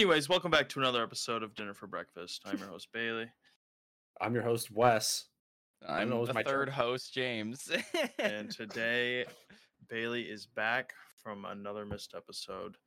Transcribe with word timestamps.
Well, 0.00 0.06
anyways, 0.06 0.30
welcome 0.30 0.50
back 0.50 0.66
to 0.70 0.80
another 0.80 1.02
episode 1.02 1.42
of 1.42 1.54
Dinner 1.54 1.74
for 1.74 1.86
Breakfast. 1.86 2.40
I'm 2.46 2.56
your 2.56 2.68
host 2.68 2.88
Bailey, 2.90 3.26
I'm 4.18 4.32
your 4.32 4.42
host, 4.42 4.70
Wes. 4.70 5.26
I 5.86 6.00
I'm 6.00 6.08
know 6.08 6.24
the 6.24 6.32
my 6.32 6.42
third 6.42 6.68
turn. 6.68 6.74
host, 6.74 7.12
James. 7.12 7.70
and 8.18 8.50
today 8.50 9.26
Bailey 9.90 10.22
is 10.22 10.46
back 10.46 10.94
from 11.22 11.44
another 11.44 11.84
missed 11.84 12.14
episode. 12.16 12.78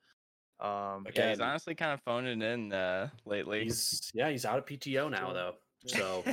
Um, 0.60 1.06
yeah, 1.16 1.30
he's 1.30 1.40
honestly 1.40 1.76
kind 1.76 1.92
of 1.92 2.02
phoning 2.02 2.42
in 2.42 2.74
uh, 2.74 3.10
lately. 3.28 3.66
He's 3.66 4.10
yeah, 4.16 4.32
he's 4.32 4.44
out 4.44 4.58
of 4.58 4.66
PTO 4.66 5.12
now 5.12 5.34
though. 5.34 5.54
So 5.86 6.24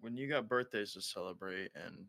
when 0.00 0.16
you 0.16 0.28
got 0.28 0.48
birthdays 0.48 0.92
to 0.92 1.00
celebrate 1.00 1.70
and 1.74 2.04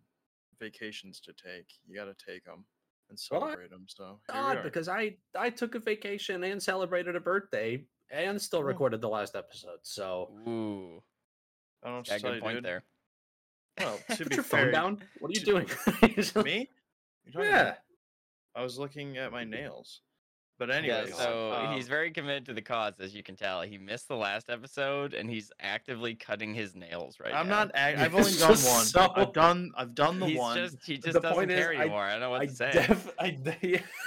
vacations 0.59 1.19
to 1.21 1.33
take, 1.33 1.73
you 1.87 1.95
got 1.95 2.05
to 2.05 2.25
take 2.31 2.45
them 2.45 2.65
and 3.09 3.17
Well, 3.31 3.41
celebrate 3.41 3.69
them. 3.69 3.85
So 3.87 4.19
odd 4.29 4.63
because 4.63 4.87
I 4.89 5.15
I 5.37 5.49
took 5.49 5.75
a 5.75 5.79
vacation 5.79 6.43
and 6.43 6.61
celebrated 6.61 7.15
a 7.15 7.19
birthday 7.19 7.83
and 8.11 8.41
still 8.41 8.63
recorded 8.63 9.01
the 9.01 9.09
last 9.09 9.35
episode. 9.35 9.79
So 9.83 10.31
Ooh, 10.47 11.01
I 11.83 11.89
don't 11.89 11.97
know 11.97 12.01
got 12.03 12.15
a 12.17 12.19
tell 12.19 12.29
good 12.31 12.35
you, 12.37 12.41
point 12.41 12.55
dude. 12.57 12.65
there. 12.65 12.83
Well, 13.79 13.99
to 14.11 14.17
put 14.17 14.29
be 14.29 14.35
your 14.35 14.43
fair, 14.43 14.63
phone 14.65 14.71
down. 14.71 15.03
What 15.19 15.29
are 15.29 15.33
you 15.33 15.39
to- 15.39 15.45
doing? 15.45 15.67
Me? 16.45 16.69
You 17.25 17.31
talking 17.31 17.49
Yeah. 17.49 17.61
about? 17.61 17.75
I 18.55 18.61
was 18.63 18.77
looking 18.79 19.17
at 19.17 19.31
my 19.31 19.43
nails. 19.43 20.01
But 20.57 20.69
Yeah, 20.85 21.05
so 21.07 21.51
um, 21.51 21.75
he's 21.75 21.89
very 21.89 22.11
committed 22.11 22.45
to 22.45 22.53
the 22.53 22.61
cause, 22.61 22.93
as 23.01 23.13
you 23.13 23.23
can 23.23 23.35
tell. 23.35 23.61
He 23.61 23.77
missed 23.77 24.07
the 24.07 24.15
last 24.15 24.49
episode, 24.49 25.13
and 25.13 25.29
he's 25.29 25.51
actively 25.59 26.15
cutting 26.15 26.53
his 26.53 26.75
nails 26.75 27.17
right 27.21 27.33
I'm 27.33 27.49
now. 27.49 27.65
not. 27.65 27.77
I've 27.77 28.15
only 28.15 28.31
done 28.39 28.49
one. 28.51 28.57
so- 28.57 29.11
I've 29.15 29.33
done. 29.33 29.71
I've 29.75 29.93
done 29.93 30.19
the 30.19 30.27
He's 30.27 30.37
one. 30.37 30.55
just 30.57 30.77
he 30.85 30.93
just 30.95 31.13
The 31.13 31.19
doesn't 31.19 31.33
point 31.35 31.51
is, 31.51 31.59
care 31.59 31.73
I- 31.75 31.83
I, 31.83 31.87
don't 32.11 32.19
know 32.21 32.29
what 32.29 32.41
I, 32.41 32.45
to 32.45 32.55
say. 32.55 32.71
def- 32.71 33.11
I, 33.19 33.37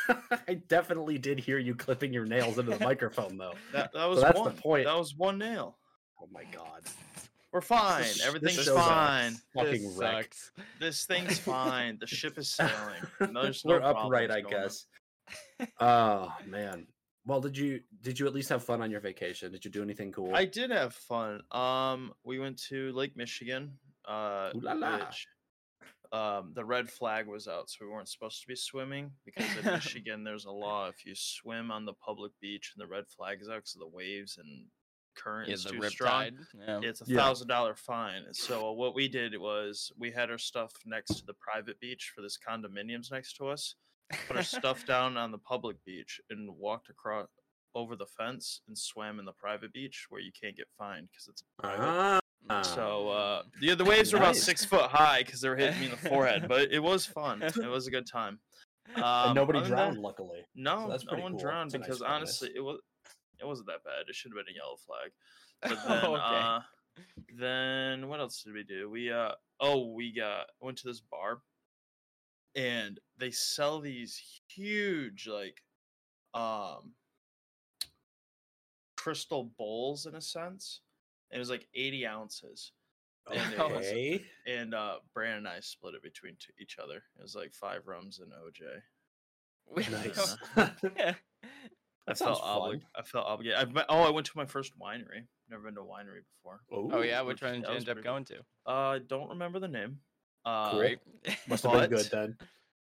I 0.49 0.55
definitely 0.55 1.19
did 1.19 1.39
hear 1.39 1.59
you 1.59 1.75
clipping 1.75 2.15
your 2.15 2.25
nails 2.25 2.59
into 2.59 2.77
the 2.77 2.83
microphone 2.85 3.37
though. 3.37 3.53
That, 3.75 3.93
that 3.93 4.07
was 4.07 4.23
that's 4.23 4.35
the 4.39 4.41
one. 4.45 4.53
point. 4.57 4.87
That 4.87 4.97
was 4.99 5.15
one 5.17 5.37
nail. 5.39 5.77
Oh 6.21 6.29
my 6.33 6.45
god. 6.45 6.83
We're 7.53 7.61
fine. 7.61 8.03
This- 8.05 8.15
this 8.19 8.27
Everything's 8.27 8.55
show's 8.55 8.69
a 8.69 8.75
fine. 8.75 9.37
Fucking 9.55 9.73
This 9.89 9.97
wreck. 9.99 10.25
sucks. 10.25 10.53
This 10.81 11.05
thing's 11.05 11.39
fine. 11.39 11.99
The 12.01 12.07
ship 12.07 12.39
is 12.39 12.51
sailing. 12.51 12.73
No, 13.33 13.43
there's 13.43 13.65
no 13.67 13.75
We're 13.75 13.83
upright, 13.83 14.31
I 14.31 14.41
guess. 14.41 14.87
on. 14.95 14.98
Guess. 15.59 15.69
oh 15.81 16.33
man. 16.47 16.87
Well, 17.27 17.41
did 17.41 17.59
you 17.59 17.81
did 18.01 18.19
you 18.19 18.27
at 18.27 18.35
least 18.35 18.49
have 18.49 18.65
fun 18.65 18.81
on 18.81 18.91
your 18.91 19.01
vacation? 19.01 19.53
Did 19.53 19.65
you 19.65 19.71
do 19.71 19.83
anything 19.83 20.13
cool? 20.13 20.35
I 20.35 20.45
did 20.47 20.71
have 20.71 20.95
fun. 20.95 21.43
Um, 21.51 22.13
we 22.25 22.39
went 22.39 22.59
to 22.69 22.91
Lake 22.93 23.17
Michigan. 23.17 23.73
Uh, 24.07 24.51
Ooh 24.57 24.61
la 24.61 24.73
la. 24.73 24.97
which, 24.97 25.27
um, 26.11 26.53
the 26.55 26.65
red 26.65 26.89
flag 26.89 27.27
was 27.27 27.47
out, 27.47 27.69
so 27.69 27.85
we 27.85 27.91
weren't 27.91 28.09
supposed 28.09 28.41
to 28.41 28.49
be 28.49 28.57
swimming 28.57 29.11
because 29.27 29.45
in 29.59 29.65
Michigan 29.73 30.25
there's 30.25 30.47
a 30.47 30.51
law 30.51 30.89
if 30.89 31.05
you 31.05 31.13
swim 31.15 31.71
on 31.71 31.85
the 31.85 31.93
public 31.93 32.33
beach 32.41 32.73
and 32.75 32.83
the 32.83 32.91
red 32.91 33.05
flag 33.15 33.39
is 33.43 33.49
out 33.49 33.57
because 33.57 33.75
of 33.75 33.81
the 33.81 33.89
waves 33.95 34.39
and 34.39 34.65
current 35.15 35.49
Yeah, 35.49 35.55
is 35.55 35.65
too 35.65 35.83
strong. 35.91 36.31
Yeah. 36.67 36.81
It's 36.83 37.03
a 37.03 37.05
thousand 37.05 37.49
dollar 37.49 37.75
fine. 37.75 38.23
So 38.33 38.73
what 38.73 38.95
we 38.95 39.09
did 39.09 39.37
was 39.39 39.93
we 39.99 40.11
had 40.11 40.31
our 40.31 40.39
stuff 40.39 40.73
next 40.87 41.17
to 41.17 41.27
the 41.27 41.35
private 41.35 41.79
beach 41.81 42.13
for 42.15 42.23
this 42.23 42.39
condominiums 42.39 43.11
next 43.13 43.35
to 43.35 43.49
us. 43.49 43.75
Put 44.27 44.37
our 44.37 44.43
stuff 44.59 44.87
down 44.87 45.17
on 45.17 45.31
the 45.33 45.39
public 45.39 45.77
beach 45.85 46.21
and 46.31 46.49
walked 46.57 46.89
across 46.91 47.29
over 47.75 47.95
the 47.97 48.07
fence 48.07 48.61
and 48.67 48.77
swam 48.77 49.19
in 49.19 49.25
the 49.25 49.33
private 49.33 49.73
beach 49.73 50.07
where 50.09 50.21
you 50.21 50.31
can't 50.41 50.57
get 50.57 50.67
fined 50.79 51.09
because 51.11 51.29
it's 51.29 51.43
private. 51.59 52.21
Ah, 52.51 52.63
So 52.63 53.09
uh, 53.11 53.43
the 53.61 53.75
the 53.75 53.85
waves 53.85 54.13
were 54.13 54.19
about 54.19 54.37
six 54.37 54.65
foot 54.65 54.91
high 54.91 55.23
because 55.23 55.41
they 55.41 55.49
were 55.49 55.57
hitting 55.57 55.79
me 55.81 55.85
in 55.87 55.91
the 55.91 55.97
forehead, 55.99 56.47
but 56.49 56.73
it 56.73 56.79
was 56.83 57.05
fun. 57.05 57.43
It 57.43 57.57
was 57.69 57.87
a 57.87 57.91
good 57.91 58.07
time. 58.07 58.39
Um, 58.97 59.35
nobody 59.35 59.61
drowned, 59.63 59.97
that- 59.97 60.01
luckily. 60.01 60.47
no, 60.55 60.89
that's 60.89 61.05
no 61.05 61.19
one 61.19 61.33
cool. 61.33 61.41
drowned 61.41 61.67
It's 61.69 61.75
a 61.75 61.79
nice 61.79 61.87
because 61.87 62.03
honestly, 62.03 62.51
it 62.57 62.61
was 62.61 62.79
it 63.39 63.45
wasn't 63.47 63.69
that 63.69 63.85
bad. 63.85 64.09
It 64.09 64.15
should 64.15 64.33
have 64.35 64.45
been 64.45 64.53
a 64.55 64.57
yellow 64.57 64.77
flag. 64.87 65.13
But 65.87 66.03
Oh, 66.05 66.13
then, 66.13 66.21
okay. 66.21 66.41
uh, 66.41 66.61
then 67.39 68.09
what 68.09 68.21
else 68.21 68.43
did 68.43 68.55
we 68.55 68.63
do? 68.65 68.89
We 68.89 69.13
uh 69.13 69.33
oh 69.61 69.93
we 69.93 70.13
got 70.15 70.47
went 70.61 70.79
to 70.79 70.89
this 70.89 71.01
bar, 71.01 71.41
and 72.59 72.99
they 73.19 73.31
sell 73.31 73.81
these 73.81 74.21
huge 74.49 75.29
like 75.29 75.63
um 76.35 76.93
crystal 78.97 79.51
bowls 79.57 80.07
in 80.07 80.15
a 80.15 80.21
sense. 80.21 80.81
It 81.31 81.39
was 81.39 81.51
like 81.51 81.69
eighty 81.75 82.07
ounces, 82.07 82.73
And 83.31 83.53
it 83.53 83.59
was- 83.59 83.87
Okay. 83.87 84.25
and 84.47 84.75
uh 84.75 84.99
Brandon 85.15 85.39
and 85.39 85.49
I 85.49 85.61
split 85.61 85.95
it 85.95 86.03
between 86.03 86.37
two, 86.39 86.53
each 86.61 86.79
other. 86.83 86.97
It 87.19 87.23
was 87.23 87.35
like 87.35 87.53
five 87.53 87.87
rums 87.87 88.19
and 88.21 88.33
OJ. 88.33 88.83
Nice. 89.91 90.37
Yeah. 90.57 91.15
I 91.45 92.13
That 92.13 92.17
sounds 92.19 92.39
felt 92.39 92.43
oblig- 92.43 92.71
fun. 92.81 92.87
I 92.97 93.03
felt 93.03 93.27
obligated. 93.27 93.59
I've 93.59 93.75
been, 93.75 93.85
oh, 93.91 94.01
I 94.01 94.09
went 94.09 94.27
to 94.29 94.37
my 94.37 94.47
first 94.47 94.73
winery. 94.79 95.27
Never 95.51 95.65
been 95.65 95.75
to 95.75 95.83
a 95.83 95.85
winery 95.85 96.21
before. 96.37 96.61
oh 96.73 97.03
yeah, 97.03 97.21
Ooh, 97.23 97.27
which 97.27 97.43
one 97.43 97.53
did 97.61 97.69
you 97.69 97.75
end 97.75 97.89
up 97.91 98.03
going 98.03 98.25
to? 98.27 98.39
Uh, 98.67 98.71
I 98.71 98.99
don't 99.07 99.29
remember 99.29 99.59
the 99.61 99.69
name. 99.69 99.99
Uh, 100.49 100.77
Great. 100.77 100.99
Must 101.49 101.65
have 101.65 101.73
been 101.73 101.91
good 101.91 102.09
then. 102.11 102.37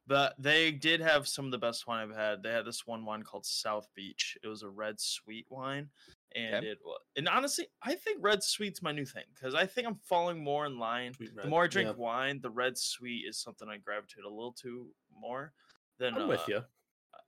But 0.09 0.34
they 0.38 0.71
did 0.71 1.00
have 1.00 1.27
some 1.27 1.47
of 1.47 1.50
the 1.50 1.59
best 1.59 1.88
wine 1.88 2.09
I've 2.09 2.16
had. 2.16 2.43
They 2.43 2.53
had 2.53 2.65
this 2.65 2.87
one 2.87 3.04
wine 3.04 3.25
called 3.25 3.44
South 3.44 3.88
Beach. 3.97 4.38
It 4.43 4.47
was 4.47 4.62
a 4.62 4.69
red 4.69 5.00
sweet 5.00 5.47
wine, 5.50 5.88
and 6.37 6.55
Okay. 6.56 6.69
it 6.69 6.78
was. 6.84 7.00
And 7.16 7.28
honestly, 7.28 7.66
I 7.82 7.97
think 7.97 8.19
red 8.21 8.44
sweet's 8.44 8.82
my 8.82 8.93
new 8.93 9.05
thing 9.05 9.25
because 9.34 9.56
I 9.56 9.66
think 9.66 9.88
I'm 9.88 9.97
falling 9.97 10.44
more 10.44 10.65
in 10.65 10.78
line. 10.78 11.12
The 11.43 11.49
more 11.49 11.65
I 11.65 11.66
drink 11.66 11.88
yeah. 11.88 11.97
wine, 11.97 12.41
the 12.41 12.50
red 12.50 12.78
sweet 12.78 13.25
is 13.28 13.37
something 13.37 13.69
I 13.69 13.78
gravitate 13.78 14.25
a 14.25 14.28
little 14.28 14.53
to 14.62 14.87
more 15.21 15.53
than. 15.99 16.15
I'm 16.15 16.22
uh, 16.22 16.26
with 16.28 16.47
you. 16.47 16.62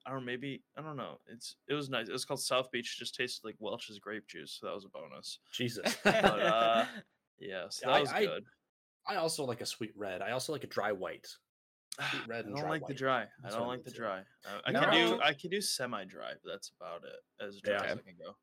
I 0.06 0.12
don't 0.12 0.25
maybe 0.25 0.62
I 0.77 0.82
don't 0.82 0.97
know. 0.97 1.19
It's 1.27 1.56
it 1.69 1.75
was 1.75 1.91
nice. 1.91 2.09
It 2.09 2.12
was 2.12 2.25
called 2.25 2.41
South 2.41 2.71
Beach. 2.71 2.94
It 2.97 3.00
just 3.00 3.16
tasted 3.16 3.44
like 3.44 3.56
Welch's 3.59 3.98
grape 3.98 4.28
juice, 4.28 4.56
so 4.60 4.66
that 4.66 4.75
was 4.75 4.84
a 4.84 4.88
bonus. 4.88 5.41
Jesus. 5.53 5.97
But 6.04 6.25
uh, 6.25 6.84
yeah, 7.41 7.65
so 7.71 7.87
that 7.88 7.93
I- 7.97 8.00
was 8.03 8.12
good. 8.12 8.44
I 8.44 8.57
also 9.16 9.44
like 9.44 9.60
a 9.60 9.66
sweet 9.66 9.92
red. 9.96 10.22
I 10.22 10.32
also 10.32 10.52
like 10.52 10.64
a 10.64 10.69
dry 10.69 10.92
white. 10.92 11.26
Sweet 12.10 12.22
red 12.28 12.44
I 12.46 12.48
don't 12.50 12.58
dry 12.60 12.69
like 12.70 12.80
the 12.82 12.86
white. 12.86 12.96
dry. 12.96 13.26
I 13.44 13.50
don't 13.50 13.66
like 13.66 13.82
the 13.84 13.91
into. 13.91 14.00
dry. 14.00 14.19
Uh, 14.46 14.60
I 14.66 14.72
No. 14.72 14.80
can 14.80 14.92
do 14.92 15.20
I 15.22 15.32
can 15.34 15.50
do 15.50 15.60
semi 15.60 16.04
dry, 16.04 16.32
but 16.42 16.50
that's 16.52 16.70
about 16.80 17.02
it. 17.04 17.44
As 17.44 17.60
dry 17.60 17.74
Yeah. 17.74 17.82
as 17.92 17.98
I 17.98 18.02
can 18.02 18.16
go. 18.18 18.36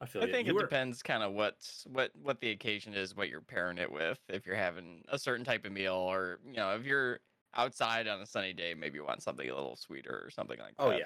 I 0.00 0.04
feel 0.06 0.22
I 0.22 0.26
you. 0.26 0.32
think 0.32 0.46
You 0.46 0.52
it 0.52 0.56
were- 0.56 0.60
depends 0.62 1.02
kind 1.02 1.22
of 1.22 1.32
what 1.32 1.56
what 1.86 2.10
what 2.16 2.40
the 2.40 2.50
occasion 2.50 2.92
is, 2.94 3.14
what 3.16 3.28
you're 3.30 3.40
pairing 3.40 3.78
it 3.78 3.90
with. 3.90 4.18
If 4.28 4.44
you're 4.46 4.54
having 4.56 5.02
a 5.08 5.18
certain 5.18 5.44
type 5.44 5.64
of 5.64 5.72
meal, 5.72 5.94
or 5.94 6.38
you 6.44 6.54
know, 6.54 6.74
if 6.74 6.84
you're 6.84 7.20
outside 7.54 8.06
on 8.06 8.20
a 8.20 8.26
sunny 8.26 8.52
day, 8.52 8.74
maybe 8.74 8.96
you 8.96 9.04
want 9.06 9.22
something 9.22 9.48
a 9.48 9.54
little 9.54 9.76
sweeter 9.76 10.22
or 10.22 10.28
something 10.30 10.58
like 10.58 10.76
that. 10.76 10.82
Oh 10.82 10.90
that. 10.90 10.98
yeah. 10.98 11.04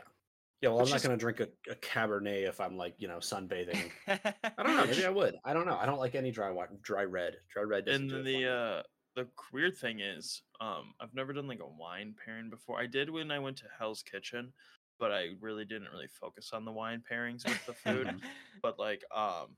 Yeah, 0.61 0.69
well, 0.71 0.79
Which 0.81 0.89
I'm 0.89 0.91
not 0.91 0.97
is- 0.97 1.07
going 1.07 1.19
to 1.19 1.21
drink 1.21 1.41
a, 1.41 1.49
a 1.71 1.75
Cabernet 1.77 2.47
if 2.49 2.61
I'm 2.61 2.77
like, 2.77 2.95
you 2.99 3.09
know, 3.09 3.17
sunbathing. 3.19 3.91
I 4.07 4.19
don't 4.63 4.77
know. 4.77 4.85
Maybe 4.85 5.07
I 5.07 5.11
would. 5.11 5.37
I 5.45 5.53
don't 5.55 5.67
know. 5.67 5.79
I 5.81 5.87
don't 5.87 5.99
like 5.99 6.15
any 6.15 6.31
dry 6.31 6.51
white, 6.51 6.83
dry 6.83 7.05
red. 7.05 7.37
Dry 7.51 7.63
red 7.63 7.87
doesn't 7.87 8.03
And 8.03 8.11
do 8.11 8.17
then 8.23 8.27
it 8.27 8.33
for 8.35 8.41
the 8.43 8.49
uh 8.49 8.83
the 9.17 9.27
weird 9.53 9.77
thing 9.77 9.99
is, 10.01 10.43
um, 10.61 10.93
I've 11.01 11.13
never 11.15 11.33
done 11.33 11.49
like 11.49 11.59
a 11.61 11.67
wine 11.67 12.15
pairing 12.25 12.49
before. 12.49 12.79
I 12.81 12.87
did 12.87 13.11
when 13.11 13.31
I 13.33 13.41
went 13.41 13.57
to 13.59 13.65
Hell's 13.79 14.03
Kitchen, 14.05 14.53
but 15.01 15.11
I 15.11 15.31
really 15.41 15.65
didn't 15.65 15.89
really 15.93 16.07
focus 16.07 16.51
on 16.53 16.65
the 16.65 16.71
wine 16.73 17.03
pairings 17.11 17.45
with 17.45 17.67
the 17.67 17.73
food. 17.73 18.07
Mhm. 18.07 18.21
but 18.63 18.79
like 18.79 19.03
um 19.15 19.57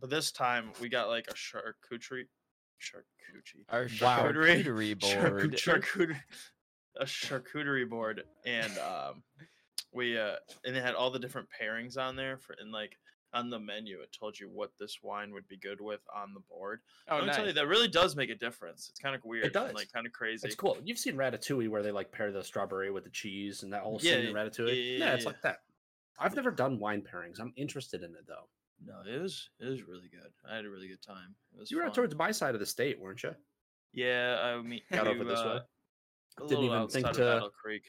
but 0.00 0.08
this 0.10 0.32
time 0.32 0.70
we 0.80 0.88
got 0.88 1.08
like 1.08 1.26
a 1.28 1.34
charcuterie 1.34 2.24
charcuterie 2.80 3.64
Our 3.68 3.88
Wow. 4.00 4.32
charcuterie 4.32 4.98
board. 5.00 5.52
charcuterie 5.56 6.20
a 6.98 7.04
charcuterie 7.04 7.88
board 7.88 8.24
and 8.46 8.72
um 8.78 9.22
we 9.92 10.18
uh 10.18 10.36
and 10.64 10.76
it 10.76 10.82
had 10.82 10.94
all 10.94 11.10
the 11.10 11.18
different 11.18 11.48
pairings 11.60 11.96
on 11.98 12.16
there 12.16 12.36
for 12.38 12.54
and 12.60 12.70
like 12.72 12.96
on 13.34 13.50
the 13.50 13.58
menu 13.58 14.00
it 14.00 14.08
told 14.18 14.38
you 14.38 14.48
what 14.48 14.70
this 14.80 14.98
wine 15.02 15.32
would 15.32 15.46
be 15.48 15.56
good 15.56 15.80
with 15.80 16.00
on 16.14 16.32
the 16.32 16.40
board 16.48 16.80
Oh, 17.10 17.14
let 17.16 17.20
me 17.20 17.26
nice. 17.26 17.36
tell 17.36 17.46
you 17.46 17.52
that 17.52 17.66
really 17.68 17.88
does 17.88 18.16
make 18.16 18.30
a 18.30 18.34
difference 18.34 18.88
it's 18.88 18.98
kind 18.98 19.14
of 19.14 19.22
weird 19.24 19.44
and, 19.44 19.52
does. 19.52 19.74
like 19.74 19.92
kind 19.92 20.06
of 20.06 20.12
crazy 20.12 20.46
It's 20.46 20.56
cool. 20.56 20.78
You've 20.84 20.98
seen 20.98 21.14
Ratatouille 21.16 21.68
where 21.68 21.82
they 21.82 21.90
like 21.92 22.10
pair 22.10 22.32
the 22.32 22.42
strawberry 22.42 22.90
with 22.90 23.04
the 23.04 23.10
cheese 23.10 23.62
and 23.62 23.72
that 23.72 23.82
whole 23.82 23.98
Yeah, 24.02 24.12
scene 24.12 24.26
in 24.26 24.34
Ratatouille. 24.34 24.68
yeah, 24.68 24.98
Yeah, 24.98 25.04
yeah 25.10 25.14
it's 25.14 25.26
like 25.26 25.40
that. 25.42 25.58
I've 26.18 26.34
never 26.36 26.50
done 26.50 26.78
wine 26.78 27.02
pairings. 27.02 27.38
I'm 27.38 27.52
interested 27.56 28.02
in 28.02 28.10
it 28.12 28.26
though. 28.26 28.48
no 28.86 28.94
it 29.06 29.20
was 29.20 29.50
it 29.60 29.66
was 29.66 29.86
really 29.86 30.08
good 30.10 30.30
i 30.50 30.56
had 30.56 30.64
a 30.64 30.70
really 30.70 30.88
good 30.88 31.02
time 31.02 31.34
it 31.54 31.60
was 31.60 31.70
You 31.70 31.76
were 31.78 31.84
out 31.84 31.94
towards 31.94 32.14
my 32.16 32.30
side 32.30 32.54
of 32.54 32.60
the 32.60 32.66
state, 32.66 32.98
weren't 32.98 33.22
you? 33.22 33.34
yeah 33.92 34.38
i 34.56 34.62
mean 34.62 34.80
Got 34.92 35.06
over 35.06 35.18
we, 35.20 35.24
this 35.26 35.40
way? 35.40 35.58
uh, 36.40 36.46
Didn't 36.46 36.64
even 36.64 36.88
think 36.88 37.06
to- 37.12 37.20
Battle 37.20 37.50
Creek. 37.50 37.82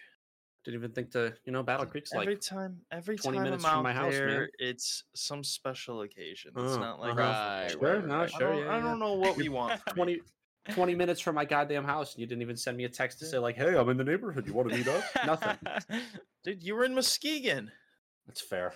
Didn't 0.69 0.81
even 0.81 0.91
think 0.91 1.09
to, 1.13 1.33
you 1.45 1.51
know, 1.51 1.63
Battle 1.63 1.87
Creek's 1.87 2.13
every 2.13 2.19
like 2.19 2.27
every 2.27 2.39
time, 2.39 2.77
every 2.91 3.17
20 3.17 3.37
time 3.39 3.43
minutes 3.43 3.65
I'm 3.65 3.77
from 3.77 3.83
my 3.83 3.93
house, 3.93 4.13
man. 4.13 4.47
it's 4.59 5.03
some 5.15 5.43
special 5.43 6.01
occasion. 6.01 6.51
It's 6.55 6.75
Uh, 6.75 6.79
not 6.79 6.99
like 6.99 7.13
uh-huh. 7.17 7.21
Right, 7.21 7.71
Sure, 7.71 7.95
right, 7.95 8.05
no, 8.05 8.17
right. 8.19 8.29
sure, 8.29 8.53
I 8.53 8.55
don't, 8.55 8.65
yeah, 8.65 8.75
I 8.75 8.79
don't 8.81 8.99
know 8.99 9.15
what 9.15 9.35
we 9.35 9.49
want. 9.57 9.81
from 9.81 9.95
20, 9.95 10.21
20 10.69 10.93
minutes 10.93 11.21
from 11.21 11.33
my 11.33 11.45
goddamn 11.45 11.85
house 11.85 12.13
and 12.13 12.21
you 12.21 12.27
didn't 12.27 12.43
even 12.43 12.55
send 12.55 12.77
me 12.77 12.83
a 12.83 12.89
text 12.89 13.17
to 13.17 13.25
say 13.25 13.39
like, 13.39 13.55
"Hey, 13.55 13.75
I'm 13.75 13.89
in 13.89 13.97
the 13.97 14.03
neighborhood. 14.03 14.45
You 14.45 14.53
want 14.53 14.69
to 14.69 14.77
meet 14.77 14.87
up?" 14.87 15.03
Nothing. 15.25 15.57
dude. 16.43 16.61
You 16.61 16.75
were 16.75 16.83
in 16.85 16.93
Muskegon. 16.93 17.71
That's 18.27 18.41
fair. 18.41 18.75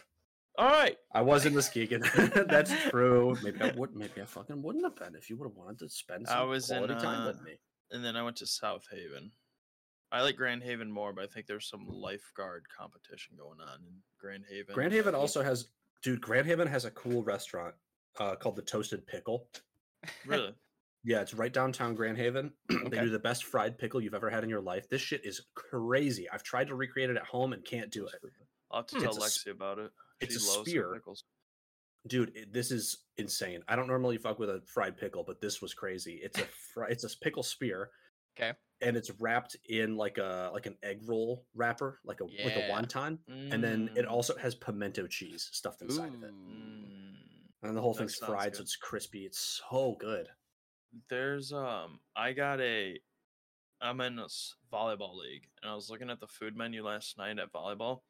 All 0.58 0.68
right, 0.68 0.98
I 1.14 1.22
was 1.22 1.46
in 1.46 1.54
Muskegon. 1.54 2.02
That's 2.48 2.74
true. 2.90 3.38
Maybe 3.44 3.62
I 3.62 3.70
would. 3.70 3.96
Maybe 3.96 4.20
I 4.20 4.26
fucking 4.26 4.64
wouldn't 4.64 4.84
have 4.84 4.96
been 4.96 5.14
if 5.14 5.30
you 5.30 5.38
would 5.38 5.46
have 5.48 5.56
wanted 5.56 5.78
to 5.80 5.90
spend 5.90 6.26
I 6.28 6.40
some 6.40 6.50
was 6.50 6.72
in, 6.72 6.78
quality 6.78 6.96
time 6.96 7.22
uh, 7.22 7.28
with 7.28 7.44
me. 7.44 7.60
and 7.92 8.04
then 8.04 8.16
I 8.16 8.24
went 8.24 8.38
to 8.38 8.48
South 8.48 8.88
Haven. 8.92 9.32
I 10.14 10.22
like 10.22 10.38
Grand 10.38 10.64
Haven 10.64 10.92
more, 10.92 11.12
but 11.12 11.24
I 11.24 11.28
think 11.28 11.48
there's 11.48 11.68
some 11.68 11.86
lifeguard 11.90 12.66
competition 12.70 13.36
going 13.38 13.60
on 13.60 13.80
in 13.80 13.94
Grand 14.20 14.44
Haven. 14.50 14.74
Grand 14.76 14.94
Haven 14.94 15.16
also 15.16 15.42
has, 15.42 15.68
dude. 16.04 16.22
Grand 16.22 16.46
Haven 16.48 16.68
has 16.68 16.86
a 16.86 16.92
cool 16.92 17.24
restaurant 17.24 17.74
uh, 18.20 18.36
called 18.36 18.56
the 18.56 18.62
Toasted 18.62 19.06
Pickle. 19.08 19.48
really. 20.26 20.54
Yeah, 21.06 21.20
it's 21.20 21.34
right 21.34 21.52
downtown 21.52 21.96
Grand 21.96 22.18
Haven. 22.18 22.54
they 22.70 22.76
Okay. 22.78 23.00
do 23.02 23.10
the 23.10 23.20
best 23.20 23.44
fried 23.44 23.78
pickle 23.78 24.00
you've 24.00 24.14
ever 24.14 24.30
had 24.30 24.46
in 24.46 24.50
your 24.50 24.62
life. 24.62 24.88
This 24.90 25.02
shit 25.02 25.26
is 25.26 25.42
crazy. 25.54 26.30
I've 26.30 26.44
tried 26.44 26.68
to 26.70 26.76
recreate 26.76 27.10
it 27.10 27.18
at 27.18 27.26
home 27.26 27.52
and 27.52 27.62
can't 27.66 27.92
do 27.92 28.06
it. 28.08 28.16
I'll 28.72 28.80
have 28.84 28.88
to 28.88 28.96
Hmm. 28.96 29.02
tell 29.02 29.16
It's 29.18 29.22
a 29.22 29.26
s- 29.26 29.44
Lexi 29.46 29.52
about 29.52 29.80
it. 29.80 29.92
it's 30.22 30.42
She 30.42 30.48
a 30.50 30.54
loves 30.56 30.70
spear. 30.70 30.94
pickles. 30.94 31.26
Dude, 32.08 32.32
it, 32.38 32.54
this 32.54 32.72
is 32.72 33.00
insane. 33.18 33.64
I 33.68 33.76
don't 33.76 33.88
normally 33.88 34.18
fuck 34.18 34.40
with 34.40 34.50
a 34.50 34.62
fried 34.66 34.96
pickle, 34.96 35.26
but 35.28 35.42
this 35.42 35.62
was 35.62 35.74
crazy. 35.74 36.22
It's 36.24 36.40
a 36.40 36.46
fri- 36.74 36.88
it's 36.90 37.04
a 37.04 37.10
pickle 37.20 37.44
spear. 37.44 37.90
'Kay. 38.36 38.54
And 38.82 38.98
it's 38.98 39.10
wrapped 39.12 39.56
in 39.66 39.96
like 39.96 40.18
a 40.18 40.52
like 40.54 40.66
an 40.66 40.78
egg 40.84 41.00
roll 41.08 41.48
wrapper, 41.54 42.02
like 42.04 42.20
a 42.22 42.26
like 42.42 42.58
a 42.58 42.62
Yeah. 42.62 42.64
wonton, 42.64 43.20
and 43.50 43.64
then 43.64 43.90
it 43.96 44.06
Mm, 44.06 44.08
also 44.08 44.36
has 44.38 44.56
pimento 44.56 45.08
cheese 45.08 45.50
stuffed 45.54 45.82
inside 45.82 46.14
of 46.16 46.22
it. 46.24 46.36
Ooh. 46.52 46.92
mm. 46.92 47.54
And 47.64 47.78
the 47.78 47.82
whole 47.82 47.94
That 47.96 48.10
thing's 48.10 48.16
fried, 48.16 48.56
so 48.56 48.64
it's 48.64 48.76
crispy. 48.76 49.26
It's 49.26 49.40
so 49.40 49.96
good. 50.00 50.30
There's 51.10 51.52
um 51.54 52.02
I 52.16 52.34
got 52.34 52.62
a 52.62 53.00
I'm 53.82 54.02
in 54.02 54.20
a 54.20 54.28
volleyball 54.72 55.16
league 55.18 55.50
and 55.62 55.72
I 55.72 55.76
was 55.76 55.90
looking 55.90 56.10
at 56.10 56.20
the 56.20 56.28
food 56.28 56.56
menu 56.58 56.84
last 56.84 57.18
night 57.18 57.40
at 57.40 57.52
volleyball 57.54 58.02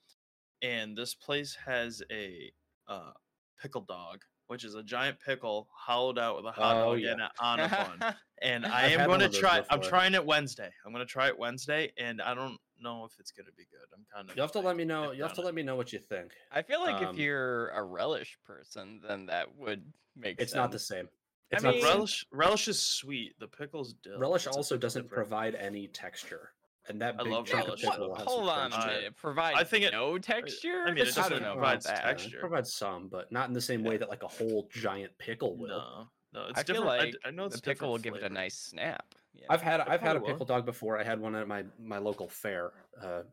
and 0.62 0.98
this 0.98 1.16
place 1.16 1.56
has 1.56 2.04
a 2.12 2.54
uh 2.88 3.14
pickle 3.58 3.82
dog 3.82 4.26
which 4.54 4.64
is 4.64 4.76
a 4.76 4.84
giant 4.84 5.18
pickle 5.20 5.68
hollowed 5.76 6.20
out 6.20 6.36
with 6.36 6.46
a 6.46 6.52
hot 6.52 6.76
Oh, 6.78 6.92
dog 6.92 7.00
yeah. 7.02 7.14
in 7.14 7.20
it 7.22 7.32
on 7.40 7.60
a 7.60 7.68
bun 7.68 8.14
and 8.44 8.68
I 8.68 8.90
am 8.90 9.08
going 9.08 9.20
to 9.22 9.26
of 9.26 9.32
those 9.32 9.42
try 9.42 9.64
I'm 9.72 9.82
trying 9.82 10.14
it 10.14 10.24
Wednesday 10.24 10.70
I'm 10.86 10.94
going 10.94 11.04
to 11.04 11.12
try 11.12 11.26
it 11.28 11.40
Wednesday 11.40 11.92
and 11.98 12.22
I 12.22 12.36
don't 12.36 12.60
know 12.80 13.04
if 13.04 13.14
it's 13.20 13.32
going 13.32 13.48
to 13.48 13.52
be 13.54 13.64
good 13.72 13.80
I'm 13.98 14.06
kind 14.14 14.30
of 14.30 14.36
You'll 14.36 14.46
have 14.46 14.52
to 14.52 14.60
let 14.60 14.76
me 14.78 14.86
know. 14.86 15.12
You'll 15.12 15.26
have 15.28 15.36
to 15.38 15.42
it. 15.42 15.46
let 15.46 15.56
me 15.56 15.64
know 15.64 15.76
what 15.76 15.92
you 15.92 15.98
think. 15.98 16.34
I 16.52 16.62
feel 16.62 16.82
like 16.82 17.02
Um, 17.04 17.16
if 17.16 17.18
you're 17.20 17.70
a 17.70 17.82
relish 17.84 18.38
person, 18.46 19.02
then 19.08 19.26
that 19.26 19.56
would 19.58 19.84
make 20.16 20.40
It's 20.40 20.52
sense. 20.52 20.58
not 20.58 20.72
the 20.72 20.78
same. 20.78 21.10
It's 21.50 21.64
not 21.64 21.74
mean- 21.74 21.84
relish 21.84 22.28
relish 22.32 22.68
is 22.68 22.80
sweet 22.80 23.34
the 23.40 23.48
pickles 23.48 23.94
dill 24.04 24.20
Relish 24.20 24.46
it's 24.46 24.56
also 24.56 24.78
doesn't 24.78 25.04
different. 25.04 25.16
provide 25.30 25.56
any 25.56 25.88
texture, 25.88 26.52
and 26.90 27.02
that 27.02 27.16
I 27.20 27.24
big 27.24 27.32
love 27.32 27.46
chunk 27.46 27.66
relish, 27.66 27.84
of 27.84 27.92
pickle 27.92 28.10
What? 28.10 28.18
has 28.20 28.28
Hold 28.28 28.50
on, 28.50 28.72
crunch 28.72 28.86
to 28.86 28.92
it 28.98 29.04
it. 29.06 29.16
provides 29.16 29.70
think 29.70 29.86
it- 29.86 29.92
no 29.94 30.18
texture. 30.18 30.84
I 30.86 30.90
mean, 30.90 30.98
it 30.98 31.08
It's 31.08 31.16
just 31.16 31.18
not- 31.18 31.26
I 31.28 31.30
don't 31.40 31.42
know 31.48 31.54
provides 31.54 31.86
that. 31.86 32.02
texture. 32.04 32.38
It 32.38 32.40
provides 32.40 32.74
some, 32.74 33.08
but 33.08 33.32
not 33.32 33.48
in 33.48 33.54
the 33.54 33.62
same 33.62 33.84
way 33.84 33.98
that 33.98 34.10
like 34.10 34.24
a 34.24 34.28
whole 34.28 34.68
giant 34.72 35.18
pickle 35.18 35.56
will. 35.58 35.68
no 35.70 36.08
no 36.34 36.48
it's 36.48 36.60
I 36.60 36.64
different 36.64 36.90
I 36.90 36.98
d- 37.06 37.12
like 37.12 37.16
I, 37.26 37.32
know 37.32 37.46
it's 37.46 37.56
the 37.58 37.62
pickle 37.62 37.90
will 37.92 37.98
different 37.98 38.24
give 38.24 38.32
it 38.32 38.32
a 38.32 38.34
nice 38.34 38.56
snap. 38.58 39.16
you 39.34 39.46
I've 39.50 39.62
had 39.62 39.82
I've 39.82 39.88
had 39.88 39.96
a 39.98 40.00
probably 40.00 40.20
will. 40.22 40.28
pickle 40.34 40.46
dog 40.48 40.66
before. 40.66 40.98
I 41.00 41.04
had 41.04 41.20
one 41.20 41.36
at 41.36 41.48
my 41.48 41.64
my 41.80 42.00
local 42.00 42.28
fair 42.28 42.72
uh, 43.02 43.24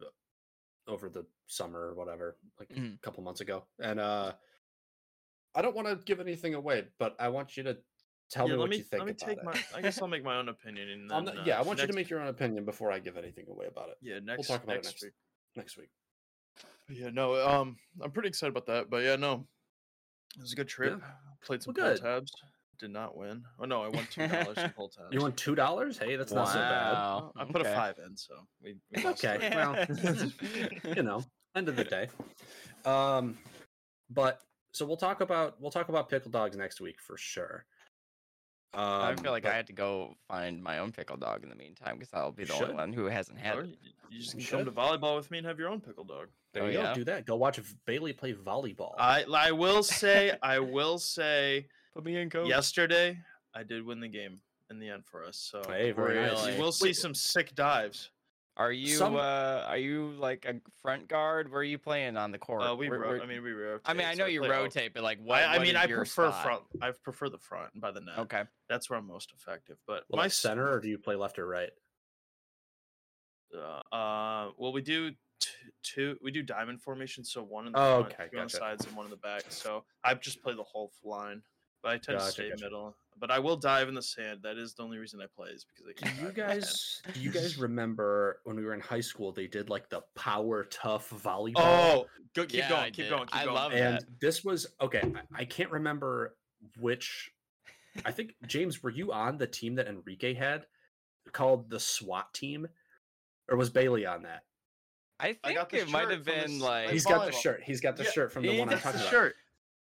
over 0.87 1.08
the 1.08 1.25
summer 1.47 1.81
or 1.88 1.94
whatever, 1.94 2.37
like 2.58 2.69
Mhm. 2.69 2.94
a 2.97 2.99
couple 2.99 3.23
months 3.23 3.41
ago. 3.41 3.64
And 3.79 3.99
uh, 4.00 4.32
I 5.55 5.62
don't 5.62 5.75
want 5.75 5.88
to 5.88 5.97
give 6.05 6.20
anything 6.20 6.55
away, 6.55 6.88
but 6.99 7.17
I 7.19 7.29
want 7.29 7.56
you 7.56 7.62
to 7.64 7.79
tell 8.31 8.47
yeah, 8.47 8.55
me 8.55 8.59
let 8.59 8.61
what 8.61 8.71
me 8.71 8.77
you 8.79 8.82
think 8.85 9.00
let 9.00 9.06
me 9.06 9.12
about 9.12 9.29
take 9.29 9.38
it. 9.38 9.44
my 9.44 9.79
I 9.79 9.82
guess 9.82 10.00
I'll 10.00 10.09
make 10.09 10.25
my 10.25 10.37
own 10.37 10.49
opinion 10.49 10.88
and 10.91 11.12
I'm 11.12 11.25
then, 11.25 11.35
not- 11.35 11.43
uh, 11.43 11.47
yeah, 11.47 11.59
I 11.59 11.62
want 11.62 11.81
you 11.81 11.87
to 11.87 11.93
make 11.93 12.09
your 12.09 12.21
own 12.21 12.29
opinion 12.29 12.65
before 12.65 12.91
I 12.93 12.99
give 12.99 13.17
anything 13.17 13.47
away 13.50 13.67
about 13.67 13.88
it. 13.91 13.97
yeah 14.00 14.19
next 14.23 14.47
talk 14.49 14.62
about 14.65 14.77
it 14.77 14.85
next 14.85 14.87
next- 14.87 15.03
week 15.03 15.12
Next 15.56 15.77
week. 15.77 15.88
yeah 16.88 17.11
no 17.11 17.35
um 17.47 17.77
I'm 18.00 18.11
pretty 18.12 18.29
excited 18.29 18.50
about 18.50 18.67
that 18.67 18.88
but 18.91 19.03
yeah 19.03 19.17
no 19.17 19.47
it 20.37 20.43
was 20.43 20.53
a 20.53 20.56
good 20.56 20.69
trip 20.69 21.03
played 21.44 21.62
some 21.62 21.75
Well, 21.77 21.87
pull 21.87 21.94
good. 21.94 22.03
tabs 22.03 22.32
did 22.79 22.91
not 22.93 23.17
win 23.17 23.43
oh 23.59 23.65
no 23.67 23.82
I 23.82 23.88
won 23.88 24.06
two 24.11 24.27
dollars 24.29 24.56
in 24.59 24.71
pull 24.76 24.88
tabs 24.88 25.09
You 25.11 25.21
won 25.21 25.33
two 25.33 25.55
dollars? 25.55 25.99
Hey, 25.99 26.17
that's 26.17 26.33
not 26.33 26.49
so 26.49 26.55
bad. 26.55 26.93
Wow, 26.93 27.33
I 27.37 27.44
put 27.44 27.61
a 27.61 27.65
five 27.65 27.97
in 28.06 28.17
so 28.17 28.35
we, 28.62 28.76
we 28.97 29.05
Okay, 29.06 29.37
three. 29.38 29.50
well, 29.55 30.94
you 30.97 31.03
know, 31.03 31.23
end 31.55 31.69
of 31.69 31.76
the 31.76 31.85
day. 31.85 32.09
Um, 32.87 33.37
but 34.09 34.41
so 34.73 34.87
we'll 34.87 34.97
talk 34.97 35.21
about 35.21 35.61
we'll 35.61 35.71
talk 35.71 35.91
about 35.91 36.09
pickle 36.09 36.31
dogs 36.31 36.56
next 36.56 36.81
week 36.81 36.97
for 37.06 37.19
sure. 37.19 37.67
Um, 38.73 38.83
I 38.85 39.15
feel 39.17 39.33
like 39.33 39.43
but 39.43 39.53
I 39.53 39.57
had 39.57 39.67
to 39.67 39.73
go 39.73 40.15
find 40.29 40.63
my 40.63 40.79
own 40.79 40.93
pickle 40.93 41.17
dog 41.17 41.43
in 41.43 41.49
the 41.49 41.57
meantime 41.57 41.97
because 41.99 42.13
I'll 42.15 42.31
be 42.31 42.43
You 42.43 42.47
the 42.49 42.55
only 42.63 42.75
one 42.75 42.93
who 42.93 43.07
hasn't 43.07 43.39
had 43.39 43.57
Or 43.59 43.63
it. 43.63 43.67
you, 43.83 43.91
you 44.11 44.21
just 44.21 44.33
can 44.39 44.45
come 44.45 44.65
to 44.65 44.71
volleyball 44.71 45.17
with 45.17 45.31
me 45.31 45.39
and 45.39 45.47
have 45.47 45.59
your 45.59 45.69
own 45.69 45.81
pickle 45.81 46.05
dog 46.05 46.29
there 46.53 46.63
Oh, 46.63 46.67
you 46.67 46.73
go. 46.75 46.83
yeah? 46.83 46.95
Do 46.95 47.05
that. 47.05 47.27
Go 47.27 47.37
watch 47.37 47.61
Bailey 47.85 48.13
play 48.13 48.33
volleyball. 48.33 48.95
I 48.99 49.25
I 49.35 49.51
will 49.53 49.83
say 49.83 50.33
I 50.43 50.59
will 50.77 50.99
say 50.99 51.67
Put 51.95 52.05
me 52.05 52.17
in, 52.17 52.31
coach. 52.31 52.49
yesterday 52.49 53.19
I 53.55 53.65
did 53.65 53.85
win 53.85 53.99
the 54.01 54.09
game 54.09 54.41
in 54.71 54.79
the 54.79 54.89
end 54.89 55.05
for 55.05 55.25
us 55.25 55.37
so 55.37 55.63
hey, 55.67 55.91
very 55.91 56.15
nice. 56.15 56.31
Really? 56.45 56.55
you 56.57 56.63
will 56.63 56.71
see 56.73 56.89
Wait, 56.91 56.97
some 56.97 57.15
sick 57.15 57.55
dives 57.57 58.11
Are 58.61 58.71
you 58.73 58.89
Some- 58.89 59.17
uh 59.17 59.65
are 59.67 59.79
you 59.79 60.11
like 60.19 60.45
a 60.45 60.61
front 60.83 61.09
guard? 61.09 61.51
Where 61.51 61.62
are 61.62 61.65
you 61.65 61.79
playing 61.79 62.19
on 62.19 62.31
the 62.31 62.37
court? 62.37 62.61
Uh, 62.61 62.77
we 62.77 62.91
Where- 62.91 62.99
ro- 62.99 63.09
where- 63.09 63.23
I 63.23 63.25
mean, 63.27 63.43
we 63.43 63.53
rotate. 63.53 63.81
I 63.87 63.95
mean, 63.95 64.07
I 64.07 64.12
so 64.12 64.19
know 64.19 64.27
you 64.27 64.41
play 64.41 64.51
out- 64.51 64.62
rotate, 64.65 64.93
but 64.93 65.03
like, 65.03 65.19
what? 65.23 65.39
I, 65.41 65.45
I 65.45 65.53
what 65.57 65.62
mean, 65.62 65.77
is 65.77 65.83
I 65.83 65.85
your 65.87 65.97
prefer 66.01 66.29
spot? 66.29 66.43
front. 66.45 66.62
I 66.83 66.91
prefer 66.91 67.31
the 67.31 67.39
front 67.39 67.81
by 67.81 67.91
the 67.91 68.03
net. 68.03 68.19
Okay. 68.19 68.45
that's 68.69 68.91
where 68.91 68.99
I'm 68.99 69.07
most 69.07 69.33
effective. 69.33 69.79
But 69.87 70.05
Well, 70.11 70.19
my 70.19 70.25
like 70.25 70.33
center, 70.33 70.71
or 70.71 70.79
do 70.79 70.89
you 70.91 70.99
play 70.99 71.15
left 71.17 71.39
or 71.39 71.47
right? 71.47 71.71
Uh, 73.57 73.81
uh, 73.95 74.51
well, 74.59 74.75
we 74.75 74.83
do 74.83 75.12
t- 75.41 75.49
two. 75.83 76.19
We 76.21 76.31
do 76.31 76.43
diamond 76.43 76.83
formation, 76.83 77.25
so 77.25 77.43
one 77.43 77.67
in 77.67 77.73
the 77.73 77.79
Oh, 77.81 78.01
front, 78.03 78.12
okay, 78.15 78.29
two 78.31 78.39
on 78.41 78.45
the 78.45 78.51
sides, 78.51 78.85
and 78.87 78.95
one 78.95 79.07
in 79.07 79.11
the 79.11 79.17
back. 79.17 79.45
So 79.49 79.87
I 80.05 80.12
just 80.12 80.43
play 80.43 80.55
the 80.55 80.62
whole 80.65 80.93
line. 81.03 81.43
But 81.82 81.93
I 81.93 81.93
tend 81.99 82.19
Gotcha, 82.19 82.27
to 82.27 82.31
stay 82.32 82.50
gotcha. 82.50 82.65
middle. 82.65 82.94
But 83.19 83.31
I 83.31 83.38
will 83.38 83.56
dive 83.56 83.88
in 83.88 83.94
the 83.94 84.03
sand. 84.03 84.41
That 84.43 84.56
is 84.59 84.75
the 84.75 84.82
only 84.82 84.99
reason 84.99 85.21
I 85.21 85.27
play 85.35 85.50
is 85.50 85.65
because 85.65 85.87
I 85.87 85.93
Do 85.93 86.06
can. 86.06 86.19
you 86.19 86.32
dive 86.32 86.50
in 86.56 86.61
guys 86.61 87.03
do 87.15 87.21
you 87.21 87.31
guys 87.31 87.59
remember 87.59 88.41
when 88.44 88.56
we 88.56 88.65
were 88.65 88.75
in 88.75 88.81
high 88.81 89.00
school? 89.00 89.32
They 89.32 89.47
did 89.47 89.69
like 89.71 89.88
the 89.88 90.03
powder 90.15 90.67
puff 90.79 91.11
volleyball. 91.11 91.55
Oh, 91.56 92.06
go, 92.35 92.43
keep 92.44 92.55
Yeah, 92.61 92.69
going, 92.69 92.93
keep 92.93 93.09
going, 93.09 93.27
keep 93.27 93.37
I 93.41 93.44
going. 93.44 93.55
love 93.55 93.73
and 93.73 93.97
that. 93.99 94.05
this 94.21 94.44
was 94.44 94.67
okay. 94.81 95.03
I, 95.15 95.41
I 95.41 95.44
can't 95.44 95.71
remember 95.71 96.37
which. 96.79 97.31
I 98.05 98.12
think 98.12 98.35
James, 98.47 98.83
were 98.83 98.91
you 98.91 99.12
on 99.12 99.37
the 99.37 99.47
team 99.47 99.75
that 99.75 99.87
Enrique 99.88 100.33
had 100.35 100.67
called 101.33 101.69
the 101.69 101.81
SWAT 101.81 102.33
team, 102.33 102.67
or 103.50 103.56
was 103.56 103.69
Bailey 103.69 104.06
on 104.06 104.23
that? 104.23 104.44
I 105.19 105.37
I 105.44 105.49
think 105.49 105.56
got 105.59 105.71
the 105.71 105.79
it 105.81 105.91
might 105.91 106.11
have 106.11 106.25
been 106.25 106.53
this- 106.59 106.62
like. 106.62 106.87
Hey, 106.87 106.93
He's 106.93 107.05
got 107.05 107.26
the 107.26 107.33
shirt. 107.33 107.62
He's 107.65 107.81
got 107.81 107.97
the 107.97 108.05
Yeah, 108.05 108.11
shirt 108.11 108.33
from 108.33 108.44
the 108.44 108.53
he 108.53 108.59
one 108.59 108.69
I'm 108.69 108.75
does 108.76 108.83
talking 108.83 109.00
the 109.00 109.05
about. 109.06 109.11
shirt. 109.11 109.35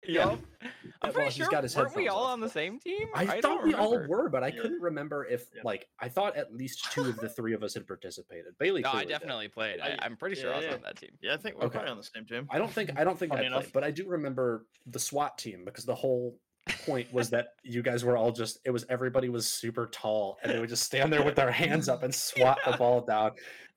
Yup. 0.07 0.39
Yeah, 0.61 0.69
I'm 1.01 1.09
well, 1.09 1.11
pretty 1.13 1.25
he's 1.29 1.35
sure. 1.35 1.47
got 1.49 1.63
his 1.63 1.75
weren't 1.75 1.95
we 1.95 2.07
all 2.07 2.23
off. 2.23 2.31
on 2.33 2.39
the 2.39 2.49
same 2.49 2.79
team? 2.79 3.07
I, 3.13 3.25
don't 3.25 3.41
thought 3.41 3.63
we 3.63 3.73
all 3.73 3.99
were, 4.07 4.29
but 4.29 4.43
I 4.43 4.47
Yeah. 4.47 4.61
couldn't 4.61 4.81
remember 4.81 5.25
if 5.25 5.47
Yeah. 5.55 5.61
like 5.65 5.87
I 5.99 6.07
thought 6.07 6.37
at 6.37 6.53
least 6.53 6.91
two 6.91 7.01
of 7.09 7.17
the 7.17 7.27
three 7.29 7.53
of 7.53 7.63
us 7.63 7.73
had 7.73 7.85
participated. 7.85 8.57
Bailey, 8.59 8.81
No, 8.81 8.89
I 8.89 8.91
clearly 8.91 9.05
did. 9.07 9.11
definitely 9.13 9.47
played. 9.49 9.79
I, 9.81 9.87
I- 9.89 9.97
I'm 10.05 10.15
pretty 10.15 10.35
sure 10.35 10.53
I 10.53 10.57
was 10.57 10.65
yeah. 10.65 10.73
on 10.75 10.81
that 10.83 10.95
team. 10.97 11.11
Yeah, 11.21 11.33
I 11.33 11.37
think 11.37 11.57
we're 11.57 11.65
Okay. 11.65 11.73
probably 11.73 11.91
on 11.91 11.97
the 11.97 12.03
same 12.03 12.25
team. 12.25 12.47
I 12.49 12.57
don't 12.57 12.71
think 12.71 12.91
I 12.97 13.03
don't 13.03 13.19
think 13.19 13.33
I 13.33 13.35
Funny 13.37 13.49
played, 13.49 13.57
enough. 13.57 13.73
but 13.73 13.83
I 13.83 13.91
do 13.91 14.07
remember 14.07 14.65
the 14.85 14.99
SWAT 14.99 15.37
team 15.37 15.65
because 15.65 15.83
the 15.85 15.95
whole 15.95 16.39
point 16.85 17.11
was 17.11 17.29
that 17.31 17.55
you 17.63 17.81
guys 17.81 18.05
were 18.05 18.15
all 18.15 18.31
just 18.31 18.59
it 18.63 18.69
was 18.71 18.85
everybody 18.89 19.27
was 19.29 19.47
super 19.47 19.87
tall 19.87 20.37
and 20.43 20.51
they 20.51 20.59
would 20.59 20.69
just 20.69 20.83
stand 20.83 21.11
there 21.11 21.23
with 21.23 21.35
their 21.35 21.51
hands 21.51 21.89
up 21.89 22.03
and 22.03 22.13
swat 22.15 22.57
the 22.65 22.77
ball 22.77 23.01
down. 23.01 23.31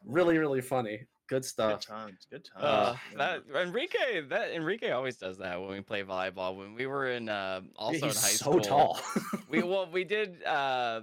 Really, 0.05 0.38
really 0.38 0.61
funny. 0.61 1.07
Good 1.29 1.45
stuff. 1.45 1.81
Good 1.81 1.87
times, 1.87 2.26
good 2.31 2.45
times. 2.45 2.64
Uh, 2.64 2.97
that 3.17 3.43
Enrique, 3.55 4.21
that 4.29 4.50
Enrique 4.50 4.91
always 4.91 5.17
does 5.17 5.38
that 5.38 5.61
when 5.61 5.71
we 5.71 5.81
play 5.81 6.02
volleyball. 6.02 6.57
When 6.57 6.75
we 6.75 6.87
were 6.87 7.11
in, 7.11 7.29
uh, 7.29 7.61
also 7.76 7.93
He's 7.93 8.02
in 8.02 8.09
high 8.09 8.14
so 8.14 8.50
school, 8.50 8.61
tall. 8.61 9.00
we 9.49 9.62
well 9.62 9.88
we 9.91 10.05
did 10.05 10.43
uh 10.45 11.02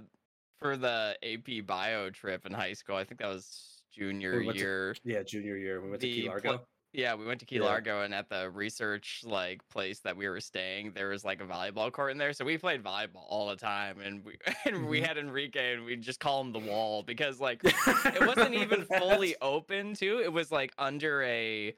for 0.58 0.76
the 0.76 1.16
AP 1.22 1.66
bio 1.66 2.10
trip 2.10 2.46
in 2.46 2.52
high 2.52 2.74
school. 2.74 2.96
I 2.96 3.04
think 3.04 3.20
that 3.20 3.28
was 3.28 3.82
junior 3.92 4.42
to 4.42 4.54
year. 4.54 4.94
yeah, 5.04 5.22
junior 5.22 5.56
year 5.56 5.80
we 5.82 5.90
went 5.90 6.02
to 6.02 6.06
Key 6.06 6.28
Largo. 6.28 6.60
Yeah, 6.92 7.14
we 7.14 7.24
went 7.24 7.38
to 7.40 7.46
Key 7.46 7.56
Yeah. 7.56 7.62
Largo, 7.64 8.02
and 8.02 8.12
at 8.12 8.28
the 8.28 8.50
research 8.50 9.22
like 9.24 9.66
place 9.68 10.00
that 10.00 10.16
we 10.16 10.28
were 10.28 10.40
staying, 10.40 10.92
there 10.92 11.08
was 11.10 11.24
like 11.24 11.40
a 11.40 11.44
volleyball 11.44 11.92
court 11.92 12.10
in 12.10 12.18
there. 12.18 12.32
So 12.32 12.44
we 12.44 12.58
played 12.58 12.82
volleyball 12.82 13.24
all 13.28 13.48
the 13.48 13.56
time, 13.56 14.00
and 14.00 14.24
we 14.24 14.36
and 14.64 14.88
we 14.88 15.00
Mhm. 15.00 15.06
had 15.06 15.18
Enrique, 15.18 15.74
and 15.74 15.84
we 15.84 15.96
just 15.96 16.18
call 16.18 16.40
him 16.40 16.52
the 16.52 16.58
wall 16.58 17.02
because 17.04 17.38
like 17.40 17.60
it 17.64 18.26
wasn't 18.26 18.54
even 18.54 18.84
fully 18.98 19.36
open 19.40 19.94
too. 19.94 20.20
It 20.22 20.32
was 20.32 20.50
like 20.50 20.72
under 20.78 21.22
a 21.22 21.74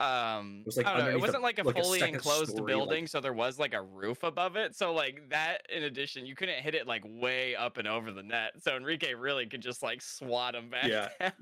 um 0.00 0.64
was, 0.66 0.76
like, 0.76 0.86
I 0.86 0.98
don't 0.98 1.06
know, 1.06 1.12
it 1.12 1.20
wasn't 1.20 1.42
like 1.42 1.58
a 1.58 1.62
like 1.62 1.76
fully 1.82 1.98
second 1.98 2.16
enclosed 2.16 2.50
story, 2.50 2.60
like- 2.60 2.66
building, 2.78 3.06
so 3.06 3.20
there 3.20 3.32
was 3.32 3.58
like 3.58 3.72
a 3.72 3.80
roof 3.82 4.22
above 4.22 4.54
it. 4.56 4.76
So 4.76 4.92
like 4.92 5.30
that 5.30 5.62
in 5.74 5.84
addition, 5.84 6.26
you 6.26 6.34
couldn't 6.34 6.56
hit 6.62 6.74
it 6.74 6.86
like 6.86 7.02
way 7.06 7.56
up 7.56 7.78
and 7.78 7.88
over 7.88 8.12
the 8.12 8.22
net. 8.22 8.52
So 8.58 8.76
Enrique 8.76 9.14
really 9.14 9.46
could 9.46 9.62
just 9.62 9.82
like 9.82 10.02
swat 10.02 10.54
him 10.54 10.68
back. 10.68 10.84
Yeah, 10.86 11.08
down. 11.20 11.32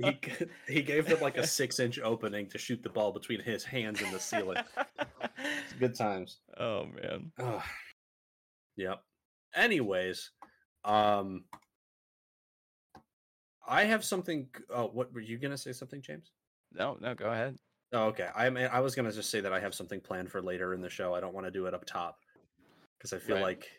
he 0.69 0.75
he 0.75 0.83
gave 0.83 1.07
them 1.07 1.21
like 1.21 1.37
a 1.39 1.47
six 1.47 1.81
inch 1.81 1.99
opening 1.99 2.49
to 2.51 2.59
shoot 2.59 2.83
the 2.85 2.89
ball 2.89 3.11
between 3.13 3.41
his 3.41 3.65
hands 3.65 4.01
and 4.01 4.15
the 4.15 4.21
ceiling. 4.21 4.63
Good 5.81 5.97
times. 5.97 6.39
oh 6.57 6.87
man. 6.87 7.33
Ugh. 7.41 7.63
Yep. 8.77 9.03
Anyways, 9.57 10.31
um, 10.85 11.45
I 13.67 13.85
have 13.85 14.05
something. 14.05 14.47
g- 14.57 14.63
Oh, 14.71 14.87
what 14.87 15.13
were 15.13 15.21
you 15.21 15.39
gonna 15.39 15.59
say? 15.59 15.73
Something, 15.73 16.01
James? 16.01 16.31
No, 16.73 16.97
no, 17.01 17.15
go 17.15 17.31
ahead. 17.31 17.57
Oh, 17.93 18.05
okay. 18.07 18.29
I 18.35 18.51
mean, 18.51 18.69
I 18.73 18.81
was 18.81 18.95
gonna 18.95 19.13
just 19.13 19.31
say 19.31 19.41
that 19.41 19.53
I 19.53 19.61
have 19.61 19.75
something 19.75 20.01
planned 20.01 20.31
for 20.31 20.43
later 20.43 20.75
in 20.75 20.81
the 20.81 20.91
show. 20.91 21.15
I 21.15 21.21
don't 21.21 21.35
want 21.35 21.47
to 21.47 21.51
do 21.51 21.67
it 21.67 21.75
up 21.75 21.85
top 21.85 22.19
because 22.99 23.13
I 23.13 23.19
feel 23.19 23.37
Right. 23.37 23.43
like 23.43 23.71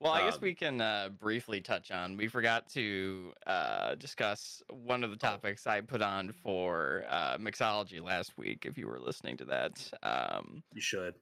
Well, 0.00 0.12
I 0.12 0.22
guess 0.24 0.34
Um, 0.34 0.40
we 0.42 0.52
can 0.54 0.80
uh, 0.80 1.10
briefly 1.10 1.60
touch 1.60 1.92
on. 1.92 2.16
We 2.16 2.26
forgot 2.26 2.68
to 2.70 3.32
uh, 3.46 3.94
discuss 3.94 4.60
one 4.68 5.04
of 5.04 5.10
the 5.10 5.16
Oh. 5.16 5.30
topics 5.30 5.64
I 5.66 5.80
put 5.80 6.02
on 6.02 6.32
for 6.32 7.04
uh, 7.08 7.38
mixology 7.38 8.02
last 8.02 8.36
week. 8.36 8.66
If 8.66 8.76
you 8.76 8.88
were 8.88 8.98
listening 8.98 9.36
to 9.36 9.44
that, 9.44 9.92
um, 10.02 10.64
You 10.72 10.80
should. 10.80 11.14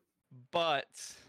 but 0.50 0.86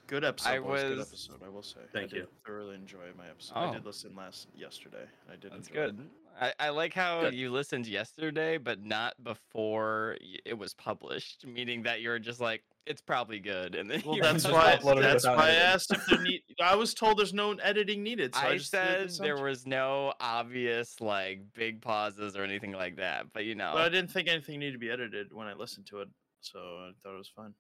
Good 0.08 0.24
episode. 0.24 0.50
I 0.50 0.60
boys, 0.60 0.82
Good 0.84 1.00
episode. 1.00 1.44
I 1.46 1.50
will 1.50 1.62
say. 1.64 1.80
Thank 1.92 2.06
I 2.06 2.08
did 2.08 2.16
you. 2.20 2.28
Thoroughly 2.46 2.76
enjoy 2.76 3.12
my 3.18 3.28
episode. 3.30 3.54
Oh. 3.58 3.62
I 3.70 3.74
did 3.74 3.86
listen 3.86 4.16
last 4.16 4.48
yesterday. 4.56 5.06
I 5.30 5.36
did. 5.36 5.52
that's 5.52 5.68
enjoy 5.68 5.82
it. 5.88 5.96
Good. 6.42 6.54
I, 6.60 6.68
I 6.68 6.70
like 6.70 6.94
how 6.94 7.22
Good. 7.22 7.36
you 7.36 7.52
listened 7.52 7.88
yesterday, 7.88 8.58
but 8.58 8.84
not 8.84 9.14
before 9.24 10.18
it 10.46 10.58
was 10.58 10.74
published. 10.74 11.46
Meaning 11.46 11.84
that 11.84 12.02
you're 12.02 12.20
just 12.20 12.42
like, 12.42 12.64
it's 12.88 13.02
probably 13.02 13.40
good, 13.40 13.76
and 13.76 13.90
then 13.90 14.02
Well, 14.04 14.16
you 14.16 14.24
that's 14.24 14.44
just 14.44 14.54
why. 14.54 14.76
uploaded 14.76 14.98
it 14.98 15.02
That's 15.02 15.28
why 15.28 15.50
I 15.50 15.52
asked 15.52 15.92
if 15.92 16.04
there 16.08 16.22
need. 16.24 16.42
I 16.62 16.76
was 16.76 16.94
told 16.96 17.20
there's 17.20 17.34
no 17.34 17.54
editing 17.54 18.02
needed. 18.02 18.34
So 18.34 18.42
I, 18.42 18.48
I 18.48 18.58
just 18.58 18.72
said 18.72 19.12
there 19.20 19.42
was 19.42 19.68
no 19.68 20.14
obvious 20.20 21.00
like 21.00 21.42
big 21.54 21.82
pauses 21.82 22.36
or 22.36 22.44
anything 22.44 22.72
like 22.72 22.96
that, 22.96 23.28
but 23.34 23.46
you 23.46 23.54
know. 23.54 23.72
But 23.74 23.84
I 23.84 23.90
didn't 23.90 24.12
think 24.12 24.28
anything 24.28 24.60
needed 24.60 24.74
to 24.74 24.80
be 24.80 24.90
edited 24.90 25.32
when 25.32 25.48
I 25.48 25.54
listened 25.54 25.86
to 25.88 26.02
it, 26.02 26.10
so 26.42 26.60
I 26.60 26.92
thought 27.04 27.14
it 27.14 27.18
was 27.18 27.32
fine. 27.36 27.54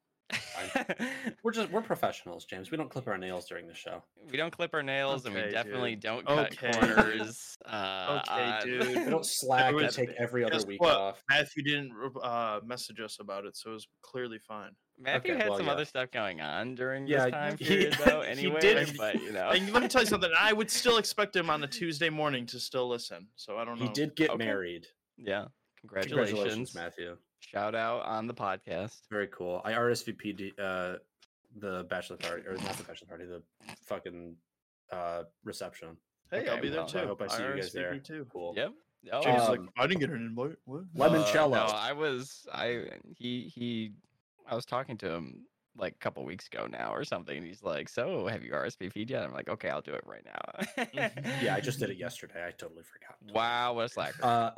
We're 1.44 1.52
just 1.52 1.72
we're 1.72 1.82
professionals, 1.82 2.46
James. 2.46 2.72
We 2.72 2.78
don't 2.78 2.90
clip 2.90 3.08
our 3.08 3.18
nails 3.18 3.46
during 3.46 3.68
the 3.68 3.74
show. 3.74 4.04
we 4.30 4.38
don't 4.38 4.52
clip 4.56 4.74
our 4.74 4.84
nails 4.84 5.26
and 5.26 5.36
we 5.36 5.42
definitely 5.50 5.96
dude. 5.96 6.02
don't 6.04 6.26
cut 6.26 6.54
Okay, 6.54 6.72
corners. 6.72 7.58
Uh, 7.66 8.22
Okay, 8.28 8.60
dude. 8.66 8.88
We 9.06 9.10
don't 9.10 9.26
slack 9.26 9.74
and 9.76 9.90
take 9.92 10.10
every 10.18 10.44
other 10.44 10.64
week 10.66 10.82
what? 10.82 10.96
off. 10.98 11.24
Matthew 11.30 11.64
didn't 11.64 11.92
uh, 12.24 12.60
message 12.66 13.00
us 13.00 13.18
about 13.20 13.46
it, 13.46 13.56
so 13.56 13.70
it 13.70 13.74
was 13.74 13.88
clearly 14.02 14.40
fine. 14.40 14.72
Matthew 15.00 15.34
Okay, 15.34 15.42
had 15.44 15.50
well, 15.50 15.58
some 15.60 15.68
yeah. 15.68 15.72
other 15.74 15.86
stuff 15.86 16.12
going 16.12 16.42
on 16.42 16.76
during 16.76 17.08
Yeah, 17.08 17.26
this 17.26 17.32
time 17.34 17.58
he- 17.58 17.66
period, 17.66 17.94
though. 18.06 18.22
he 18.22 18.28
Anyway, 18.30 18.60
did- 18.62 18.98
but 18.98 19.16
you 19.22 19.32
know, 19.32 19.50
And 19.50 19.72
let 19.74 19.82
me 19.84 19.88
tell 19.90 20.02
you 20.02 20.08
something. 20.08 20.32
I 20.38 20.54
would 20.54 20.70
still 20.82 20.98
expect 20.98 21.36
him 21.36 21.50
on 21.50 21.64
a 21.64 21.68
Tuesday 21.68 22.10
morning 22.10 22.46
to 22.48 22.60
still 22.60 22.88
listen. 22.88 23.28
So 23.36 23.58
I 23.58 23.66
don't 23.66 23.80
know. 23.80 23.86
He 23.86 23.92
did 23.94 24.16
get 24.16 24.32
Okay. 24.32 24.44
married. 24.46 24.88
yeah. 25.18 25.46
Congratulations. 25.82 26.30
Congratulations, 26.32 26.76
Matthew. 26.76 27.18
Shout 27.42 27.76
out 27.76 28.06
on 28.06 28.28
the 28.28 28.34
podcast. 28.34 29.02
Very 29.10 29.28
cool. 29.28 29.62
I 29.66 29.74
RSVP'd 29.74 30.60
uh, 30.60 30.96
the 31.60 31.86
bachelor 31.90 32.18
party, 32.18 32.44
or 32.48 32.54
not 32.54 32.78
the 32.78 32.84
bachelor 32.84 33.08
party, 33.08 33.26
the 33.26 33.42
fucking 33.84 34.36
uh, 34.92 35.24
reception. 35.44 35.98
Hey, 36.30 36.48
I'll 36.48 36.62
be 36.62 36.70
there 36.70 36.80
well, 36.80 36.88
too. 36.88 37.00
I 37.00 37.06
hope 37.06 37.22
I 37.22 37.28
see 37.28 37.44
you 37.44 37.56
guys 37.56 37.74
there. 37.74 37.98
Too. 37.98 38.26
Cool. 38.32 38.54
Yep. 38.56 38.74
Oh, 39.12 39.24
James 39.24 39.42
is 39.42 39.50
Um, 39.50 39.58
like, 39.58 39.70
I 39.78 39.88
didn't 39.88 40.00
get 40.00 40.10
an 40.12 40.18
invite. 40.18 40.56
What? 40.66 40.94
Limoncello. 40.96 41.52
no, 41.52 41.66
I 41.74 41.92
was 41.92 42.48
I 42.54 42.86
he 43.18 43.52
he 43.54 43.94
I 44.48 44.56
was 44.56 44.66
talking 44.66 44.98
to 45.00 45.10
him 45.10 45.46
like 45.76 45.94
a 45.94 45.98
couple 45.98 46.24
weeks 46.24 46.48
ago 46.48 46.68
now 46.68 46.94
or 46.94 47.04
something, 47.04 47.36
and 47.36 47.46
he's 47.46 47.64
like, 47.64 47.90
"So, 47.90 48.28
have 48.28 48.44
you 48.44 48.52
RSVP'd 48.52 49.10
yet?" 49.10 49.24
I'm 49.24 49.34
like, 49.34 49.50
"Okay, 49.50 49.70
I'll 49.70 49.82
do 49.82 49.94
it 49.94 50.04
right 50.06 50.24
now." 50.24 50.86
Yeah, 51.42 51.56
I 51.56 51.60
just 51.60 51.80
did 51.80 51.90
it 51.90 51.98
yesterday. 52.06 52.46
I 52.46 52.52
totally 52.52 52.84
forgot. 52.84 53.18
Wow, 53.34 53.74
what 53.74 53.86
a 53.86 53.90
slacker. 53.90 54.24
Uh, 54.24 54.52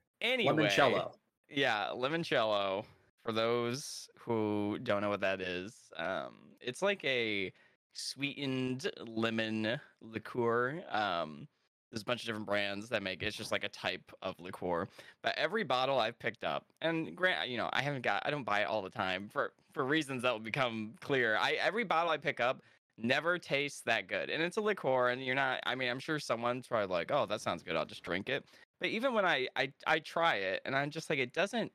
anyway, 0.20 0.52
limoncello. 0.68 1.12
Yeah, 1.50 1.88
limoncello. 1.94 2.84
For 3.24 3.32
those 3.32 4.08
who 4.18 4.78
don't 4.82 5.02
know 5.02 5.10
what 5.10 5.20
that 5.20 5.40
is, 5.40 5.90
um, 5.96 6.56
it's 6.60 6.82
like 6.82 7.04
a 7.04 7.52
sweetened 7.92 8.90
lemon 9.06 9.80
liqueur. 10.00 10.82
Um, 10.90 11.48
there's 11.90 12.02
a 12.02 12.04
bunch 12.04 12.22
of 12.22 12.26
different 12.26 12.46
brands 12.46 12.88
that 12.90 13.02
make 13.02 13.22
it. 13.22 13.26
It's 13.26 13.36
just 13.36 13.52
like 13.52 13.64
a 13.64 13.68
type 13.68 14.12
of 14.22 14.38
liqueur. 14.38 14.88
But 15.22 15.36
every 15.36 15.64
bottle 15.64 15.98
I've 15.98 16.18
picked 16.18 16.44
up, 16.44 16.66
and 16.82 17.16
grant, 17.16 17.48
you 17.48 17.56
know, 17.56 17.70
I 17.72 17.82
haven't 17.82 18.02
got, 18.02 18.22
I 18.26 18.30
don't 18.30 18.44
buy 18.44 18.60
it 18.60 18.66
all 18.66 18.82
the 18.82 18.90
time 18.90 19.28
for 19.28 19.52
for 19.72 19.84
reasons 19.84 20.22
that 20.22 20.32
will 20.32 20.40
become 20.40 20.94
clear. 21.00 21.36
I 21.36 21.52
every 21.52 21.84
bottle 21.84 22.10
I 22.12 22.18
pick 22.18 22.40
up 22.40 22.62
never 22.98 23.38
tastes 23.38 23.80
that 23.82 24.06
good, 24.06 24.30
and 24.30 24.42
it's 24.42 24.56
a 24.58 24.60
liqueur, 24.60 25.08
and 25.08 25.24
you're 25.24 25.34
not. 25.34 25.60
I 25.64 25.74
mean, 25.74 25.88
I'm 25.90 26.00
sure 26.00 26.18
someone's 26.18 26.66
probably 26.66 26.94
like, 26.94 27.10
oh, 27.10 27.26
that 27.26 27.40
sounds 27.40 27.62
good. 27.62 27.76
I'll 27.76 27.86
just 27.86 28.02
drink 28.02 28.28
it. 28.28 28.44
But 28.80 28.90
even 28.90 29.14
when 29.14 29.24
I 29.24 29.48
I 29.56 29.72
I 29.86 29.98
try 30.00 30.36
it, 30.36 30.62
and 30.64 30.74
I'm 30.76 30.90
just 30.90 31.10
like, 31.10 31.18
it 31.18 31.32
doesn't. 31.32 31.72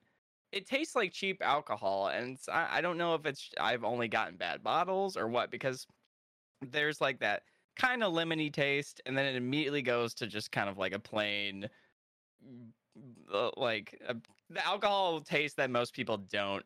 It 0.52 0.68
tastes 0.68 0.96
like 0.96 1.12
cheap 1.14 1.42
alcohol, 1.42 2.08
and 2.08 2.38
I, 2.52 2.78
I 2.78 2.82
don't 2.82 2.98
know 2.98 3.16
if 3.16 3.26
it's 3.26 3.50
I've 3.60 3.84
only 3.84 4.08
gotten 4.08 4.38
bad 4.38 4.64
bottles 4.64 5.18
or 5.18 5.28
what 5.28 5.52
because 5.52 5.88
there's 6.62 7.02
like 7.02 7.20
that 7.20 7.44
kind 7.76 8.04
of 8.04 8.14
lemony 8.14 8.52
taste, 8.54 9.02
and 9.06 9.18
then 9.18 9.26
it 9.26 9.36
immediately 9.36 9.82
goes 9.82 10.14
to 10.16 10.28
just 10.28 10.52
kind 10.52 10.70
of 10.70 10.78
like 10.78 10.94
a 10.94 11.00
plain, 11.00 11.70
mm, 12.46 12.70
uh, 13.34 13.52
like 13.58 14.00
a, 14.08 14.16
the 14.50 14.66
alcohol 14.66 15.22
taste 15.22 15.58
that 15.58 15.70
most 15.70 15.94
people 15.94 16.18
don't 16.18 16.66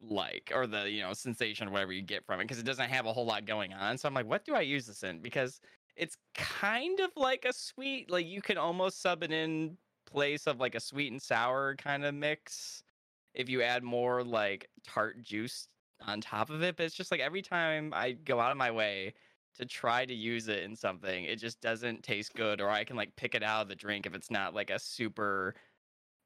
like, 0.00 0.52
or 0.54 0.66
the 0.66 0.90
you 0.90 1.02
know 1.02 1.12
sensation, 1.12 1.70
whatever 1.72 1.92
you 1.92 2.02
get 2.02 2.24
from 2.26 2.40
it, 2.40 2.44
because 2.44 2.58
it 2.58 2.66
doesn't 2.66 2.90
have 2.90 3.06
a 3.06 3.12
whole 3.12 3.26
lot 3.26 3.46
going 3.46 3.72
on. 3.72 3.98
So 3.98 4.08
I'm 4.08 4.14
like, 4.14 4.26
what 4.26 4.44
do 4.44 4.54
I 4.54 4.60
use 4.60 4.86
this 4.86 5.02
in? 5.02 5.20
Because 5.20 5.60
it's 5.96 6.16
kind 6.34 7.00
of 7.00 7.10
like 7.16 7.44
a 7.44 7.52
sweet, 7.52 8.10
like 8.10 8.26
you 8.26 8.42
can 8.42 8.58
almost 8.58 9.00
sub 9.00 9.22
it 9.22 9.32
in 9.32 9.76
place 10.06 10.46
of 10.46 10.60
like 10.60 10.74
a 10.74 10.80
sweet 10.80 11.10
and 11.10 11.20
sour 11.20 11.74
kind 11.76 12.04
of 12.04 12.14
mix 12.14 12.82
if 13.34 13.48
you 13.48 13.62
add 13.62 13.82
more 13.82 14.22
like 14.22 14.68
tart 14.86 15.22
juice 15.22 15.68
on 16.06 16.20
top 16.20 16.50
of 16.50 16.62
it. 16.62 16.76
But 16.76 16.84
it's 16.84 16.94
just 16.94 17.10
like 17.10 17.20
every 17.20 17.42
time 17.42 17.92
I 17.94 18.12
go 18.12 18.40
out 18.40 18.50
of 18.50 18.56
my 18.56 18.70
way 18.70 19.14
to 19.56 19.64
try 19.64 20.04
to 20.04 20.14
use 20.14 20.48
it 20.48 20.62
in 20.62 20.76
something, 20.76 21.24
it 21.24 21.36
just 21.36 21.60
doesn't 21.60 22.02
taste 22.02 22.34
good, 22.34 22.60
or 22.60 22.68
I 22.68 22.84
can 22.84 22.96
like 22.96 23.16
pick 23.16 23.34
it 23.34 23.42
out 23.42 23.62
of 23.62 23.68
the 23.68 23.74
drink 23.74 24.06
if 24.06 24.14
it's 24.14 24.30
not 24.30 24.54
like 24.54 24.70
a 24.70 24.78
super 24.78 25.54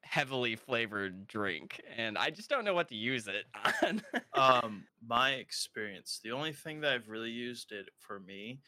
heavily 0.03 0.55
flavored 0.55 1.27
drink. 1.27 1.79
And 1.95 2.17
I 2.17 2.29
just 2.29 2.49
don't 2.49 2.65
know 2.65 2.73
what 2.73 2.89
to 2.89 2.95
use 2.95 3.27
it 3.27 3.45
on. 3.83 4.01
um, 4.33 4.83
my 5.05 5.31
experience, 5.31 6.19
the 6.23 6.31
only 6.31 6.51
thing 6.51 6.81
that 6.81 6.93
I've 6.93 7.07
really 7.07 7.29
used 7.29 7.71
it 7.71 7.87
for 7.99 8.19
me 8.19 8.59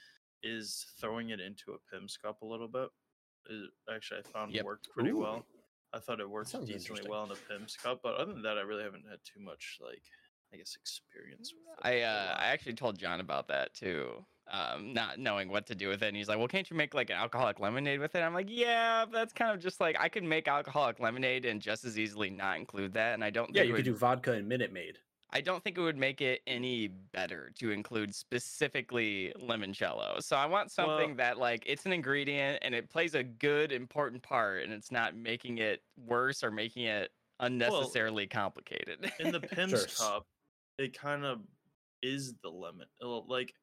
is 0.43 0.85
throwing 0.99 1.29
it 1.29 1.39
into 1.39 1.71
a 1.71 1.77
Pimm's 1.91 2.17
cup 2.17 2.41
a 2.41 2.45
little 2.45 2.67
bit. 2.67 2.89
It, 3.49 3.69
actually, 3.93 4.19
I 4.19 4.23
found 4.23 4.53
Yep. 4.53 4.65
worked 4.65 4.89
pretty 4.89 5.11
Ooh. 5.11 5.19
well. 5.19 5.45
I 5.93 5.99
thought 5.99 6.19
it 6.19 6.29
worked 6.29 6.51
decently 6.65 7.07
well 7.07 7.23
in 7.25 7.31
a 7.31 7.35
Pimm's 7.35 7.75
cup, 7.75 8.01
but 8.03 8.15
other 8.15 8.33
than 8.33 8.41
that, 8.43 8.57
I 8.57 8.61
really 8.61 8.83
haven't 8.83 9.05
had 9.09 9.19
too 9.23 9.39
much 9.39 9.79
like 9.81 10.03
I 10.53 10.57
guess 10.57 10.75
experience 10.75 11.53
with 11.53 11.63
it. 11.63 11.87
I 11.87 12.01
uh. 12.01 12.35
I 12.37 12.45
actually 12.47 12.73
told 12.73 12.97
John 12.97 13.19
about 13.19 13.47
that 13.47 13.73
too. 13.73 14.25
Um, 14.51 14.93
not 14.93 15.19
knowing 15.19 15.49
what 15.49 15.65
to 15.67 15.75
do 15.75 15.87
with 15.87 16.03
it, 16.03 16.07
and 16.07 16.17
he's 16.17 16.27
like, 16.27 16.37
"Well, 16.37 16.49
can't 16.49 16.69
you 16.69 16.75
make 16.75 16.93
like 16.93 17.09
an 17.09 17.15
alcoholic 17.15 17.59
lemonade 17.59 17.99
with 17.99 18.13
it?" 18.13 18.19
I'm 18.19 18.33
like, 18.33 18.47
"Yeah, 18.49 19.05
that's 19.11 19.33
kind 19.33 19.51
of 19.55 19.61
just 19.61 19.79
like 19.79 19.95
I 19.99 20.09
could 20.09 20.23
make 20.23 20.47
alcoholic 20.47 20.99
lemonade 20.99 21.45
and 21.45 21.61
just 21.61 21.85
as 21.85 21.97
easily 21.97 22.29
not 22.29 22.57
include 22.57 22.93
that." 22.93 23.13
And 23.13 23.23
I 23.23 23.29
don't 23.29 23.55
Yeah, 23.55 23.63
you 23.63 23.73
could 23.73 23.85
do 23.85 23.95
vodka 23.95 24.33
and 24.33 24.47
Minute 24.47 24.73
Maid. 24.73 24.97
I 25.33 25.41
don't 25.41 25.63
think 25.63 25.77
it 25.79 25.81
would 25.81 25.97
make 25.97 26.21
it 26.21 26.41
any 26.45 26.87
better 26.89 27.51
to 27.57 27.71
include 27.71 28.13
specifically 28.13 29.33
limoncello. 29.41 30.21
So 30.21 30.35
I 30.35 30.45
want 30.45 30.71
Well- 30.77 30.87
something 30.99 31.15
that 31.17 31.39
like 31.39 31.63
it's 31.65 31.85
an 31.87 31.91
ingredient 31.91 32.59
and 32.61 32.75
it 32.75 32.89
plays 32.89 33.15
a 33.15 33.23
good 33.23 33.71
important 33.71 34.21
part, 34.21 34.63
and 34.63 34.71
it's 34.71 34.91
not 34.91 35.15
making 35.15 35.57
it 35.57 35.83
worse 35.97 36.43
or 36.43 36.51
making 36.51 36.83
it 36.83 37.11
unnecessarily 37.39 38.27
complicated. 38.27 39.11
in 39.19 39.31
the 39.31 39.39
Pimm's 39.57 39.71
Sure, 39.71 39.87
cup, 40.07 40.27
it 40.77 40.97
kind 40.97 41.25
of 41.25 41.41
is 42.03 42.35
the 42.43 42.49
lemon. 42.49 42.87
uh, 43.01 43.19
Like 43.21 43.55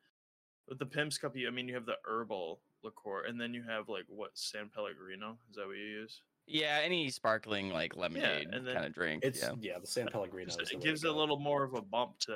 with 0.67 0.79
the 0.81 0.87
Pimm's 0.87 1.19
cup, 1.19 1.37
you 1.37 1.47
I 1.47 1.51
mean 1.53 1.69
you 1.69 1.75
have 1.75 1.87
the 1.87 1.99
herbal 2.05 2.61
liqueur, 2.83 3.25
and 3.27 3.41
then 3.41 3.55
you 3.55 3.63
have 3.63 3.89
like 3.89 4.05
what 4.09 4.37
San 4.37 4.69
Pellegrino? 4.71 5.39
Is 5.49 5.57
that 5.57 5.67
what 5.69 5.77
you 5.77 5.85
use? 5.85 6.23
Yeah, 6.47 6.81
any 6.83 7.11
sparkling 7.11 7.71
like 7.71 7.97
lemonade 7.97 8.49
and 8.53 8.67
then 8.67 8.75
kind 8.75 8.87
of 8.87 8.95
drink. 8.95 9.23
It's 9.25 9.43
yeah. 9.43 9.53
yeah, 9.61 9.79
the 9.79 9.87
San 9.87 10.09
Pellegrino. 10.09 10.47
Just- 10.47 10.61
is 10.61 10.69
the 10.71 10.77
it 10.77 10.83
gives 10.83 11.05
it 11.05 11.11
a 11.11 11.13
little 11.13 11.39
more 11.39 11.63
of 11.63 11.75
a 11.75 11.83
bump 11.83 12.19
to 12.21 12.33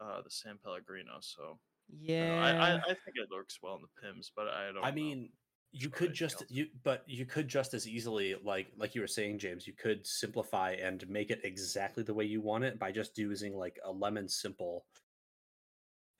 uh, 0.00 0.22
the 0.22 0.30
San 0.30 0.58
Pellegrino. 0.62 1.18
So 1.20 1.42
I, 1.42 1.46
don't 1.46 2.06
know, 2.06 2.14
Yeah. 2.14 2.44
I, 2.44 2.50
I, 2.50 2.74
I 2.76 2.86
think 2.86 3.16
it 3.16 3.28
works 3.32 3.58
well 3.62 3.76
in 3.76 3.82
the 3.82 4.00
Pimm's, 4.00 4.30
but 4.34 4.48
I 4.48 4.66
don't. 4.72 4.84
I 4.84 4.90
know. 4.90 4.94
mean, 4.94 5.30
you 5.72 5.88
about 5.88 5.96
could 5.96 6.08
anything 6.08 6.16
just 6.16 6.42
else. 6.42 6.50
you, 6.50 6.66
but 6.84 7.02
you 7.06 7.26
could 7.26 7.48
just 7.48 7.74
as 7.74 7.88
easily, 7.88 8.36
like 8.44 8.68
like 8.76 8.94
you 8.94 9.00
were 9.00 9.06
saying, 9.06 9.38
James. 9.38 9.66
You 9.66 9.72
could 9.72 10.06
simplify 10.06 10.72
and 10.72 11.08
make 11.08 11.30
it 11.30 11.40
exactly 11.44 12.02
the 12.02 12.14
way 12.14 12.24
you 12.24 12.40
want 12.40 12.64
it 12.64 12.78
by 12.78 12.92
just 12.92 13.18
using 13.18 13.56
like 13.56 13.78
a 13.84 13.90
lemon 13.90 14.28
simple 14.28 14.84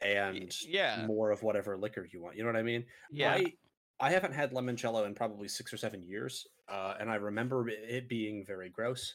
and 0.05 0.55
yeah. 0.67 1.05
more 1.07 1.31
of 1.31 1.43
whatever 1.43 1.77
liquor 1.77 2.07
you 2.11 2.23
want. 2.23 2.37
You 2.37 2.43
know 2.43 2.49
what 2.49 2.57
I 2.57 2.63
mean? 2.63 2.85
yeah. 3.11 3.35
I, 3.35 3.53
I 4.03 4.11
haven't 4.11 4.33
had 4.33 4.51
limoncello 4.51 5.07
in 5.07 5.15
probably 5.15 5.47
six 5.47 5.73
or 5.73 5.77
seven 5.77 6.03
years, 6.03 6.45
uh, 6.69 6.95
and 6.99 7.09
I 7.09 7.15
remember 7.15 7.69
it- 7.69 7.89
it 7.89 8.09
being 8.09 8.45
very 8.45 8.69
gross. 8.69 9.15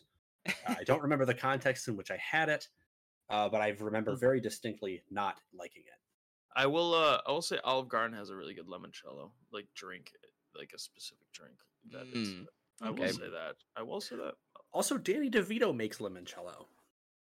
I 0.65 0.85
don't 0.85 1.01
remember 1.01 1.25
the 1.25 1.33
context 1.33 1.89
in 1.89 1.97
which 1.97 2.09
I 2.09 2.15
had 2.15 2.47
it, 2.47 2.69
uh, 3.29 3.49
but 3.49 3.59
I 3.61 3.69
remember 3.71 4.13
Mm. 4.15 4.19
very 4.21 4.39
distinctly 4.39 5.03
not 5.09 5.41
liking 5.51 5.83
it. 5.85 5.99
I 6.55 6.65
will. 6.67 6.93
Uh, 6.93 7.21
I 7.25 7.31
will 7.33 7.41
say 7.41 7.57
Olive 7.65 7.89
Garden 7.89 8.15
has 8.17 8.29
a 8.29 8.35
really 8.37 8.53
good 8.53 8.67
limoncello, 8.67 9.33
like 9.51 9.71
drink, 9.73 10.13
like 10.55 10.71
a 10.73 10.79
specific 10.79 11.29
drink. 11.33 11.59
That 11.91 12.07
is. 12.07 12.29
Mm, 12.29 12.47
I 12.81 12.89
will 12.89 13.11
say 13.13 13.29
that. 13.29 13.57
I 13.75 13.83
will 13.83 13.99
say 14.01 14.15
that. 14.15 14.35
Also, 14.71 14.97
Danny 14.97 15.29
DeVito 15.29 15.75
makes 15.75 15.97
limoncello. 15.99 16.69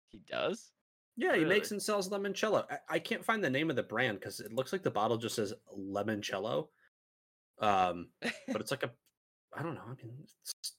he 0.09 0.19
does. 0.19 0.73
Yeah, 1.17 1.37
he 1.37 1.45
makes 1.45 1.71
and 1.71 1.83
sells 1.83 2.11
limoncello. 2.11 2.71
I, 2.71 2.81
I 2.97 2.99
can't 2.99 3.25
find 3.25 3.43
the 3.43 3.49
name 3.49 3.71
of 3.71 3.77
the 3.77 3.83
brand 3.83 4.19
because 4.21 4.41
it 4.41 4.53
looks 4.53 4.73
like 4.73 4.83
the 4.83 4.91
bottle 4.91 5.17
just 5.17 5.37
says 5.37 5.55
limoncello. 5.75 6.69
Um, 7.61 8.09
but 8.21 8.33
it's 8.61 8.71
like 8.71 8.83
a, 8.83 8.91
I 9.57 9.63
don't 9.63 9.75
know. 9.75 9.83
I 9.87 10.05
mean, 10.05 10.15
it's, 10.23 10.75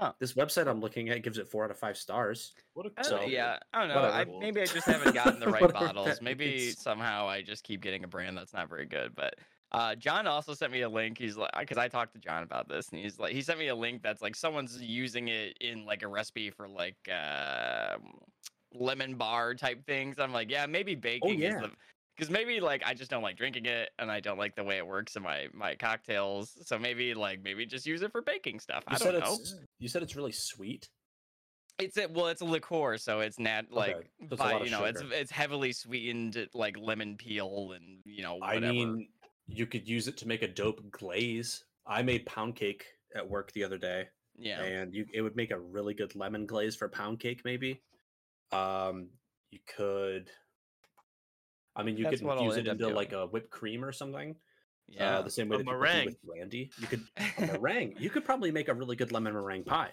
Huh. 0.00 0.12
This 0.18 0.32
website 0.32 0.66
I'm 0.66 0.80
looking 0.80 1.10
at 1.10 1.22
gives 1.22 1.36
it 1.36 1.46
four 1.46 1.64
out 1.64 1.70
of 1.70 1.76
five 1.76 1.98
stars. 1.98 2.54
What 2.72 2.86
a, 2.86 3.04
So, 3.04 3.20
yeah, 3.22 3.58
I 3.74 3.80
don't 3.80 3.88
know. 3.88 4.00
I, 4.00 4.24
maybe 4.40 4.62
I 4.62 4.64
just 4.64 4.86
haven't 4.86 5.14
gotten 5.14 5.38
the 5.38 5.48
right 5.50 5.70
bottles. 5.72 6.22
Maybe 6.22 6.46
means. 6.46 6.80
somehow 6.80 7.28
I 7.28 7.42
just 7.42 7.64
keep 7.64 7.82
getting 7.82 8.02
a 8.04 8.08
brand 8.08 8.38
that's 8.38 8.54
not 8.54 8.70
very 8.70 8.86
good. 8.86 9.14
But 9.14 9.34
Uh, 9.72 9.94
John 9.96 10.26
also 10.26 10.54
sent 10.54 10.72
me 10.72 10.80
a 10.82 10.88
link. 10.88 11.18
He's 11.18 11.36
like, 11.36 11.50
because 11.58 11.76
I 11.76 11.88
talked 11.88 12.14
to 12.14 12.18
John 12.18 12.42
about 12.42 12.66
this, 12.66 12.88
and 12.88 13.00
he's 13.00 13.18
like, 13.18 13.32
he 13.32 13.42
sent 13.42 13.58
me 13.58 13.68
a 13.68 13.74
link 13.74 14.02
that's 14.02 14.22
like 14.22 14.34
someone's 14.34 14.80
using 14.80 15.28
it 15.28 15.58
in 15.60 15.84
like 15.84 16.02
a 16.02 16.08
recipe 16.08 16.48
for 16.50 16.66
like 16.66 16.96
uh, 17.12 17.96
lemon 18.72 19.16
bar 19.16 19.54
type 19.54 19.84
things. 19.84 20.18
I'm 20.18 20.32
like, 20.32 20.50
yeah, 20.50 20.64
maybe 20.64 20.94
baking 20.94 21.34
is 21.34 21.52
yeah. 21.52 21.60
the 21.60 21.70
because 22.20 22.30
maybe 22.30 22.60
like 22.60 22.82
I 22.84 22.92
just 22.92 23.10
don't 23.10 23.22
like 23.22 23.38
drinking 23.38 23.64
it, 23.64 23.88
and 23.98 24.10
I 24.10 24.20
don't 24.20 24.36
like 24.36 24.54
the 24.54 24.62
way 24.62 24.76
it 24.76 24.86
works 24.86 25.16
in 25.16 25.22
my 25.22 25.48
my 25.54 25.74
cocktails. 25.74 26.52
So 26.66 26.78
maybe 26.78 27.14
like 27.14 27.42
maybe 27.42 27.64
just 27.64 27.86
use 27.86 28.02
it 28.02 28.12
for 28.12 28.20
baking 28.20 28.60
stuff. 28.60 28.84
You 28.90 28.96
I 28.96 28.98
don't 28.98 29.20
know. 29.20 29.38
you 29.78 29.88
said 29.88 30.02
it's 30.02 30.14
really 30.14 30.32
sweet. 30.32 30.90
It's 31.78 31.96
a 31.96 32.08
well, 32.08 32.26
it's 32.26 32.42
a 32.42 32.44
liqueur, 32.44 32.98
so 32.98 33.20
it's 33.20 33.38
not 33.38 33.64
like 33.70 34.10
Okay, 34.22 34.36
by, 34.36 34.60
you 34.60 34.70
know, 34.70 34.84
it's 34.84 35.02
it's 35.10 35.30
heavily 35.30 35.72
sweetened 35.72 36.46
like 36.52 36.76
lemon 36.78 37.16
peel 37.16 37.72
and 37.74 38.00
you 38.04 38.22
know 38.22 38.34
whatever. 38.34 38.66
I 38.66 38.70
mean, 38.70 39.08
you 39.46 39.64
could 39.64 39.88
use 39.88 40.06
it 40.06 40.18
to 40.18 40.28
make 40.28 40.42
a 40.42 40.48
dope 40.48 40.90
glaze. 40.90 41.64
I 41.86 42.02
made 42.02 42.26
pound 42.26 42.54
cake 42.54 42.84
at 43.16 43.26
work 43.26 43.50
the 43.52 43.64
other 43.64 43.78
day, 43.78 44.08
yeah, 44.36 44.60
and 44.60 44.94
you 44.94 45.06
it 45.14 45.22
would 45.22 45.36
make 45.36 45.52
a 45.52 45.58
really 45.58 45.94
good 45.94 46.14
lemon 46.14 46.44
glaze 46.44 46.76
for 46.76 46.86
pound 46.86 47.18
cake. 47.18 47.40
Maybe, 47.46 47.80
um, 48.52 49.08
you 49.50 49.60
could. 49.74 50.30
I 51.80 51.82
mean, 51.82 51.96
you 51.96 52.04
That's 52.04 52.20
could 52.20 52.30
infuse 52.30 52.56
it 52.56 52.66
into 52.66 52.88
like 52.90 53.12
a 53.12 53.26
whipped 53.26 53.50
cream 53.50 53.84
or 53.84 53.92
something. 53.92 54.36
yeah. 54.88 55.18
uh, 55.18 55.22
the 55.22 55.30
same 55.30 55.48
way 55.48 55.56
that 55.56 55.66
meringue. 55.66 56.04
with 56.06 56.22
brandy. 56.22 56.70
You 56.78 56.86
could 56.86 57.04
meringue. 57.40 57.94
You 57.98 58.10
could 58.10 58.24
probably 58.24 58.50
make 58.52 58.68
a 58.68 58.74
really 58.74 58.96
good 58.96 59.12
lemon 59.12 59.32
meringue 59.32 59.64
pie. 59.64 59.90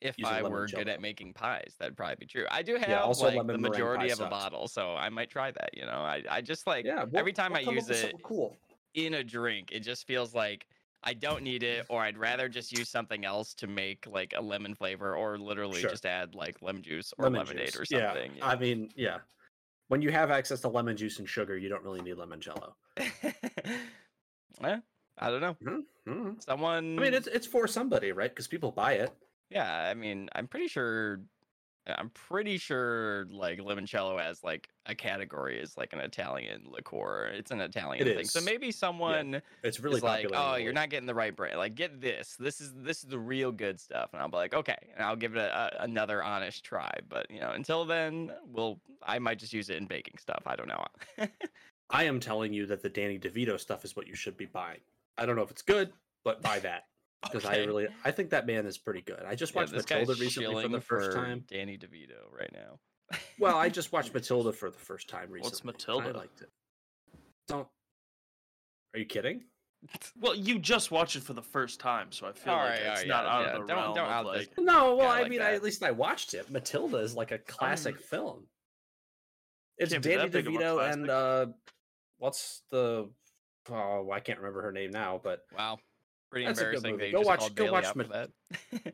if 0.00 0.16
I 0.24 0.42
were 0.42 0.66
good 0.66 0.88
at 0.88 1.00
making 1.00 1.32
pies, 1.34 1.74
that'd 1.78 1.96
probably 1.96 2.16
be 2.16 2.26
true. 2.26 2.46
I 2.50 2.62
do 2.62 2.74
have 2.76 2.88
Yeah, 2.88 3.00
also 3.02 3.30
like 3.30 3.46
the 3.46 3.58
majority 3.58 4.10
of 4.10 4.20
a 4.20 4.28
bottle, 4.28 4.66
so 4.68 4.94
I 4.96 5.08
might 5.08 5.30
try 5.30 5.50
that. 5.52 5.70
You 5.74 5.86
know, 5.86 5.92
I 6.14 6.22
I 6.28 6.40
just 6.40 6.66
like 6.66 6.84
Yeah, 6.84 7.04
every 7.14 7.32
time 7.32 7.54
I 7.54 7.60
use 7.60 7.88
it 7.88 8.14
cool. 8.22 8.56
in 8.94 9.14
a 9.14 9.22
drink, 9.24 9.70
it 9.72 9.80
just 9.80 10.06
feels 10.06 10.34
like 10.34 10.66
I 11.04 11.14
don't 11.14 11.42
need 11.42 11.62
it, 11.64 11.86
or 11.88 12.00
I'd 12.02 12.16
rather 12.16 12.48
just 12.48 12.70
use 12.76 12.88
something 12.88 13.24
else 13.24 13.54
to 13.54 13.66
make 13.66 14.06
like 14.06 14.34
a 14.36 14.40
lemon 14.42 14.74
flavor, 14.74 15.16
or 15.16 15.38
literally 15.38 15.80
Sure. 15.80 15.90
just 15.90 16.06
add 16.06 16.34
like 16.34 16.62
lemon 16.62 16.82
juice 16.82 17.12
or 17.18 17.24
Lemon 17.24 17.40
lemonade 17.46 17.66
juice. 17.72 17.80
or 17.80 17.84
something. 17.84 18.36
Yeah, 18.36 18.46
I 18.46 18.56
mean, 18.56 18.90
yeah. 18.96 19.18
When 19.88 20.00
you 20.02 20.10
have 20.10 20.30
access 20.30 20.60
to 20.62 20.68
lemon 20.68 20.96
juice 20.96 21.18
and 21.18 21.28
sugar, 21.28 21.56
you 21.56 21.68
don't 21.68 21.82
really 21.82 22.00
need 22.00 22.14
lemon 22.14 22.40
jello. 22.40 22.76
Eh, 24.62 24.78
I 25.18 25.30
don't 25.30 25.40
know. 25.40 25.56
Mhm. 26.06 26.42
Someone. 26.42 26.98
I 26.98 27.02
mean, 27.02 27.14
it's 27.14 27.26
it's 27.26 27.46
for 27.46 27.66
somebody, 27.66 28.12
right? 28.12 28.30
Because 28.30 28.46
people 28.46 28.70
buy 28.70 28.92
it. 28.94 29.10
Yeah, 29.50 29.88
I 29.88 29.94
mean, 29.94 30.28
I'm 30.34 30.46
pretty 30.46 30.68
sure. 30.68 31.20
I'm 31.86 32.10
pretty 32.10 32.58
sure 32.58 33.26
like 33.30 33.58
limoncello 33.58 34.20
as 34.20 34.44
like 34.44 34.68
a 34.86 34.94
category 34.94 35.58
is 35.58 35.76
like 35.76 35.92
an 35.92 35.98
Italian 35.98 36.62
liqueur. 36.70 37.26
It's 37.34 37.50
an 37.50 37.60
Italian 37.60 38.04
thing. 38.04 38.24
So 38.24 38.40
maybe 38.40 38.70
someone 38.70 39.42
It's 39.64 39.80
really 39.80 39.96
is 39.96 40.02
like, 40.02 40.28
"Oh, 40.32 40.54
you're 40.54 40.72
not 40.72 40.90
getting 40.90 41.06
the 41.06 41.14
right 41.14 41.34
brand. 41.34 41.58
Like, 41.58 41.74
get 41.74 42.00
this. 42.00 42.36
This 42.38 42.60
is 42.60 42.72
this 42.76 43.02
is 43.02 43.08
the 43.08 43.18
real 43.18 43.50
good 43.50 43.80
stuff." 43.80 44.10
And 44.12 44.22
I'll 44.22 44.28
be 44.28 44.36
like, 44.36 44.54
"Okay," 44.54 44.76
and 44.94 45.04
I'll 45.04 45.16
give 45.16 45.34
it 45.34 45.40
a, 45.40 45.80
a, 45.80 45.84
another 45.84 46.22
honest 46.22 46.64
try. 46.64 46.92
But 47.08 47.28
you 47.30 47.40
know, 47.40 47.50
until 47.50 47.84
then, 47.84 48.30
we'll 48.46 48.78
I 49.02 49.18
might 49.18 49.40
just 49.40 49.52
use 49.52 49.68
it 49.68 49.76
in 49.76 49.86
baking 49.86 50.18
stuff. 50.18 50.42
I 50.46 50.54
don't 50.54 50.68
know. 50.68 50.84
I 51.90 52.04
am 52.04 52.20
telling 52.20 52.52
you 52.52 52.66
that 52.66 52.82
the 52.82 52.88
Danny 52.88 53.18
DeVito 53.18 53.58
stuff 53.58 53.84
is 53.84 53.96
what 53.96 54.06
you 54.06 54.14
should 54.14 54.36
be 54.36 54.46
buying. 54.46 54.80
I 55.18 55.26
don't 55.26 55.36
know 55.36 55.42
if 55.42 55.50
it's 55.50 55.62
good, 55.62 55.92
but 56.24 56.42
buy 56.42 56.60
that 56.60 56.84
because 57.22 57.44
I 57.44 57.58
really 57.58 57.88
I 58.04 58.10
think 58.10 58.30
that 58.30 58.46
man 58.46 58.66
is 58.66 58.78
pretty 58.78 59.02
good. 59.02 59.22
I 59.26 59.34
just 59.34 59.54
watched 59.54 59.72
this 59.72 59.84
guy's 59.84 60.06
Matilda 60.08 60.20
recently 60.20 60.62
for 60.62 60.68
the 60.68 60.80
first 60.80 61.10
for 61.12 61.16
time. 61.16 61.44
Danny 61.48 61.78
DeVito 61.78 62.30
right 62.36 62.50
now. 62.52 62.78
Well, 63.38 63.56
I 63.56 63.68
just 63.78 63.92
watched 63.92 64.12
Matilda 64.14 64.52
for 64.52 64.70
the 64.70 64.78
first 64.78 65.08
time 65.08 65.30
recently. 65.30 65.46
What's 65.46 65.64
Matilda? 65.64 66.08
I 66.08 66.12
liked 66.12 66.40
it. 66.42 66.50
Don't. 67.48 67.68
Are 68.94 68.98
you 68.98 69.06
kidding? 69.06 69.44
Well, 70.20 70.36
you 70.36 70.60
just 70.60 70.92
watched 70.92 71.16
it 71.16 71.24
for 71.24 71.32
the 71.32 71.42
first 71.42 71.80
time, 71.80 72.12
so 72.12 72.28
I 72.28 72.32
feel 72.32 72.52
like 72.52 72.62
Alright, 72.62 72.78
it's 72.78 72.88
alright, 72.88 73.08
not 73.08 73.24
yeah, 73.24 73.30
out 73.32 73.40
yeah, 73.40 73.46
of 73.46 73.52
the 73.52 73.66
don't- 73.66 73.76
realm 73.76 73.94
don't 73.96 74.06
of 74.12 74.26
like. 74.26 74.50
No, 74.56 74.94
well, 74.94 74.98
Yeah, 74.98 75.12
I 75.12 75.20
like 75.22 75.30
mean, 75.30 75.42
I, 75.42 75.54
at 75.54 75.62
least 75.64 75.82
I 75.82 75.90
watched 75.90 76.34
it. 76.34 76.48
Matilda 76.50 76.98
is 76.98 77.16
like 77.16 77.32
a 77.32 77.38
classic 77.38 77.98
film. 78.00 78.46
It's 79.78 79.90
Danny 79.90 80.16
that 80.18 80.30
big 80.30 80.46
of 80.46 80.54
a 80.54 80.56
DeVito 80.56 80.92
and 80.92 81.10
uh, 81.10 81.46
what's 82.18 82.62
the? 82.70 83.10
Oh, 83.70 84.08
I 84.12 84.20
can't 84.20 84.38
remember 84.38 84.62
her 84.62 84.70
name 84.70 84.92
now, 84.92 85.20
but 85.22 85.40
Wow. 85.58 85.78
Pretty 86.32 86.46
That's 86.46 86.60
a 86.60 86.64
good 86.64 86.74
embarrassing 86.76 86.92
movie. 86.92 87.02
that 87.02 87.06
you 87.08 87.12
Go 87.12 87.18
just 87.18 87.28
watch- 87.42 87.54
go 87.54 87.64
Bailey 87.64 87.72
watch 87.72 87.84
out 87.84 87.92
for 87.92 87.98
Mat- 88.08 88.30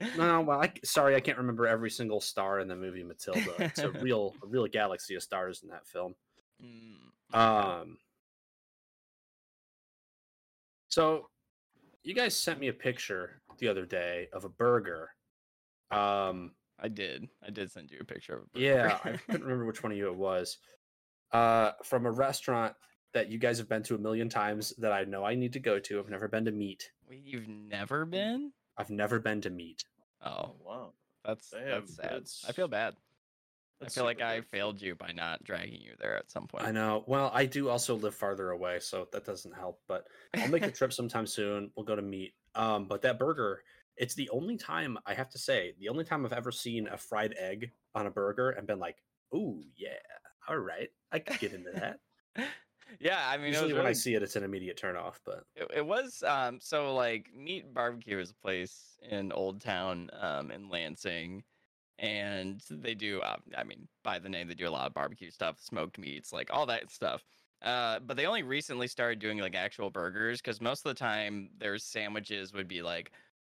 that. 0.00 0.16
no, 0.18 0.40
well, 0.40 0.60
I 0.60 0.72
sorry, 0.84 1.14
I 1.14 1.20
can't 1.20 1.38
remember 1.38 1.68
every 1.68 1.88
single 1.88 2.20
star 2.20 2.58
in 2.58 2.66
the 2.66 2.74
movie 2.74 3.04
Matilda. 3.04 3.54
It's 3.60 3.78
a 3.78 3.90
real, 3.92 4.34
a 4.42 4.46
real 4.48 4.66
galaxy 4.66 5.14
of 5.14 5.22
stars 5.22 5.62
in 5.62 5.68
that 5.70 5.86
film. 5.86 6.14
Mm, 6.60 7.38
Um, 7.38 7.98
so 10.88 11.28
you 12.02 12.14
guys 12.14 12.34
sent 12.36 12.58
me 12.58 12.68
a 12.68 12.72
picture 12.72 13.40
the 13.58 13.68
other 13.68 13.86
day 13.86 14.28
of 14.32 14.44
a 14.44 14.48
burger. 14.48 15.10
Um, 15.92 16.52
I 16.80 16.88
did. 16.88 17.28
I 17.46 17.50
did 17.50 17.70
send 17.70 17.90
you 17.92 17.98
a 18.00 18.04
picture 18.04 18.34
of 18.34 18.42
a 18.42 18.46
burger. 18.46 18.64
yeah, 18.66 18.98
I 19.04 19.10
couldn't 19.30 19.42
remember 19.44 19.66
which 19.66 19.82
one 19.84 19.92
of 19.92 19.98
you 19.98 20.08
it 20.08 20.16
was. 20.16 20.58
Uh, 21.32 21.72
from 21.84 22.06
a 22.06 22.10
restaurant 22.10 22.74
that 23.14 23.30
you 23.30 23.38
guys 23.38 23.58
have 23.58 23.68
been 23.68 23.82
to 23.84 23.94
a 23.94 23.98
million 23.98 24.28
times 24.28 24.72
that 24.78 24.92
I 24.92 25.04
know 25.04 25.24
I 25.24 25.34
need 25.34 25.52
to 25.52 25.60
go 25.60 25.78
to. 25.78 25.98
I've 26.00 26.08
never 26.10 26.28
been 26.28 26.44
to 26.46 26.50
Meat. 26.52 26.90
Wait, 27.08 27.24
you've 27.24 27.48
never 27.48 28.04
been? 28.06 28.52
I've 28.78 28.88
never 28.88 29.18
been 29.20 29.42
to 29.42 29.50
Meat. 29.50 29.84
Oh, 30.20 30.44
Oh 30.44 30.56
wow. 30.60 30.94
that's 31.24 31.52
They 31.52 31.62
have 31.70 31.88
that's 31.88 31.90
sad. 31.90 32.22
good 32.22 32.24
I 32.44 32.52
feel 32.52 32.68
s- 32.68 32.68
bad. 32.68 32.96
I 33.84 33.90
feel 33.90 34.04
like 34.04 34.20
I 34.20 34.42
failed 34.42 34.80
you 34.82 34.94
by 34.96 35.12
not 35.12 35.44
dragging 35.44 35.80
you 35.82 35.96
there 35.98 36.16
at 36.16 36.30
some 36.30 36.48
point. 36.48 36.64
I 36.64 36.72
know. 36.72 37.04
Well, 37.06 37.30
I 37.32 37.46
do 37.46 37.68
also 37.68 37.94
live 37.94 38.14
farther 38.14 38.50
away, 38.50 38.80
so 38.80 39.08
that 39.12 39.24
doesn't 39.24 39.52
help. 39.52 39.82
But 39.86 40.08
I'll 40.40 40.48
make 40.48 40.66
a 40.66 40.72
trip 40.72 40.92
sometime 40.92 41.26
soon. 41.26 41.72
We'll 41.76 41.86
go 41.86 41.94
to 41.96 42.02
Meat. 42.02 42.34
Um, 42.54 42.88
but 42.88 43.02
that 43.02 43.18
burger, 43.18 43.62
it's 43.96 44.14
the 44.14 44.28
only 44.30 44.56
time 44.56 44.98
I 45.06 45.14
have 45.14 45.30
to 45.30 45.38
say, 45.38 45.74
the 45.78 45.88
only 45.88 46.04
time 46.04 46.24
I've 46.26 46.32
ever 46.32 46.50
seen 46.50 46.88
a 46.88 46.96
fried 46.96 47.34
egg 47.34 47.72
on 47.94 48.06
a 48.06 48.10
burger 48.10 48.50
and 48.50 48.66
been 48.66 48.80
like, 48.80 49.04
"Ooh, 49.34 49.62
yeah, 49.76 49.98
all 50.48 50.58
right, 50.58 50.90
I 51.12 51.20
could 51.20 51.38
get 51.38 51.52
into 51.52 51.72
that." 51.72 52.00
yeah, 53.00 53.28
I 53.28 53.36
mean, 53.36 53.48
Usually 53.48 53.74
when 53.74 53.86
I 53.86 53.92
see 53.92 54.14
it, 54.14 54.22
it's 54.22 54.36
an 54.36 54.44
immediate 54.44 54.76
turn 54.76 54.96
off. 54.96 55.20
But 55.24 55.44
It, 55.54 55.68
it 55.76 55.86
was 55.86 56.22
um 56.22 56.60
so 56.60 56.94
like 56.94 57.32
Meat 57.34 57.72
Barbecue 57.72 58.18
is 58.18 58.30
a 58.30 58.34
place 58.34 58.96
in 59.02 59.32
Old 59.32 59.60
Town 59.60 60.10
um 60.12 60.50
in 60.50 60.68
Lansing, 60.68 61.44
and 61.98 62.62
they 62.70 62.94
do 62.94 63.22
um, 63.22 63.42
I 63.56 63.64
mean 63.64 63.88
by 64.04 64.18
the 64.18 64.28
name 64.28 64.48
they 64.48 64.54
do 64.54 64.68
a 64.68 64.70
lot 64.70 64.86
of 64.86 64.94
barbecue 64.94 65.30
stuff, 65.30 65.60
smoked 65.60 65.98
meats, 65.98 66.32
like 66.32 66.50
all 66.52 66.66
that 66.66 66.90
stuff. 66.90 67.24
Uh, 67.62 67.98
but 68.00 68.16
they 68.16 68.26
only 68.26 68.42
recently 68.44 68.86
started 68.86 69.18
doing 69.18 69.38
like 69.38 69.56
actual 69.56 69.90
burgers 69.90 70.40
because 70.40 70.60
most 70.60 70.86
of 70.86 70.90
the 70.90 70.98
time 70.98 71.50
their 71.58 71.76
sandwiches 71.78 72.52
would 72.52 72.68
be 72.68 72.82
like 72.82 73.12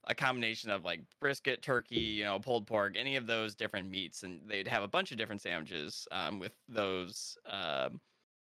a 0.05 0.15
combination 0.15 0.71
of 0.71 0.85
like 0.85 1.03
brisket, 1.21 1.63
turkey, 1.63 1.97
you 1.97 2.25
know, 2.25 2.39
pulled 2.39 2.67
pork, 2.67 2.97
any 2.97 3.17
of 3.17 3.27
those 3.27 3.55
different 3.55 3.91
meats, 3.91 4.23
and 4.23 4.49
they'd 4.49 4.69
have 4.69 4.83
a 4.83 4.89
bunch 4.89 5.11
of 5.13 5.19
different 5.19 5.43
sandwiches 5.43 6.07
um, 6.13 6.39
with 6.39 6.55
those 6.69 7.37
um, 7.47 8.01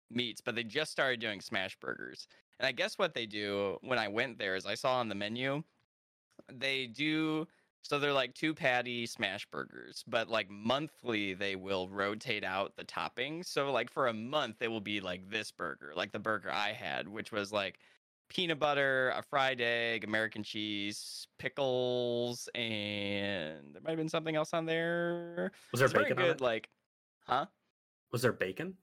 meats. 0.09 0.41
But 0.41 0.55
they 0.55 0.63
just 0.63 0.91
started 0.91 1.19
doing 1.19 1.41
smash 1.41 1.77
burgers, 1.79 2.27
and 2.59 2.67
I 2.67 2.71
guess 2.71 2.97
what 2.97 3.13
they 3.13 3.25
do 3.25 3.77
when 3.81 3.99
I 3.99 4.07
went 4.07 4.37
there 4.37 4.55
is 4.55 4.65
I 4.65 4.75
saw 4.75 4.99
on 4.99 5.09
the 5.09 5.15
menu 5.15 5.63
they 6.51 6.87
do 6.87 7.47
so 7.81 7.99
they're 7.99 8.13
like 8.13 8.33
two 8.33 8.53
patty 8.53 9.05
smash 9.05 9.45
burgers, 9.47 10.05
but 10.07 10.29
like 10.29 10.49
monthly 10.49 11.33
they 11.33 11.57
will 11.57 11.89
rotate 11.89 12.45
out 12.45 12.77
the 12.77 12.85
toppings. 12.85 13.47
So 13.47 13.71
like 13.73 13.91
for 13.91 14.07
a 14.07 14.13
month 14.13 14.61
it 14.61 14.69
will 14.69 14.81
be 14.81 15.01
like 15.01 15.29
this 15.29 15.51
burger, 15.51 15.91
like 15.93 16.13
the 16.13 16.19
burger 16.19 16.49
I 16.49 16.71
had, 16.71 17.09
which 17.09 17.33
was 17.33 17.51
like 17.51 17.79
peanut 18.29 18.57
butter, 18.57 19.09
a 19.09 19.21
fried 19.21 19.59
egg, 19.59 20.05
American 20.05 20.43
cheese, 20.43 21.27
pickles, 21.39 22.47
and 22.55 23.73
there 23.73 23.81
might 23.83 23.91
have 23.91 23.97
been 23.97 24.07
something 24.07 24.37
else 24.37 24.53
on 24.53 24.65
there. 24.65 25.51
was 25.73 25.79
there 25.79 25.87
It's 25.87 25.93
bacon 25.93 26.17
on 26.19 26.25
good, 26.25 26.41
like 26.41 26.69
huh? 27.25 27.47
Was 28.13 28.21
there 28.21 28.31
bacon? 28.31 28.77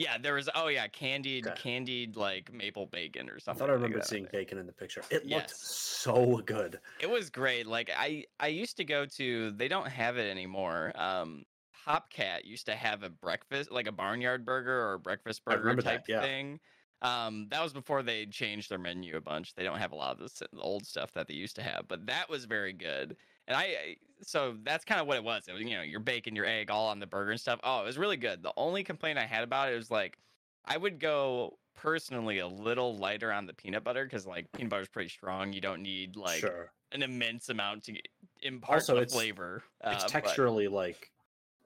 Yeah, 0.00 0.16
there 0.16 0.32
was 0.32 0.48
oh 0.54 0.68
yeah, 0.68 0.88
candied 0.88 1.46
Okay. 1.46 1.60
candied 1.60 2.16
like 2.16 2.50
maple 2.50 2.86
bacon 2.86 3.28
or 3.28 3.38
something. 3.38 3.62
I 3.62 3.66
thought 3.66 3.70
I 3.70 3.74
like 3.74 3.82
remember 3.82 4.06
seeing 4.06 4.26
bacon 4.32 4.56
in 4.56 4.66
the 4.66 4.72
picture. 4.72 5.04
It 5.10 5.26
looked 5.26 5.50
so 5.50 6.38
good. 6.38 6.80
It 6.98 7.10
was 7.10 7.28
great. 7.28 7.66
Like 7.66 7.90
I 7.94 8.24
I 8.38 8.46
used 8.46 8.78
to 8.78 8.84
go 8.84 9.04
to 9.04 9.50
they 9.50 9.68
don't 9.68 9.88
have 9.88 10.16
it 10.16 10.30
anymore. 10.30 10.92
Um 10.94 11.44
Hopcat 11.86 12.44
used 12.46 12.64
to 12.66 12.74
have 12.74 13.02
a 13.02 13.10
breakfast 13.10 13.70
like 13.70 13.86
a 13.86 13.92
barnyard 13.92 14.46
burger 14.46 14.80
or 14.88 14.94
a 14.94 14.98
breakfast 14.98 15.44
burger 15.44 15.62
remember 15.64 15.82
that, 15.82 15.92
type 15.92 16.08
yeah. 16.08 16.20
thing. 16.22 16.60
Um 17.02 17.48
that 17.50 17.62
was 17.62 17.74
before 17.74 18.02
they 18.02 18.24
changed 18.24 18.70
their 18.70 18.78
menu 18.78 19.16
a 19.16 19.20
bunch. 19.20 19.54
They 19.54 19.64
don't 19.64 19.78
have 19.78 19.92
a 19.92 19.96
lot 19.96 20.18
of 20.18 20.32
the 20.38 20.48
old 20.58 20.86
stuff 20.86 21.12
that 21.12 21.26
they 21.28 21.34
used 21.34 21.56
to 21.56 21.62
have, 21.62 21.88
but 21.88 22.06
that 22.06 22.30
was 22.30 22.46
very 22.46 22.72
good. 22.72 23.18
And 23.50 23.56
I 23.58 23.96
so 24.22 24.54
that's 24.62 24.84
kind 24.84 25.00
of 25.00 25.06
what 25.08 25.16
it 25.16 25.24
was. 25.24 25.48
It 25.48 25.52
was 25.52 25.62
you 25.62 25.76
know, 25.76 25.82
your 25.82 25.98
bacon, 25.98 26.36
your 26.36 26.46
egg 26.46 26.70
all 26.70 26.86
on 26.88 27.00
the 27.00 27.06
burger 27.06 27.32
and 27.32 27.40
stuff. 27.40 27.58
Oh, 27.64 27.82
it 27.82 27.84
was 27.86 27.98
really 27.98 28.16
good. 28.16 28.42
The 28.44 28.52
only 28.56 28.84
complaint 28.84 29.18
I 29.18 29.24
had 29.26 29.42
about 29.42 29.72
it 29.72 29.76
was 29.76 29.90
like 29.90 30.16
I 30.64 30.76
would 30.76 31.00
go 31.00 31.58
personally 31.74 32.38
a 32.38 32.46
little 32.46 32.96
lighter 32.96 33.32
on 33.32 33.46
the 33.46 33.52
peanut 33.54 33.82
butter 33.82 34.04
because 34.04 34.26
like 34.26 34.52
peanut 34.52 34.70
butter 34.70 34.82
is 34.82 34.88
pretty 34.88 35.08
strong. 35.08 35.52
You 35.52 35.60
don't 35.60 35.82
need 35.82 36.14
like 36.16 36.38
sure. 36.40 36.70
an 36.92 37.02
immense 37.02 37.48
amount 37.48 37.84
to 37.84 37.94
impart 38.42 38.76
Also, 38.82 38.94
the 38.94 39.00
it's- 39.02 39.12
flavor. 39.14 39.64
It's 39.84 40.04
uh, 40.04 40.08
but 40.12 40.22
texturally 40.24 40.70
like 40.70 41.10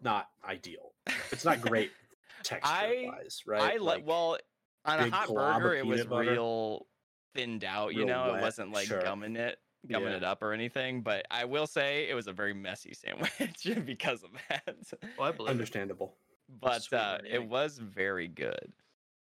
not 0.03 0.29
ideal. 0.49 0.93
It's 1.33 1.45
not 1.45 1.61
great 1.61 1.91
texture 2.43 3.07
wise, 3.07 3.43
right? 3.47 3.61
I 3.75 3.77
like 3.77 3.99
Like, 3.99 4.07
well, 4.07 4.39
on 4.87 5.01
a 5.01 5.11
hot 5.11 5.29
burger, 5.29 5.75
it 5.75 5.85
was 5.85 6.05
butter. 6.07 6.31
real 6.31 6.87
thinned 7.35 7.65
out. 7.65 7.93
You 7.95 8.01
Real 8.07 8.09
know, 8.09 8.29
wet, 8.33 8.39
it 8.39 8.43
wasn't 8.43 8.73
like 8.73 8.87
sure. 8.87 9.03
gumming 9.03 9.37
it, 9.37 9.59
gumming 9.87 10.11
Yeah. 10.11 10.17
it 10.19 10.25
up 10.25 10.43
or 10.43 10.53
anything. 10.53 11.03
But 11.03 11.27
I 11.31 11.45
will 11.45 11.67
say 11.67 12.09
it 12.09 12.15
was 12.15 12.27
a 12.27 12.33
very 12.33 12.55
messy 12.55 12.95
sandwich 12.95 13.65
because 13.87 14.23
of 14.25 14.31
that. 14.49 14.77
Oh, 15.19 15.23
I 15.25 15.33
believe. 15.33 15.51
Understandable. 15.51 16.17
But 16.61 16.93
uh, 16.93 17.19
it 17.25 17.41
egg. 17.41 17.49
was 17.49 17.79
very 17.79 18.29
good, 18.29 18.73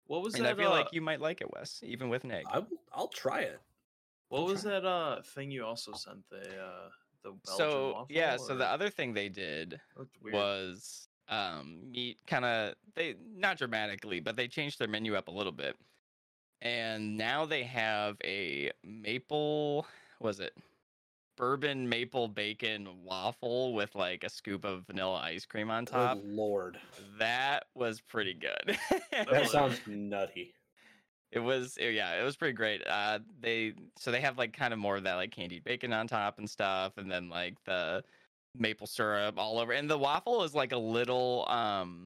What 0.05 0.21
was 0.21 0.35
and 0.35 0.45
that? 0.45 0.53
I 0.53 0.55
feel 0.55 0.69
uh, 0.69 0.71
like 0.71 0.93
you 0.93 1.01
might 1.01 1.19
like 1.21 1.41
it, 1.41 1.51
Wes, 1.51 1.81
even 1.83 2.09
with 2.09 2.23
an 2.23 2.31
egg. 2.31 2.45
I 2.51 2.59
will, 2.59 2.67
I'll 2.93 3.07
try 3.09 3.41
it. 3.41 3.59
What 4.29 4.39
I'll 4.39 4.45
was 4.45 4.63
that 4.63 4.85
uh 4.85 5.21
thing 5.21 5.51
you 5.51 5.65
also 5.65 5.93
sent? 5.93 6.29
The 6.29 6.57
uh 6.57 6.89
the 7.23 7.31
Belgian 7.31 7.43
so 7.43 7.91
waffle, 7.91 8.05
yeah, 8.09 8.37
so 8.37 8.55
the 8.55 8.65
other 8.65 8.89
thing 8.89 9.13
they 9.13 9.29
did 9.29 9.79
was 10.31 11.07
um 11.27 11.91
meat 11.91 12.17
kind 12.27 12.43
of 12.45 12.75
they 12.95 13.15
not 13.35 13.57
dramatically 13.57 14.19
but 14.19 14.35
they 14.35 14.47
changed 14.47 14.79
their 14.79 14.87
menu 14.87 15.15
up 15.15 15.27
a 15.27 15.31
little 15.31 15.51
bit 15.51 15.77
and 16.61 17.17
now 17.17 17.45
they 17.45 17.63
have 17.63 18.17
a 18.23 18.71
maple 18.83 19.87
was 20.21 20.39
it 20.39 20.53
bourbon 21.37 21.87
maple 21.87 22.27
bacon 22.27 22.87
waffle 23.03 23.73
with 23.73 23.95
like 23.95 24.23
a 24.23 24.29
scoop 24.29 24.63
of 24.65 24.85
vanilla 24.85 25.19
ice 25.23 25.45
cream 25.45 25.71
on 25.71 25.85
top 25.85 26.17
Good 26.21 26.27
lord. 26.35 26.77
that 27.17 27.65
was 27.75 28.01
pretty 28.01 28.33
good 28.33 28.77
That 29.11 29.47
sounds 29.49 29.79
nutty. 29.87 30.53
it 31.31 31.39
was 31.39 31.77
it- 31.77 31.93
yeah 31.93 32.19
it 32.19 32.23
was 32.23 32.35
pretty 32.35 32.53
great 32.53 32.85
uh 32.87 33.19
they 33.39 33.73
so 33.97 34.11
they 34.11 34.21
have 34.21 34.37
like 34.37 34.53
kind 34.53 34.73
of 34.73 34.79
more 34.79 34.97
of 34.97 35.03
that 35.03 35.15
like 35.15 35.31
candied 35.31 35.63
bacon 35.63 35.93
on 35.93 36.07
top 36.07 36.37
and 36.37 36.49
stuff 36.49 36.93
and 36.97 37.09
then 37.09 37.29
like 37.29 37.55
the 37.65 38.03
maple 38.57 38.85
syrup 38.87 39.35
all 39.37 39.57
over 39.59 39.71
and 39.71 39.89
the 39.89 39.97
waffle 39.97 40.43
is 40.43 40.53
like 40.53 40.73
a 40.73 40.77
little 40.77 41.45
um 41.47 42.03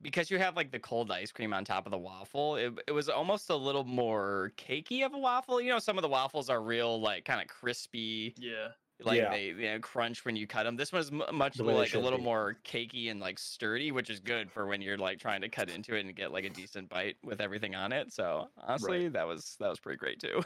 because 0.00 0.30
you 0.30 0.38
have 0.38 0.56
like 0.56 0.70
the 0.70 0.78
cold 0.78 1.10
ice 1.10 1.32
cream 1.32 1.52
on 1.52 1.64
top 1.64 1.86
of 1.86 1.90
the 1.92 1.98
waffle 1.98 2.56
it, 2.56 2.72
it 2.86 2.92
was 2.92 3.08
almost 3.08 3.50
a 3.50 3.56
little 3.56 3.84
more 3.84 4.52
cakey 4.56 5.04
of 5.04 5.14
a 5.14 5.18
waffle 5.18 5.60
you 5.60 5.70
know 5.70 5.78
some 5.78 5.98
of 5.98 6.02
the 6.02 6.08
waffles 6.08 6.48
are 6.48 6.62
real 6.62 7.00
like 7.00 7.24
kind 7.24 7.40
of 7.40 7.48
crispy 7.48 8.34
yeah. 8.38 8.68
like 9.04 9.18
Yeah. 9.18 9.30
they 9.30 9.46
you 9.46 9.54
know, 9.72 9.78
crunch 9.80 10.24
when 10.24 10.34
you 10.36 10.46
cut 10.46 10.64
them. 10.64 10.76
This 10.76 10.92
one's 10.92 11.10
m- 11.12 11.22
much 11.32 11.56
The 11.56 11.64
more 11.64 11.74
like 11.74 11.94
a 11.94 11.98
little 11.98 12.18
be. 12.18 12.24
more 12.24 12.56
cakey 12.64 13.10
and 13.10 13.20
like 13.20 13.38
sturdy, 13.38 13.92
which 13.92 14.10
is 14.10 14.18
good 14.18 14.50
for 14.50 14.66
when 14.66 14.80
you're 14.82 14.98
like 14.98 15.18
trying 15.20 15.40
to 15.42 15.48
cut 15.48 15.68
into 15.70 15.94
it 15.94 16.04
and 16.04 16.14
get 16.16 16.32
like 16.32 16.44
a 16.44 16.50
decent 16.50 16.88
bite 16.88 17.16
with 17.24 17.40
everything 17.40 17.74
on 17.76 17.92
it. 17.92 18.12
So 18.12 18.48
honestly, 18.60 19.08
that 19.08 19.24
was 19.26 19.56
that 19.60 19.68
was 19.68 19.78
pretty 19.78 19.98
great 19.98 20.18
too. 20.20 20.42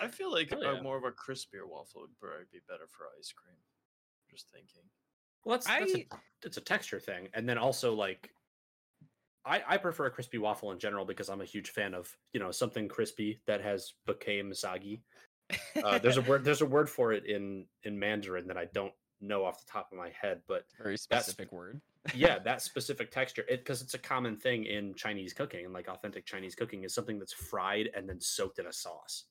I 0.00 0.06
feel 0.08 0.30
like 0.30 0.50
Hell 0.50 0.62
a, 0.62 0.74
yeah. 0.76 0.80
more 0.80 0.96
of 0.96 1.02
a 1.04 1.10
crispier 1.10 1.66
waffle 1.68 2.02
would 2.02 2.16
probably 2.20 2.44
be 2.52 2.60
better 2.68 2.86
for 2.88 3.06
ice 3.18 3.32
cream. 3.32 3.56
Just 4.30 4.48
thinking. 4.52 4.82
Well, 5.44 5.56
that's, 5.56 5.66
that's 5.66 5.94
I- 5.94 5.98
a, 5.98 6.06
it's 6.44 6.56
a 6.56 6.60
texture 6.60 7.00
thing, 7.00 7.28
and 7.34 7.48
then 7.48 7.58
also 7.58 7.94
like, 7.94 8.30
I 9.48 9.62
I 9.66 9.76
prefer 9.78 10.06
a 10.06 10.10
crispy 10.10 10.38
waffle 10.38 10.72
in 10.72 10.78
general 10.78 11.04
because 11.04 11.28
I'm 11.28 11.40
a 11.40 11.46
huge 11.46 11.70
fan 11.70 11.94
of 11.94 12.14
you 12.32 12.40
know 12.40 12.50
something 12.50 12.88
crispy 12.88 13.40
that 13.46 13.60
has 13.60 13.94
became 14.06 14.52
soggy. 14.52 15.02
Uh, 15.82 15.98
there's 15.98 16.18
a 16.18 16.22
word 16.22 16.44
there's 16.44 16.60
a 16.60 16.66
word 16.66 16.88
for 16.90 17.12
it 17.12 17.26
in 17.26 17.66
in 17.84 17.98
Mandarin 17.98 18.46
that 18.48 18.58
I 18.58 18.66
don't 18.74 18.92
know 19.20 19.44
off 19.44 19.64
the 19.64 19.72
top 19.72 19.88
of 19.90 19.98
my 19.98 20.10
head, 20.20 20.42
but 20.46 20.64
Very 20.80 20.96
specific 20.96 21.50
word. 21.52 21.80
yeah, 22.14 22.38
that 22.44 22.62
specific 22.62 23.10
texture 23.10 23.44
it 23.48 23.60
because 23.60 23.82
it's 23.82 23.94
a 23.94 23.98
common 23.98 24.36
thing 24.36 24.64
in 24.64 24.94
Chinese 24.94 25.32
cooking 25.32 25.64
and 25.64 25.74
like 25.74 25.88
authentic 25.88 26.26
Chinese 26.26 26.54
cooking 26.54 26.84
is 26.84 26.94
something 26.94 27.18
that's 27.18 27.32
fried 27.32 27.90
and 27.96 28.08
then 28.08 28.20
soaked 28.20 28.58
in 28.58 28.66
a 28.66 28.72
sauce. 28.72 29.24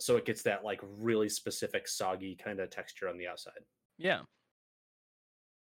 So 0.00 0.16
it 0.16 0.24
gets 0.24 0.42
that 0.42 0.64
like 0.64 0.80
really 0.82 1.28
specific 1.28 1.88
soggy 1.88 2.36
kind 2.36 2.60
of 2.60 2.70
texture 2.70 3.08
on 3.08 3.16
the 3.18 3.26
outside. 3.26 3.64
Yeah. 3.96 4.20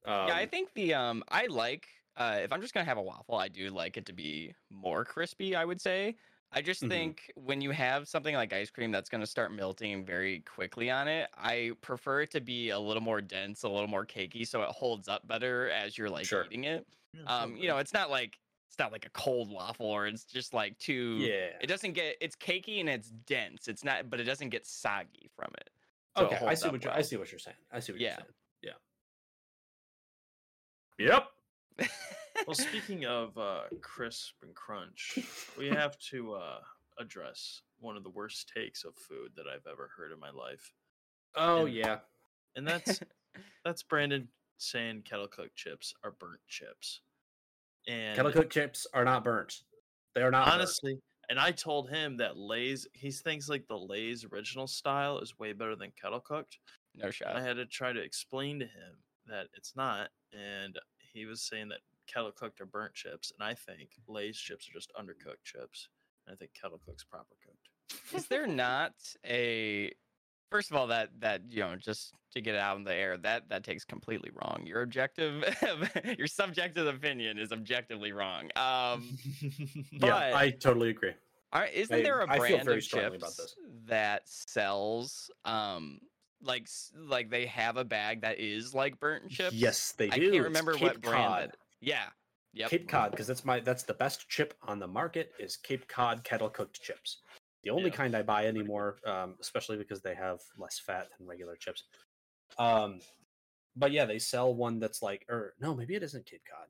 Um, 0.05 0.29
yeah, 0.29 0.37
I 0.37 0.47
think 0.47 0.73
the 0.75 0.95
um 0.95 1.25
I 1.29 1.47
like 1.47 1.87
uh 2.16 2.40
if 2.42 2.52
I'm 2.52 2.61
just 2.61 2.74
gonna 2.74 2.85
have 2.87 2.98
a 2.98 3.02
waffle, 3.02 3.37
I 3.37 3.48
do 3.48 3.70
like 3.70 3.96
it 3.96 4.07
to 4.07 4.12
be 4.12 4.55
more 4.70 5.05
crispy, 5.05 5.55
I 5.57 5.64
would 5.64 5.81
say. 5.81 6.16
I 6.52 6.62
just 6.62 6.83
Mhm. 6.83 6.88
think 6.88 7.31
when 7.35 7.61
you 7.61 7.70
have 7.72 8.09
something 8.09 8.35
like 8.35 8.52
ice 8.52 8.70
cream 8.70 8.90
that's 8.92 9.09
gonna 9.11 9.26
start 9.26 9.52
melting 9.52 10.05
very 10.05 10.40
quickly 10.40 10.90
on 10.90 11.09
it, 11.09 11.29
I 11.35 11.72
prefer 11.83 12.22
it 12.22 12.31
to 12.33 12.40
be 12.40 12.70
a 12.70 12.79
little 12.79 13.02
more 13.02 13.20
dense, 13.20 13.62
a 13.64 13.68
little 13.68 13.88
more 13.88 14.07
cakey, 14.07 14.46
so 14.46 14.62
it 14.62 14.70
holds 14.70 15.09
up 15.09 15.26
better 15.26 15.68
as 15.70 15.98
you're 15.98 16.11
like 16.11 16.24
Sure. 16.26 16.44
eating 16.46 16.64
it. 16.64 16.87
Yeah, 17.12 17.22
Um, 17.26 17.57
you 17.57 17.68
know, 17.68 17.79
it's 17.79 17.92
not 17.92 18.11
like 18.11 18.38
it's 18.68 18.79
not 18.79 18.92
like 18.92 19.07
a 19.07 19.11
cold 19.11 19.50
waffle 19.50 19.87
or 19.87 20.07
it's 20.07 20.24
just 20.24 20.55
like 20.55 20.79
too 20.79 21.29
yeah. 21.29 21.59
it 21.61 21.66
doesn't 21.68 21.92
get 21.94 22.16
it's 22.20 22.37
cakey 22.37 22.81
and 22.81 22.88
it's 22.88 23.11
dense. 23.11 23.68
It's 23.68 23.85
not 23.85 24.09
but 24.11 24.20
it 24.20 24.24
doesn't 24.24 24.50
get 24.50 24.66
soggy 24.66 25.29
from 25.35 25.50
it. 25.59 25.70
so 26.14 26.24
it 26.26 26.33
okay, 26.33 26.40
I 26.46 26.55
see 26.55 26.68
what 26.68 26.83
you're, 26.85 26.92
I 26.92 27.02
see 27.02 27.16
what 27.16 27.31
you're 27.33 27.38
saying. 27.38 27.57
I 27.70 27.81
see 27.81 27.92
what 27.92 27.98
Yeah. 27.98 28.09
you're 28.09 28.24
saying. 28.24 28.35
Yeah. 28.62 28.72
Yep. 30.98 31.36
Well, 32.47 32.55
speaking 32.55 33.05
of 33.07 33.37
uh, 33.39 33.63
crisp 33.83 34.35
and 34.43 34.55
crunch, 34.55 35.19
we 35.59 35.69
have 35.71 35.99
to 36.11 36.35
uh, 36.35 36.59
address 36.99 37.63
one 37.79 37.97
of 37.97 38.03
the 38.05 38.11
worst 38.11 38.51
takes 38.55 38.85
of 38.85 38.95
food 38.95 39.33
that 39.37 39.47
I've 39.53 39.67
ever 39.71 39.91
heard 39.97 40.13
in 40.13 40.21
my 40.21 40.31
life, 40.31 40.73
Oh 41.35 41.67
And- 41.67 41.75
yeah. 41.75 41.99
and 42.55 42.67
that's 42.67 43.01
that's 43.65 43.83
Brandon 43.83 44.29
saying 44.59 45.03
kettle 45.03 45.29
cooked 45.29 45.55
chips 45.57 45.93
are 46.03 46.13
burnt 46.13 46.41
chips. 46.49 47.03
And 47.89 48.17
Kettle 48.17 48.33
cooked 48.33 48.53
chips 48.53 48.87
are 48.95 49.05
not 49.05 49.23
burnt. 49.23 49.63
They 50.15 50.23
are 50.23 50.31
not 50.31 50.47
burnt. 50.47 50.55
honestly, 50.55 50.99
and 51.29 51.39
I 51.39 51.51
told 51.53 51.91
him 51.91 52.17
that 52.17 52.37
Lay's 52.39 52.87
he 52.95 53.11
thinks 53.11 53.49
like 53.49 53.67
the 53.69 53.79
Lay's 53.79 54.25
original 54.33 54.67
style 54.67 55.19
is 55.21 55.39
way 55.39 55.53
better 55.53 55.77
than 55.77 55.93
kettle 56.01 56.21
cooked. 56.21 56.59
no 56.95 57.11
shot. 57.11 57.29
And 57.31 57.39
I 57.39 57.43
had 57.43 57.57
to 57.57 57.67
try 57.67 57.93
to 57.93 58.01
explain 58.01 58.59
to 58.61 58.65
him 58.65 58.95
that 59.27 59.49
it's 59.55 59.77
not, 59.77 60.09
and 60.33 60.79
he 61.13 61.27
was 61.27 61.43
saying 61.43 61.69
that 61.69 61.81
kettle 62.07 62.33
cooked 62.33 62.61
or 62.61 62.66
burnt 62.66 62.95
chips, 62.95 63.33
and 63.38 63.47
I 63.47 63.55
think 63.55 63.90
Lay's 64.09 64.37
chips 64.38 64.69
are 64.69 64.73
just 64.73 64.92
undercooked 64.99 65.45
chips. 65.45 65.88
And 66.27 66.35
I 66.35 66.37
think 66.37 66.53
kettle 66.61 66.81
cook's 66.85 67.05
proper 67.05 67.35
cooked. 67.45 68.12
is 68.14 68.27
there 68.27 68.47
not 68.47 68.92
a 69.25 69.92
first 70.51 70.71
of 70.71 70.77
all 70.77 70.88
that 70.88 71.11
that 71.21 71.42
you 71.51 71.61
know 71.61 71.77
just 71.77 72.12
to 72.33 72.40
get 72.40 72.55
it 72.55 72.61
out 72.61 72.77
in 72.77 72.85
the 72.85 72.95
air 72.95 73.16
that 73.16 73.49
that 73.49 73.62
takes 73.64 73.85
completely 73.85 74.31
wrong 74.35 74.62
your 74.64 74.83
objective 74.83 75.45
your 76.19 76.27
subjective 76.27 76.87
opinion 76.87 77.38
is 77.38 77.53
objectively 77.53 78.12
wrong 78.12 78.45
um 78.57 79.16
but 80.01 80.07
yeah, 80.07 80.37
I 80.37 80.51
totally 80.51 80.90
agree. 80.90 81.14
are, 81.53 81.66
isn't 81.66 81.95
I- 81.97 82.03
there 82.03 82.21
a 82.21 82.27
I 82.29 82.35
feel 82.38 82.59
brand 82.59 82.69
of 82.69 82.83
chips 82.83 83.57
that 83.87 84.23
sells 84.29 85.31
um 85.45 85.99
like 86.42 86.69
like 86.97 87.31
they 87.31 87.47
have 87.47 87.77
a 87.77 87.85
bag 87.85 88.23
that 88.23 88.38
is 88.38 88.75
like 88.75 88.99
burnt 89.01 89.31
chips 89.31 89.55
Yes, 89.55 89.92
they 89.92 90.07
do 90.09 90.12
i 90.12 90.19
can't 90.19 90.35
It's 90.35 90.45
remember 90.45 90.73
Cape 90.73 90.83
what 90.83 91.01
brand 91.01 91.25
Cod. 91.25 91.42
that 91.53 91.57
yeah 91.81 92.07
yep 92.53 92.71
Cape 92.71 92.89
Cod, 92.89 93.11
because 93.11 93.27
that's 93.27 93.45
my 93.45 93.61
that's 93.61 93.83
the 93.83 93.95
best 93.95 94.29
chip 94.29 94.55
on 94.62 94.79
the 94.79 94.87
market 94.87 95.33
is 95.39 95.57
Cape 95.57 95.87
Cod 95.89 96.25
kettle 96.25 96.51
cooked 96.51 96.81
chips. 96.83 97.23
The 97.65 97.71
only 97.71 97.91
Yeah. 97.91 97.97
kind 97.97 98.17
I 98.17 98.23
buy 98.23 98.47
anymore, 98.47 98.99
um, 99.05 99.37
especially 99.41 99.77
because 99.77 100.01
they 100.01 100.15
have 100.15 100.41
less 100.57 100.79
fat 100.79 101.09
than 101.19 101.27
regular 101.27 101.57
chips. 101.57 101.85
Um, 102.59 103.01
but 103.75 103.91
yeah, 103.93 104.05
they 104.05 104.19
sell 104.21 104.55
one 104.55 104.79
that's 104.79 105.03
like, 105.03 105.27
or 105.29 105.55
no, 105.61 105.75
maybe 105.75 105.95
it 105.97 106.03
isn't 106.03 106.27
Cape 106.27 106.45
Cod. 106.49 106.69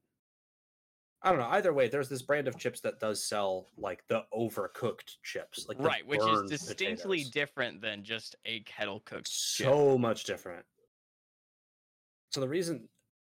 I 1.22 1.30
don't 1.30 1.38
know. 1.38 1.46
Either 1.48 1.72
way, 1.72 1.88
there's 1.88 2.08
this 2.08 2.22
brand 2.22 2.46
of 2.48 2.58
chips 2.58 2.80
that 2.80 2.98
does 3.00 3.22
sell 3.26 3.66
like 3.76 4.06
the 4.08 4.24
overcooked 4.32 5.16
chips, 5.22 5.66
like 5.68 5.78
right 5.80 6.06
which 6.06 6.20
is 6.26 6.42
distinctly 6.48 7.18
potatoes. 7.18 7.30
different 7.30 7.80
than 7.80 8.02
just 8.04 8.36
a 8.44 8.60
kettle 8.60 9.00
cooked 9.00 9.30
chip. 9.30 9.66
so 9.66 9.98
much 9.98 10.24
different. 10.24 10.64
So 12.30 12.40
the 12.40 12.48
reason, 12.48 12.88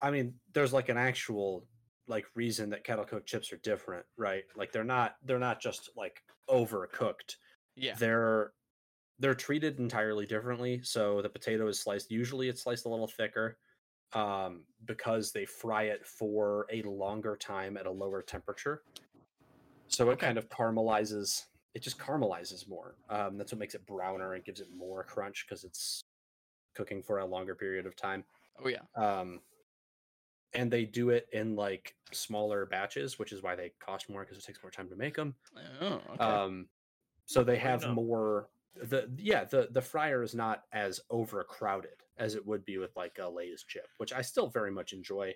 I 0.01 0.11
mean, 0.11 0.39
there's 0.53 0.73
like 0.73 0.89
an 0.89 0.97
actual 0.97 1.67
like 2.07 2.25
reason 2.35 2.71
that 2.71 2.83
kettle 2.83 3.05
cooked 3.05 3.27
chips 3.27 3.51
are 3.53 3.57
different, 3.57 4.05
right? 4.17 4.43
Like 4.55 4.71
they're 4.71 4.83
not 4.83 5.15
they're 5.23 5.39
not 5.39 5.61
just 5.61 5.89
like 5.95 6.21
overcooked. 6.49 7.35
yeah 7.75 7.97
They're 7.97 8.53
they're 9.19 9.35
treated 9.35 9.79
entirely 9.79 10.25
differently. 10.25 10.81
So 10.83 11.21
the 11.21 11.29
potato 11.29 11.67
is 11.67 11.81
sliced. 11.81 12.11
Usually 12.11 12.49
it's 12.49 12.63
sliced 12.63 12.85
a 12.85 12.89
little 12.89 13.07
thicker 13.07 13.59
um, 14.13 14.65
because 14.85 15.31
they 15.33 15.45
fry 15.45 15.83
it 15.85 16.05
for 16.07 16.67
a 16.71 16.83
longer 16.83 17.35
time 17.37 17.77
at 17.77 17.85
a 17.87 17.91
lower 17.91 18.21
temperature. 18.21 18.83
So 19.87 20.09
it 20.11 20.13
Okay. 20.13 20.25
kind 20.25 20.37
of 20.37 20.49
caramelizes. 20.49 21.45
It 21.73 21.81
just 21.83 21.99
caramelizes 21.99 22.67
more. 22.67 22.97
Um, 23.09 23.37
that's 23.37 23.51
what 23.51 23.59
makes 23.59 23.75
it 23.75 23.85
browner 23.85 24.33
and 24.33 24.43
gives 24.43 24.61
it 24.61 24.67
more 24.71 25.03
crunch 25.03 25.45
because 25.47 25.63
it's 25.63 26.03
cooking 26.75 27.03
for 27.03 27.19
a 27.19 27.25
longer 27.25 27.55
period 27.55 27.85
of 27.85 27.95
time. 27.95 28.25
oh 28.63 28.67
yeah 28.67 28.81
Um, 28.95 29.41
and 30.53 30.71
they 30.71 30.85
do 30.85 31.09
it 31.09 31.27
in 31.33 31.55
like 31.55 31.95
smaller 32.11 32.65
batches, 32.65 33.19
which 33.19 33.31
is 33.31 33.41
why 33.43 33.55
they 33.55 33.71
cost 33.79 34.09
more 34.09 34.23
because 34.23 34.37
it 34.37 34.43
takes 34.45 34.61
more 34.63 34.71
time 34.71 34.89
to 34.89 34.95
make 34.95 35.15
them. 35.15 35.35
oh 35.81 36.01
okay 36.13 36.23
Um, 36.23 36.69
so 37.25 37.43
they 37.43 37.57
have 37.57 37.87
more. 37.93 38.49
The 38.75 39.11
yeah 39.17 39.43
the 39.43 39.67
the 39.71 39.81
fryer 39.81 40.23
is 40.23 40.33
not 40.35 40.63
as 40.71 41.01
overcrowded 41.09 42.03
as 42.17 42.35
it 42.35 42.45
would 42.45 42.63
be 42.65 42.77
with 42.77 42.95
like 42.95 43.17
a 43.19 43.27
Lay's 43.27 43.63
chip, 43.67 43.87
which 43.97 44.13
I 44.13 44.21
still 44.21 44.47
very 44.47 44.71
much 44.71 44.93
enjoy. 44.93 45.33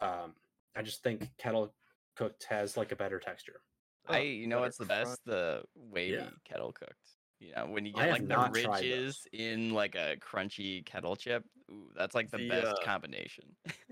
Um, 0.00 0.34
I 0.76 0.82
just 0.82 1.02
think 1.02 1.28
kettle 1.38 1.74
cooked 2.16 2.44
has 2.44 2.76
like 2.76 2.92
a 2.92 2.96
better 2.96 3.18
texture. 3.18 3.62
I 4.08 4.18
Oh, 4.18 4.22
you 4.22 4.46
know 4.46 4.60
what's 4.60 4.76
the 4.78 4.84
best? 4.86 5.24
The 5.24 5.64
wavy 5.74 6.12
Yeah. 6.12 6.30
kettle 6.44 6.72
cooked. 6.72 7.15
You 7.38 7.52
know, 7.54 7.66
when 7.66 7.84
you 7.84 7.92
get 7.92 8.04
have 8.04 8.12
like 8.12 8.28
the 8.28 8.50
ridges 8.50 9.26
in 9.32 9.74
like 9.74 9.94
a 9.94 10.16
crunchy 10.16 10.84
kettle 10.86 11.16
chip, 11.16 11.44
ooh, 11.70 11.90
that's 11.94 12.14
like 12.14 12.30
the, 12.30 12.38
The, 12.38 12.48
best 12.48 12.80
uh, 12.80 12.84
combination. 12.84 13.44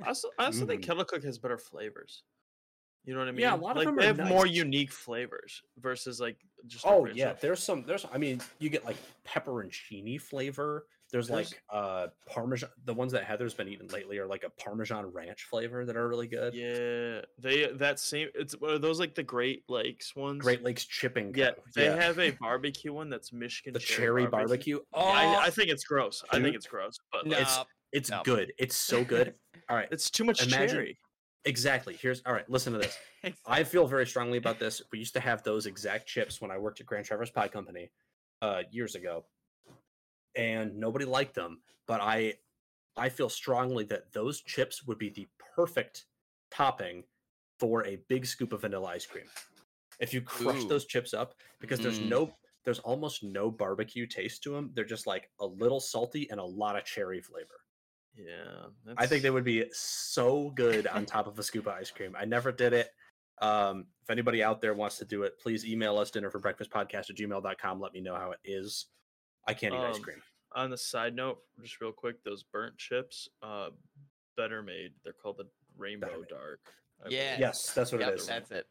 I 0.03 0.09
also, 0.09 0.31
I 0.39 0.47
also 0.47 0.65
think 0.67 0.81
Mhm. 0.81 0.87
kettle 0.87 1.05
cook 1.05 1.23
has 1.25 1.39
better 1.39 1.59
flavors. 1.59 2.23
You 3.05 3.13
know 3.13 3.19
what 3.19 3.29
I 3.29 3.33
mean? 3.33 3.41
Yeah, 3.41 3.55
a 3.55 3.57
lot 3.57 3.77
of 3.77 3.85
them 3.85 3.97
they 3.97 4.07
have 4.07 4.19
more 4.19 4.47
unique 4.47 4.91
flavors 4.91 5.63
versus 5.77 6.21
like 6.21 6.39
just. 6.67 6.87
Oh 6.87 7.05
yeah, 7.05 7.35
there's 7.35 7.63
some. 7.63 7.85
There's 7.85 8.07
I 8.11 8.17
mean, 8.17 8.41
you 8.59 8.71
get 8.71 8.85
like 8.87 8.97
pepperoncini 9.27 10.19
flavor. 10.19 10.87
There's 11.15 11.29
There's- 11.29 11.53
like 11.53 11.63
uh 11.73 12.09
parmesan. 12.27 12.71
The 12.87 12.93
ones 12.93 13.13
that 13.13 13.23
Heather's 13.23 13.55
been 13.55 13.69
eating 13.69 13.87
lately 13.87 14.19
are 14.19 14.27
like 14.27 14.43
a 14.43 14.51
parmesan 14.61 15.07
ranch 15.13 15.45
flavor 15.45 15.85
that 15.85 15.97
are 15.97 16.09
really 16.09 16.27
good. 16.27 16.55
Yeah, 16.55 17.21
they 17.39 17.69
that 17.77 18.01
same. 18.01 18.31
It's 18.35 18.57
are 18.61 18.79
those 18.79 18.99
like 18.99 19.15
the 19.15 19.23
Great 19.23 19.63
Lakes 19.69 20.17
ones? 20.17 20.43
Great 20.43 20.65
Lakes 20.65 20.85
Chipping. 20.85 21.33
Yeah, 21.37 21.53
Co. 21.53 21.63
they 21.77 21.85
have 21.87 22.19
a 22.19 22.31
barbecue 22.41 22.93
one 22.93 23.11
that's 23.11 23.33
Michigan. 23.33 23.75
the 23.75 23.79
cherry 23.79 24.27
barbecue. 24.27 24.81
Oh, 24.93 25.05
I, 25.05 25.45
I 25.47 25.51
think 25.51 25.69
it's 25.69 25.85
gross. 25.85 26.25
I 26.31 26.35
think 26.39 26.47
Dude. 26.47 26.55
it's 26.57 26.67
gross, 26.67 26.99
but 27.13 27.29
like, 27.29 27.43
it's 27.43 27.59
it's 27.93 28.11
no. 28.11 28.23
good. 28.25 28.53
It's 28.59 28.75
so 28.75 29.05
good. 29.05 29.35
All 29.69 29.77
right, 29.77 29.87
it's 29.93 30.11
too 30.11 30.25
much 30.25 30.45
Imagine- 30.45 30.69
cherry. 30.69 30.99
exactly. 31.45 31.95
Here's 31.95 32.23
all 32.27 32.33
right. 32.33 32.49
Listen 32.51 32.73
to 32.73 32.81
this. 32.81 32.99
I 33.47 33.63
feel 33.63 33.87
very 33.87 34.07
strongly 34.07 34.37
about 34.39 34.59
this. 34.59 34.83
We 34.91 34.99
used 34.99 35.15
to 35.15 35.21
have 35.21 35.45
those 35.45 35.67
exact 35.67 36.09
chips 36.09 36.41
when 36.41 36.51
I 36.51 36.59
worked 36.59 36.81
at 36.81 36.87
Grand 36.87 37.07
Traverse 37.07 37.31
Pie 37.31 37.49
Company 37.49 37.91
uh, 38.43 38.63
years 38.73 38.97
ago, 38.97 39.25
and 40.37 40.77
nobody 40.77 41.05
liked 41.05 41.35
them. 41.35 41.61
But 41.87 42.01
I, 42.01 42.35
I 42.97 43.09
feel 43.09 43.29
strongly 43.29 43.85
that 43.85 44.13
those 44.13 44.41
chips 44.41 44.87
would 44.87 44.99
be 44.99 45.11
the 45.11 45.27
perfect 45.55 46.07
topping 46.51 47.05
for 47.59 47.87
a 47.87 47.97
big 48.09 48.27
scoop 48.27 48.53
of 48.53 48.63
vanilla 48.63 48.89
ice 48.89 49.07
cream. 49.07 49.25
If 50.01 50.13
you 50.13 50.21
crush 50.21 50.63
Ooh. 50.63 50.69
those 50.69 50.87
chips 50.87 51.15
up, 51.15 51.35
because 51.61 51.79
there's 51.81 52.01
Mm. 52.01 52.09
no, 52.09 52.35
there's 52.65 52.81
almost 52.81 53.23
no 53.23 53.51
barbecue 53.51 54.07
taste 54.07 54.43
to 54.45 54.51
them. 54.51 54.71
They're 54.75 54.85
just 54.85 55.07
like 55.07 55.31
a 55.41 55.47
little 55.47 55.81
salty 55.81 56.29
and 56.31 56.41
a 56.41 56.45
lot 56.45 56.77
of 56.77 56.85
cherry 56.85 57.21
flavor. 57.21 57.61
Yeah, 58.17 58.67
I 58.97 59.07
think 59.07 59.23
they 59.23 59.31
would 59.31 59.45
be 59.45 59.65
so 59.73 60.51
good 60.51 60.87
on 60.87 61.05
top 61.05 61.27
of 61.27 61.37
a 61.39 61.43
scoop 61.43 61.67
of 61.67 61.75
ice 61.75 61.91
cream. 61.91 62.15
I 62.19 62.25
never 62.25 62.53
did 62.53 62.73
it. 62.73 62.91
Um, 63.43 63.87
if 64.03 64.11
anybody 64.11 64.43
out 64.43 64.61
there 64.61 64.73
wants 64.75 64.99
to 64.99 65.05
do 65.05 65.25
it, 65.25 65.39
please 65.41 65.67
email 65.67 65.99
us 65.99 66.13
dinner 66.13 66.31
for 66.31 66.39
breakfast 66.39 66.71
podcast 66.71 67.11
at 67.11 67.17
gmail.com. 67.17 67.81
Let 67.81 67.93
me 67.93 68.01
know 68.01 68.15
how 68.15 68.31
it 68.31 68.39
is. 68.45 68.87
I 69.47 69.55
can't 69.55 69.75
eat 69.75 69.79
ice 69.79 69.97
Um, 69.97 70.03
cream. 70.03 70.23
On 70.53 70.71
the 70.71 70.79
side 70.79 71.15
note, 71.15 71.43
just 71.61 71.81
real 71.81 71.93
quick, 71.93 72.23
those 72.23 72.43
burnt 72.45 72.77
chips, 72.79 73.29
uh, 73.43 73.71
better 74.37 74.63
made. 74.63 74.93
They're 75.03 75.13
called 75.13 75.39
the 75.39 75.49
Rainbow 75.77 76.25
Dark. 76.29 76.61
I 77.05 77.09
Yeah. 77.09 77.25
believe. 77.35 77.41
Yes, 77.41 77.73
that's 77.75 77.91
what 77.93 78.01
Yep, 78.01 78.13
it 78.13 78.21
is. 78.21 78.27
That's 78.27 78.51
it. 78.53 78.67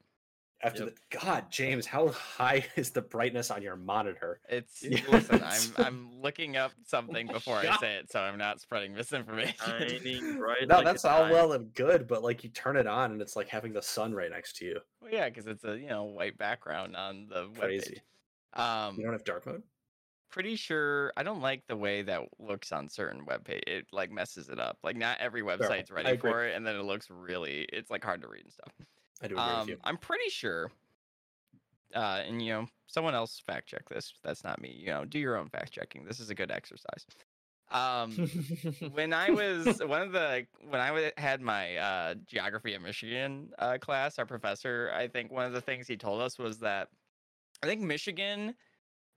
After 0.62 0.86
Yep. 0.86 0.96
the 0.96 1.18
God, 1.20 1.52
James, 1.52 1.86
how 1.86 2.08
high 2.08 2.66
is 2.78 2.92
the 2.92 3.02
brightness 3.02 3.52
on 3.52 3.62
your 3.62 3.76
monitor? 3.76 4.40
It's 4.48 4.82
Yeah, 4.90 5.02
listen. 5.10 5.44
I'm 5.44 5.76
I'm 5.78 6.22
looking 6.22 6.56
up 6.56 6.72
something 6.86 7.28
my 7.28 7.34
before 7.34 7.58
I 7.58 7.76
say 7.78 7.96
it, 7.98 8.10
so 8.10 8.22
I'm 8.22 8.38
not 8.38 8.62
spreading 8.62 8.94
misinformation. 8.96 9.56
Shining 9.58 10.38
bright. 10.38 10.70
No, 10.70 10.76
like 10.78 10.86
that's 10.86 11.04
all 11.04 11.24
dime. 11.24 11.32
well 11.32 11.52
and 11.52 11.74
good, 11.74 12.08
but 12.08 12.24
like 12.24 12.46
you 12.46 12.50
turn 12.50 12.78
it 12.78 12.88
on 12.88 13.12
and 13.12 13.22
it's 13.22 13.36
like 13.36 13.50
having 13.50 13.74
the 13.74 13.82
sun 13.82 14.14
right 14.14 14.32
next 14.32 14.56
to 14.58 14.66
you. 14.66 14.80
well, 15.02 15.12
yeah, 15.12 15.28
because 15.28 15.48
it's 15.48 15.66
a 15.66 15.78
you 15.78 15.88
know 15.90 16.06
white 16.06 16.38
background 16.38 16.96
on 16.96 17.28
the 17.28 17.50
Crazy. 17.60 18.02
webpage. 18.56 18.88
Um, 18.88 18.96
You 18.98 19.04
don't 19.04 19.14
have 19.14 19.26
dark 19.26 19.46
mode? 19.46 19.64
Pretty 20.34 20.56
sure 20.56 21.14
I 21.16 21.22
don't 21.22 21.42
like 21.42 21.62
the 21.68 21.78
way 21.78 22.02
that 22.02 22.22
looks 22.40 22.72
on 22.72 22.90
certain 22.90 23.24
web 23.24 23.46
page. 23.46 23.62
It 23.68 23.86
like 23.92 24.10
messes 24.12 24.50
it 24.50 24.60
up. 24.60 24.80
Like 24.84 24.96
not 24.98 25.20
every 25.20 25.44
website's 25.44 25.92
I 25.92 25.94
ready 25.94 26.18
for 26.18 26.44
it, 26.44 26.56
and 26.56 26.66
then 26.66 26.76
it 26.76 26.84
looks 26.84 27.08
really. 27.12 27.68
It's 27.72 27.92
like 27.92 28.04
hard 28.04 28.22
to 28.24 28.28
read 28.28 28.44
and 28.44 28.52
stuff. 28.52 28.74
I 29.22 29.28
do 29.28 29.36
agree 29.36 29.46
with 29.46 29.54
Um, 29.62 29.70
you. 29.70 29.78
I'm 29.84 29.98
pretty 29.98 30.30
sure. 30.30 30.72
Uh, 31.96 32.24
and 32.26 32.42
you 32.42 32.52
know, 32.52 32.66
someone 32.88 33.14
else 33.14 33.40
fact 33.46 33.68
check 33.68 33.88
this. 33.88 34.16
That's 34.24 34.44
not 34.44 34.60
me. 34.60 34.76
You 34.76 34.88
know, 34.88 35.06
do 35.06 35.20
your 35.20 35.38
own 35.38 35.50
fact 35.50 35.72
checking. 35.72 36.04
This 36.04 36.20
is 36.20 36.32
a 36.32 36.36
good 36.36 36.50
exercise. 36.50 37.06
Um, 37.72 38.12
when 38.92 39.14
I 39.14 39.30
was 39.30 39.80
one 39.86 40.02
of 40.02 40.12
the 40.14 40.48
when 40.68 40.82
I 40.82 41.12
had 41.18 41.42
my 41.42 41.78
uh, 41.78 42.16
geography 42.26 42.74
at 42.74 42.82
Michigan 42.82 43.52
uh, 43.60 43.78
class, 43.80 44.18
our 44.18 44.26
professor, 44.26 44.92
I 44.96 45.08
think 45.08 45.32
one 45.32 45.46
of 45.46 45.54
the 45.54 45.62
things 45.62 45.88
he 45.88 45.96
told 45.96 46.22
us 46.22 46.40
was 46.40 46.58
that 46.60 46.88
I 47.62 47.68
think 47.68 47.82
Michigan 47.82 48.56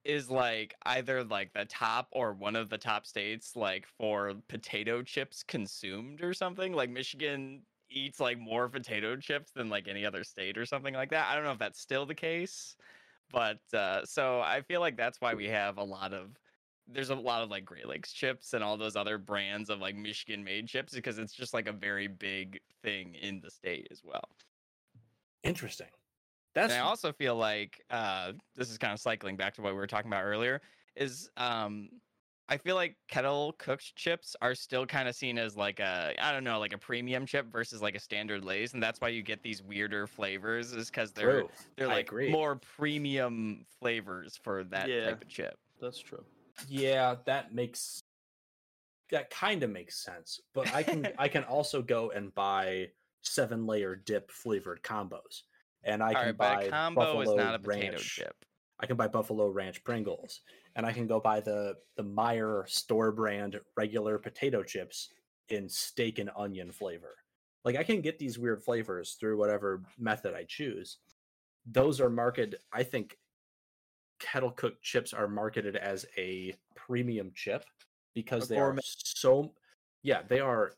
is 0.07 0.31
like 0.31 0.75
either 0.87 1.25
like 1.25 1.53
the 1.53 1.65
top 1.65 2.09
or 2.13 2.33
one 2.33 2.57
of 2.57 2.71
the 2.71 2.79
top 2.79 3.05
states 3.07 3.57
like 3.57 3.87
for 3.99 4.33
potato 4.49 5.03
chips 5.03 5.43
consumed 5.43 6.23
or 6.23 6.33
something. 6.33 6.73
Like 6.73 6.91
Michigan 6.91 7.63
eats 7.91 8.21
like 8.21 8.39
more 8.39 8.69
potato 8.69 9.17
chips 9.17 9.51
than 9.53 9.69
like 9.69 9.89
any 9.89 10.07
other 10.07 10.25
state 10.25 10.57
or 10.57 10.65
something 10.65 10.95
like 10.95 11.11
that. 11.11 11.29
I 11.29 11.35
don't 11.35 11.45
know 11.45 11.53
if 11.53 11.59
that's 11.59 11.81
still 11.81 12.07
the 12.07 12.15
case, 12.15 12.77
but 13.33 13.59
uh, 13.75 14.05
so 14.05 14.41
I 14.41 14.63
feel 14.63 14.81
like 14.81 14.97
that's 14.97 15.21
why 15.21 15.35
we 15.35 15.47
have 15.47 15.79
a 15.79 15.85
lot 15.85 16.13
of 16.13 16.31
there's 16.89 17.11
a 17.11 17.15
lot 17.15 17.43
of 17.43 17.51
like 17.51 17.65
Great 17.65 17.89
Lakes 17.89 18.13
chips 18.13 18.53
and 18.53 18.63
all 18.63 18.77
those 18.77 18.95
other 18.95 19.19
brands 19.19 19.71
of 19.71 19.81
like 19.81 19.97
Michigan 19.97 20.45
made 20.45 20.69
chips 20.69 20.95
because 20.95 21.19
it's 21.19 21.33
just 21.33 21.53
like 21.53 21.67
a 21.67 21.73
very 21.73 22.07
big 22.07 22.61
thing 22.85 23.15
in 23.15 23.41
the 23.41 23.51
state 23.51 23.89
as 23.91 24.03
well. 24.05 24.29
Interesting. 25.43 25.89
That's 26.57 26.73
And 26.73 26.83
I 26.83 26.87
also 26.87 27.13
feel 27.13 27.37
like 27.37 27.85
uh, 27.91 28.33
this 28.55 28.71
is 28.71 28.79
kind 28.79 28.95
of 28.95 28.99
cycling 28.99 29.37
back 29.37 29.53
to 29.55 29.63
what 29.63 29.75
we 29.75 29.77
were 29.77 29.87
talking 29.87 30.11
about 30.11 30.25
earlier. 30.25 30.63
Is 30.97 31.29
um, 31.37 31.91
I 32.49 32.57
feel 32.57 32.77
like 32.77 32.97
kettle 33.09 33.55
cooked 33.59 33.95
chips 33.95 34.35
are 34.41 34.55
still 34.55 34.87
kind 34.87 35.07
of 35.07 35.15
seen 35.15 35.37
as 35.37 35.55
like 35.55 35.81
a 35.81 36.15
I 36.19 36.33
don't 36.33 36.45
know 36.45 36.59
like 36.59 36.73
a 36.73 36.79
premium 36.79 37.27
chip 37.27 37.53
versus 37.53 37.83
like 37.83 37.95
a 37.95 38.01
standard 38.01 38.43
Lay's, 38.43 38.73
and 38.73 38.83
that's 38.83 39.03
why 39.03 39.09
you 39.09 39.23
get 39.23 39.43
these 39.43 39.63
weirder 39.63 40.07
flavors. 40.07 40.73
Is 40.73 40.89
because 40.89 41.13
they're 41.13 41.41
true. 41.41 41.51
they're 41.77 41.89
like 41.89 42.11
more 42.11 42.57
premium 42.57 43.67
flavors 43.79 44.39
for 44.43 44.65
that 44.65 44.89
Yeah. 44.89 45.11
type 45.11 45.21
of 45.21 45.29
chip. 45.29 45.59
That's 45.79 45.99
true. 45.99 46.25
Yeah, 46.71 47.17
that 47.27 47.55
makes 47.55 48.01
that 49.11 49.29
kind 49.29 49.63
of 49.63 49.71
makes 49.71 50.03
sense. 50.03 50.41
But 50.55 50.75
I 50.75 50.83
can 50.83 51.07
I 51.19 51.29
can 51.29 51.45
also 51.45 51.83
go 51.83 52.13
and 52.13 52.35
buy 52.35 52.93
seven 53.23 53.67
layer 53.67 53.95
dip 53.95 54.31
flavored 54.31 54.83
combos, 54.83 55.43
and 55.85 56.03
I 56.03 56.09
All 56.09 56.15
can 56.15 56.25
right, 56.27 56.37
buy 56.37 56.55
but 56.57 56.67
a 56.67 56.71
combo 56.71 57.01
Buffalo 57.01 57.21
is 57.23 57.37
not 57.37 57.55
a 57.55 57.59
potato 57.59 57.91
Ranch. 57.93 58.17
chip. 58.17 58.35
I 58.79 58.87
can 58.87 58.97
buy 58.97 59.09
Buffalo 59.09 59.49
Ranch 59.49 59.83
Pringles, 59.85 60.41
and 60.75 60.85
I 60.85 60.93
can 60.93 61.07
go 61.07 61.21
buy 61.21 61.41
the 61.41 61.75
the 61.97 62.05
Meijer 62.05 62.69
store 62.69 63.13
brand 63.13 63.59
regular 63.77 64.19
potato 64.19 64.63
chips 64.63 65.09
in 65.49 65.69
steak 65.69 66.19
and 66.19 66.31
onion 66.37 66.73
flavor. 66.73 67.17
Like 67.65 67.77
I 67.77 67.83
can 67.83 68.01
get 68.01 68.19
these 68.19 68.39
weird 68.39 68.63
flavors 68.63 69.17
through 69.19 69.39
whatever 69.39 69.83
method 69.99 70.35
I 70.35 70.45
choose. 70.45 70.99
Those 71.67 72.01
are 72.01 72.11
marketed. 72.11 72.61
I 72.73 72.83
think 72.83 73.17
kettle 74.21 74.51
cooked 74.51 74.83
chips 74.83 75.13
are 75.13 75.29
marketed 75.29 75.77
as 75.77 76.07
a 76.17 76.55
premium 76.75 77.33
chip 77.35 77.65
because 78.15 78.49
they 78.49 78.59
are 78.59 78.77
so. 78.83 79.53
Yeah, 80.03 80.23
they 80.29 80.41
are. 80.41 80.73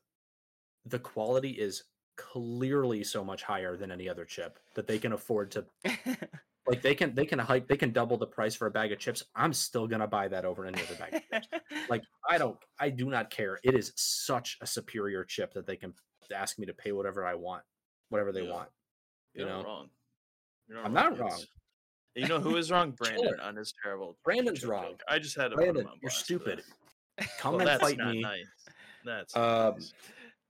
The 0.87 0.99
quality 0.99 1.51
is 1.51 1.85
clearly 2.19 3.03
so 3.05 3.25
much 3.25 3.43
higher 3.43 3.77
than 3.77 3.91
any 3.91 4.09
other 4.09 4.25
chip 4.25 4.59
that 4.75 4.87
they 4.87 4.99
can 4.99 5.13
afford 5.13 5.51
to 5.53 5.65
like 6.67 6.83
they 6.83 6.95
can 6.95 7.15
they 7.15 7.25
can 7.25 7.39
hike 7.39 7.67
they 7.69 7.77
can 7.77 7.93
double 7.93 8.17
the 8.19 8.27
price 8.27 8.55
for 8.57 8.67
a 8.67 8.71
bag 8.71 8.91
of 8.93 8.99
chips 8.99 9.23
i'm 9.37 9.53
still 9.53 9.87
gonna 9.87 10.07
buy 10.07 10.27
that 10.29 10.45
over 10.45 10.67
any 10.67 10.83
other 10.83 10.97
bag 10.97 11.15
of 11.15 11.23
chips 11.33 11.49
like 11.89 12.03
i 12.29 12.37
don't 12.37 12.59
i 12.81 12.91
do 12.91 13.09
not 13.09 13.31
care 13.31 13.59
it 13.63 13.75
is 13.75 13.93
such 13.95 14.59
a 14.61 14.67
superior 14.67 15.25
chip 15.25 15.55
that 15.55 15.65
they 15.67 15.77
can 15.77 15.95
ask 16.35 16.59
me 16.59 16.67
to 16.67 16.75
pay 16.75 16.91
whatever 16.93 17.25
i 17.25 17.35
want 17.35 17.63
whatever 18.11 18.33
they 18.33 18.43
Yeah. 18.43 18.51
want 18.53 18.69
You're 19.33 19.47
You 19.47 19.53
not 19.53 19.59
know? 19.63 19.65
wrong. 19.69 19.89
You're 20.69 20.85
I'm 20.85 20.93
not 20.93 21.11
kids. 21.11 21.21
wrong. 21.21 21.41
You 22.17 22.27
know 22.27 22.41
who 22.41 22.57
is 22.57 22.71
wrong? 22.71 22.91
Brandon 22.99 23.39
on 23.41 23.55
his 23.57 23.73
terrible. 23.83 24.19
Brandon's 24.25 24.61
chip 24.61 24.69
wrong. 24.69 24.85
joke. 24.91 25.03
I 25.09 25.19
just 25.21 25.37
had 25.37 25.53
to 25.53 25.57
put 25.57 25.69
him 25.69 25.75
brandon 25.75 25.93
you're 26.03 26.11
stupid 26.11 26.65
come 27.39 27.53
Well, 27.53 27.61
and 27.61 27.69
that's 27.69 27.81
fight 27.81 27.97
not 27.99 28.11
me 28.13 28.23
Nice. 28.23 28.47
That's 29.05 29.37
not 29.37 29.67
um 29.69 29.75
nice. 29.75 29.93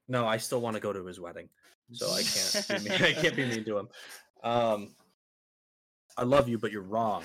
no 0.08 0.26
i 0.26 0.36
still 0.38 0.60
want 0.60 0.74
to 0.74 0.80
go 0.80 0.92
to 0.92 1.04
his 1.04 1.20
wedding 1.20 1.48
so 1.92 2.10
i 2.10 2.22
can't 2.22 2.68
be 2.84 2.90
mean, 2.90 3.02
i 3.02 3.12
can't 3.12 3.36
be 3.36 3.44
mean 3.46 3.64
to 3.64 3.78
him 3.78 3.88
um 4.42 4.94
i 6.16 6.22
love 6.22 6.48
you 6.48 6.58
but 6.58 6.70
you're 6.72 6.82
wrong 6.82 7.24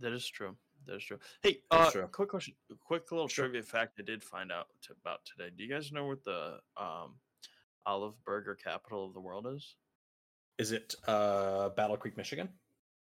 That 0.00 0.12
is 0.12 0.28
true. 0.28 0.54
That 0.86 0.94
is 0.96 1.04
true. 1.04 1.18
Hey, 1.42 1.58
That's 1.72 1.88
uh, 1.88 1.90
true. 1.90 2.06
quick 2.12 2.28
question, 2.28 2.54
quick 2.86 3.10
little 3.10 3.26
Sure. 3.26 3.46
trivia 3.46 3.62
fact 3.64 3.98
I 3.98 4.02
did 4.04 4.22
find 4.22 4.52
out 4.52 4.68
t- 4.80 4.94
about 5.02 5.20
today. 5.24 5.50
Do 5.54 5.64
you 5.64 5.68
guys 5.68 5.90
know 5.90 6.06
what 6.06 6.22
the 6.22 6.60
um, 6.76 7.16
olive 7.84 8.14
burger 8.24 8.54
capital 8.54 9.04
of 9.06 9.12
the 9.12 9.20
world 9.20 9.46
is? 9.54 9.74
is 10.58 10.70
it 10.72 10.94
uh 11.06 11.68
battle 11.70 11.96
creek 11.96 12.16
michigan 12.16 12.48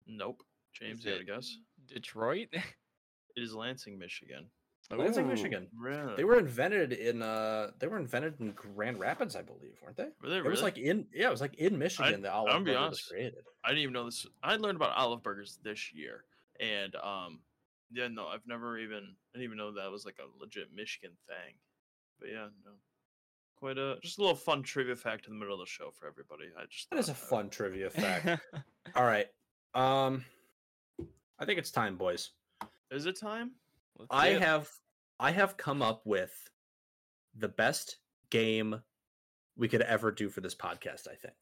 Nope. 0.06 0.42
James, 0.74 0.98
Is 1.00 1.04
you 1.04 1.12
got 1.12 1.20
a 1.20 1.24
guess? 1.24 1.56
Detroit. 1.86 2.48
It 3.36 3.42
is 3.42 3.54
Lansing, 3.54 3.96
Michigan. 3.98 4.50
Lansing 4.90 5.24
Ooh. 5.24 5.28
michigan 5.28 5.68
Really? 5.78 6.14
they 6.16 6.24
were 6.24 6.38
invented 6.38 6.92
in 6.92 7.22
uh 7.22 7.70
they 7.78 7.86
were 7.86 7.98
invented 7.98 8.40
in 8.40 8.52
grand 8.52 8.98
rapids 8.98 9.36
i 9.36 9.42
believe 9.42 9.78
weren't 9.82 9.96
they 9.96 10.08
Were 10.22 10.28
they 10.28 10.36
It 10.38 10.44
was 10.44 10.62
like 10.62 10.76
in 10.78 11.06
yeah, 11.14 11.28
it 11.28 11.30
was 11.30 11.40
like 11.40 11.54
in 11.54 11.78
Michigan 11.78 12.22
that 12.22 12.32
I'm 12.32 12.40
olive 12.48 12.64
be 12.64 12.72
burger 12.72 12.88
was 12.88 13.00
created. 13.02 13.44
I 13.64 13.68
didn't 13.68 13.82
even 13.82 13.92
know 13.94 14.04
this. 14.04 14.26
I 14.42 14.56
learned 14.56 14.76
about 14.76 14.96
olive 14.96 15.22
burgers 15.22 15.58
this 15.62 15.92
year, 15.92 16.24
and 16.60 16.94
um, 16.96 17.40
yeah, 17.92 18.08
no, 18.08 18.26
I've 18.26 18.46
never 18.46 18.76
even. 18.78 18.98
I 19.04 19.38
didn't 19.38 19.44
even 19.44 19.56
know 19.58 19.72
that 19.72 19.90
was 19.90 20.04
like 20.04 20.16
a 20.18 20.26
legit 20.40 20.68
Michigan 20.74 21.12
thing. 21.28 21.54
But 22.18 22.30
yeah, 22.30 22.48
no, 22.64 22.72
quite 23.56 23.78
a 23.78 23.98
just 24.02 24.18
a 24.18 24.20
little 24.20 24.34
fun 24.36 24.62
trivia 24.62 24.96
fact 24.96 25.26
in 25.26 25.32
the 25.34 25.38
middle 25.38 25.54
of 25.54 25.60
the 25.60 25.70
show 25.70 25.90
for 25.92 26.06
everybody. 26.08 26.44
I 26.58 26.64
just 26.68 26.90
That 26.90 26.98
is 26.98 27.08
a 27.08 27.12
I 27.12 27.14
would- 27.14 27.18
fun 27.28 27.50
trivia 27.50 27.88
fact. 27.90 28.42
All 28.96 29.04
right. 29.04 29.26
Um 29.74 30.24
I 31.38 31.44
think 31.44 31.58
it's 31.58 31.70
time, 31.70 31.96
boys. 31.96 32.30
Is 32.90 33.06
it 33.06 33.18
time? 33.18 33.52
Let's 33.98 34.08
I 34.10 34.28
have 34.30 34.68
I 35.20 35.30
have 35.30 35.56
come 35.56 35.82
up 35.82 36.02
with 36.04 36.32
the 37.36 37.48
best 37.48 37.98
game 38.30 38.82
we 39.56 39.68
could 39.68 39.82
ever 39.82 40.10
do 40.10 40.28
for 40.28 40.40
this 40.40 40.54
podcast, 40.54 41.06
I 41.08 41.14
think. 41.14 41.34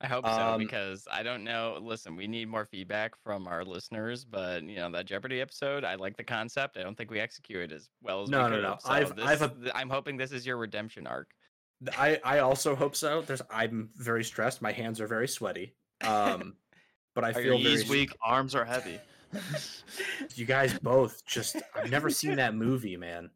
I 0.00 0.06
hope 0.06 0.24
so 0.24 0.32
Um, 0.32 0.58
because 0.58 1.06
I 1.12 1.22
don't 1.22 1.44
know. 1.44 1.78
Listen, 1.82 2.16
we 2.16 2.26
need 2.26 2.48
more 2.48 2.64
feedback 2.64 3.12
from 3.22 3.46
our 3.46 3.64
listeners, 3.64 4.24
but 4.24 4.62
you 4.62 4.76
know 4.76 4.90
that 4.92 5.04
Jeopardy 5.04 5.40
episode, 5.42 5.84
I 5.84 5.96
like 5.96 6.16
the 6.16 6.24
concept. 6.24 6.78
I 6.78 6.82
don't 6.82 6.96
think 6.96 7.10
we 7.10 7.20
execute 7.20 7.70
it 7.70 7.74
as 7.74 7.90
well 8.02 8.22
as 8.22 8.30
No, 8.30 8.44
we 8.44 8.50
no, 8.50 8.56
could 8.56 8.62
no. 8.62 8.76
so 8.80 8.90
I've- 8.90 9.12
this, 9.12 9.24
I've 9.26 9.42
a- 9.42 9.48
th- 9.48 9.72
I'm 9.74 9.90
hoping 9.90 10.16
this 10.16 10.32
is 10.32 10.46
your 10.46 10.56
redemption 10.56 11.06
arc. 11.06 11.30
I 11.98 12.18
I 12.24 12.38
also 12.38 12.74
hope 12.74 12.96
so. 12.96 13.20
There's 13.22 13.42
I'm 13.50 13.90
very 13.96 14.24
stressed. 14.24 14.62
My 14.62 14.72
hands 14.72 15.00
are 15.00 15.06
very 15.06 15.28
sweaty. 15.28 15.74
Um, 16.02 16.56
but 17.14 17.24
I 17.24 17.30
Are 17.30 17.34
feel 17.34 17.58
your 17.58 17.76
very 17.78 17.88
weak, 17.90 18.16
arms 18.22 18.54
are 18.54 18.64
heavy. 18.64 18.98
You 20.34 20.44
guys 20.44 20.78
both 20.78 21.24
just 21.26 21.56
I've 21.74 21.90
never 21.90 22.10
seen 22.10 22.36
that 22.36 22.54
movie, 22.54 22.96
man. 22.96 23.30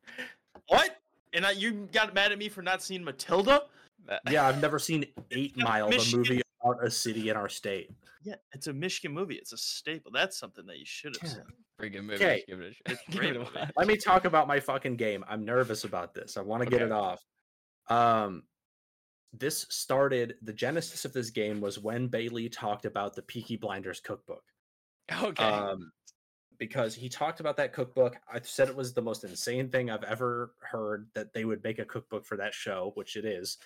What? 0.68 0.96
And 1.32 1.44
I, 1.44 1.52
you 1.52 1.88
got 1.92 2.14
mad 2.14 2.32
at 2.32 2.38
me 2.38 2.48
for 2.48 2.62
not 2.62 2.82
seeing 2.82 3.02
Matilda? 3.04 3.62
Yeah, 4.30 4.46
I've 4.46 4.60
never 4.60 4.78
seen 4.78 5.06
Eight 5.30 5.52
Yeah, 5.56 5.64
Mile, 5.64 5.90
the 5.90 6.16
movie 6.16 6.42
about 6.62 6.84
a 6.84 6.90
city 6.90 7.28
in 7.28 7.36
our 7.36 7.48
state. 7.48 7.90
Yeah, 8.22 8.36
it's 8.52 8.66
a 8.68 8.72
Michigan 8.72 9.12
movie. 9.12 9.34
It's 9.34 9.52
a 9.52 9.56
staple. 9.56 10.10
That's 10.12 10.38
something 10.38 10.64
that 10.66 10.78
you 10.78 10.86
should 10.86 11.16
have 11.16 11.22
Yeah. 11.30 11.34
seen. 11.36 11.44
Pretty 11.78 11.96
good 11.96 12.02
movie. 12.04 12.24
Okay. 12.24 12.42
Give 12.46 12.60
it 12.60 12.68
a, 12.70 12.72
sh- 12.72 12.80
It's 12.86 13.00
a 13.08 13.10
give 13.10 13.20
great 13.20 13.30
it 13.30 13.36
a 13.36 13.38
movie. 13.40 13.50
watch. 13.56 13.70
Let 13.76 13.86
me 13.88 13.96
talk 13.96 14.24
about 14.24 14.46
my 14.48 14.60
fucking 14.60 14.96
game. 14.96 15.24
I'm 15.28 15.44
nervous 15.44 15.84
about 15.84 16.14
this. 16.14 16.36
I 16.36 16.40
want 16.40 16.62
to 16.62 16.68
get 16.70 16.82
it 16.82 16.92
off. 16.92 17.20
Um 17.88 18.44
this 19.36 19.66
started 19.68 20.36
the 20.42 20.52
genesis 20.52 21.04
of 21.04 21.12
this 21.12 21.30
game 21.30 21.60
was 21.60 21.78
when 21.80 22.06
Bailey 22.06 22.48
talked 22.48 22.84
about 22.84 23.16
the 23.16 23.22
Peaky 23.22 23.56
Blinders 23.56 23.98
cookbook. 24.00 24.44
Okay. 25.12 25.44
um, 25.44 25.92
because 26.58 26.94
he 26.94 27.08
talked 27.08 27.40
about 27.40 27.56
that 27.56 27.72
cookbook. 27.72 28.16
I 28.32 28.40
said 28.42 28.68
it 28.68 28.76
was 28.76 28.94
the 28.94 29.02
most 29.02 29.24
insane 29.24 29.68
thing 29.68 29.90
I've 29.90 30.04
ever 30.04 30.52
heard 30.60 31.08
that 31.14 31.32
they 31.32 31.44
would 31.44 31.62
make 31.62 31.78
a 31.78 31.84
cookbook 31.84 32.24
for 32.24 32.36
that 32.36 32.54
show, 32.54 32.92
which 32.94 33.16
it 33.16 33.24
is. 33.24 33.58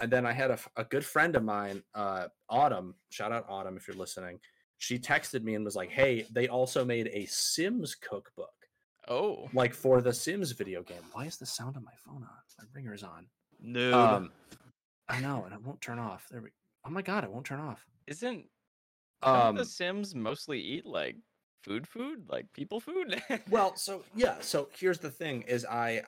And 0.00 0.10
then 0.10 0.26
I 0.26 0.32
had 0.32 0.50
a, 0.50 0.58
a 0.76 0.84
good 0.84 1.04
friend 1.04 1.36
of 1.36 1.44
mine, 1.44 1.82
uh, 1.94 2.28
Autumn. 2.50 2.94
Shout 3.10 3.32
out 3.32 3.46
Autumn 3.48 3.76
if 3.76 3.88
you're 3.88 3.96
listening. 3.96 4.38
She 4.78 4.98
texted 4.98 5.42
me 5.42 5.54
and 5.54 5.64
was 5.64 5.76
like, 5.76 5.88
"Hey, 5.88 6.26
they 6.30 6.48
also 6.48 6.84
made 6.84 7.08
a 7.14 7.24
Sims 7.24 7.94
cookbook, 7.94 8.52
oh. 9.08 9.48
like 9.54 9.72
for 9.72 10.02
the 10.02 10.12
Sims 10.12 10.52
video 10.52 10.82
game. 10.82 11.00
Why 11.12 11.24
is 11.24 11.38
the 11.38 11.46
sound 11.46 11.76
of 11.76 11.82
my 11.82 11.94
phone 12.04 12.22
on? 12.22 12.28
My 12.58 12.64
ringer's 12.74 13.02
on. 13.02 13.26
No. 13.58 13.98
Um, 13.98 14.32
I 15.08 15.20
know, 15.20 15.44
and 15.44 15.54
it 15.54 15.62
won't 15.62 15.80
turn 15.80 15.98
off. 15.98 16.26
There 16.30 16.42
we. 16.42 16.50
Oh 16.84 16.90
my 16.90 17.00
god, 17.00 17.24
it 17.24 17.30
won't 17.30 17.46
turn 17.46 17.60
off. 17.60 17.86
Isn't 18.06 18.44
Um, 19.22 19.56
the 19.56 19.64
Sims 19.64 20.14
mostly 20.14 20.60
eat 20.60 20.86
like 20.86 21.16
food 21.62 21.86
food? 21.88 22.26
Like 22.28 22.52
people 22.52 22.80
food? 22.80 23.20
well 23.50 23.74
so 23.76 24.04
yeah 24.14 24.36
so 24.40 24.68
here's 24.78 24.98
the 24.98 25.10
thing 25.10 25.42
is 25.42 25.64
i 25.64 26.02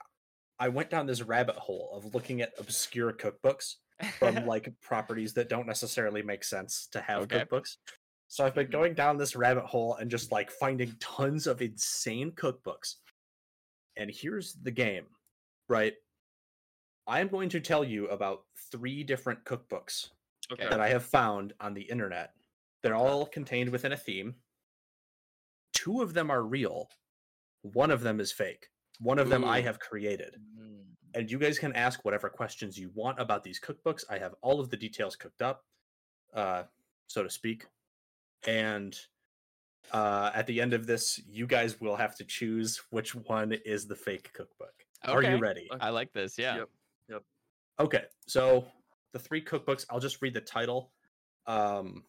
i 0.61 0.69
went 0.69 0.89
down 0.91 1.07
this 1.07 1.23
rabbit 1.23 1.57
hole 1.57 1.91
of 1.93 2.15
looking 2.15 2.41
at 2.43 2.53
obscure 2.59 3.13
cookbooks 3.13 3.75
from 4.19 4.47
like 4.47 4.73
properties 4.81 5.33
that 5.35 5.49
don't 5.49 5.67
necessarily 5.67 6.23
make 6.23 6.45
sense 6.45 6.87
to 6.93 7.01
have 7.01 7.23
Okay. 7.23 7.41
cookbooks 7.45 7.77
so 8.29 8.45
i've 8.45 8.55
been 8.55 8.69
Mhm. 8.69 8.73
going 8.73 8.95
down 8.95 9.17
this 9.17 9.35
rabbit 9.35 9.65
hole 9.65 9.95
and 9.97 10.11
just 10.11 10.31
like 10.31 10.51
finding 10.51 10.95
tons 11.01 11.47
of 11.49 11.61
insane 11.61 12.31
cookbooks 12.33 12.97
and 13.97 14.11
here's 14.11 14.55
the 14.55 14.71
game 14.71 15.07
right 15.69 15.95
i'm 17.07 17.29
going 17.29 17.49
to 17.49 17.61
tell 17.61 17.83
you 17.85 18.07
about 18.09 18.45
three 18.71 19.03
different 19.03 19.45
cookbooks 19.45 20.11
okay. 20.53 20.69
that 20.69 20.81
I 20.81 20.89
have 20.89 21.05
found 21.05 21.53
on 21.61 21.75
the 21.75 21.83
internet. 21.83 22.33
They're 22.83 22.97
all 22.97 23.27
contained 23.27 23.71
within 23.71 23.93
a 23.93 23.97
theme. 23.97 24.37
Two 25.73 26.03
of 26.03 26.15
them 26.15 26.31
are 26.31 26.43
real. 26.43 26.89
One 27.63 27.91
of 27.91 28.03
them 28.03 28.21
is 28.21 28.33
fake. 28.33 28.69
One 29.01 29.19
of 29.19 29.29
them 29.29 29.45
I 29.45 29.61
have 29.61 29.79
created. 29.79 30.37
Mm. 30.61 30.79
And 31.15 31.31
you 31.31 31.39
guys 31.39 31.59
can 31.59 31.73
ask 31.75 32.05
whatever 32.05 32.29
questions 32.29 32.79
you 32.79 32.91
want 32.95 33.19
about 33.19 33.43
these 33.43 33.61
cookbooks. 33.61 34.05
I 34.11 34.19
have 34.19 34.35
all 34.43 34.61
of 34.61 34.71
the 34.71 34.77
details 34.77 35.17
cooked 35.17 35.43
up, 35.43 35.65
uh, 36.35 36.65
so 37.07 37.23
to 37.23 37.31
speak. 37.31 37.67
And 38.47 38.99
uh, 39.93 40.31
at 40.35 40.47
the 40.47 40.61
end 40.61 40.75
of 40.75 40.87
this, 40.87 41.21
you 41.29 41.47
guys 41.47 41.81
will 41.81 41.97
have 41.97 42.17
to 42.17 42.25
choose 42.25 42.81
which 42.91 43.15
one 43.15 43.53
is 43.65 43.87
the 43.87 43.97
fake 43.97 44.33
cookbook. 44.33 44.75
Are 45.05 45.23
you 45.23 45.39
ready? 45.39 45.69
I 45.81 45.91
like 45.91 46.13
this. 46.13 46.37
Yeah. 46.39 46.57
Yep. 46.57 46.69
Okay, 47.81 48.03
so 48.27 48.67
the 49.13 49.21
three 49.21 49.43
cookbooks, 49.43 49.87
I'll 49.89 50.01
just 50.01 50.21
read 50.21 50.35
the 50.35 50.41
title. 50.41 50.91
Um 51.47 52.03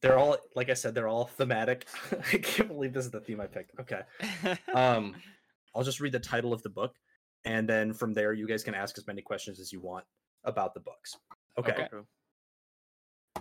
they're 0.00 0.18
all 0.18 0.36
like 0.54 0.70
I 0.70 0.74
said, 0.74 0.94
they're 0.94 1.08
all 1.08 1.26
thematic. 1.26 1.86
I 2.32 2.38
can't 2.38 2.68
believe 2.68 2.92
this 2.92 3.04
is 3.04 3.10
the 3.10 3.20
theme 3.20 3.40
I 3.40 3.46
picked. 3.46 3.78
Okay. 3.80 4.02
Um 4.74 5.14
I'll 5.74 5.84
just 5.84 6.00
read 6.00 6.12
the 6.12 6.18
title 6.18 6.52
of 6.52 6.62
the 6.62 6.70
book 6.70 6.94
and 7.44 7.68
then 7.68 7.92
from 7.92 8.14
there 8.14 8.32
you 8.32 8.46
guys 8.46 8.64
can 8.64 8.74
ask 8.74 8.96
as 8.98 9.06
many 9.06 9.22
questions 9.22 9.60
as 9.60 9.72
you 9.72 9.80
want 9.80 10.04
about 10.44 10.74
the 10.74 10.80
books. 10.80 11.16
Okay. 11.58 11.72
Okay. 11.72 11.88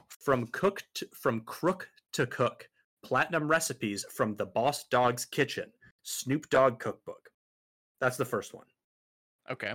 From 0.09 0.47
cook 0.47 0.83
to, 0.95 1.07
from 1.13 1.41
crook 1.41 1.89
to 2.13 2.25
cook. 2.25 2.67
Platinum 3.03 3.47
recipes 3.47 4.03
from 4.09 4.35
the 4.35 4.47
Boss 4.47 4.85
Dog's 4.85 5.25
Kitchen. 5.25 5.71
Snoop 6.01 6.49
Dogg 6.49 6.79
cookbook. 6.79 7.29
That's 8.01 8.17
the 8.17 8.25
first 8.25 8.53
one. 8.53 8.65
okay. 9.49 9.73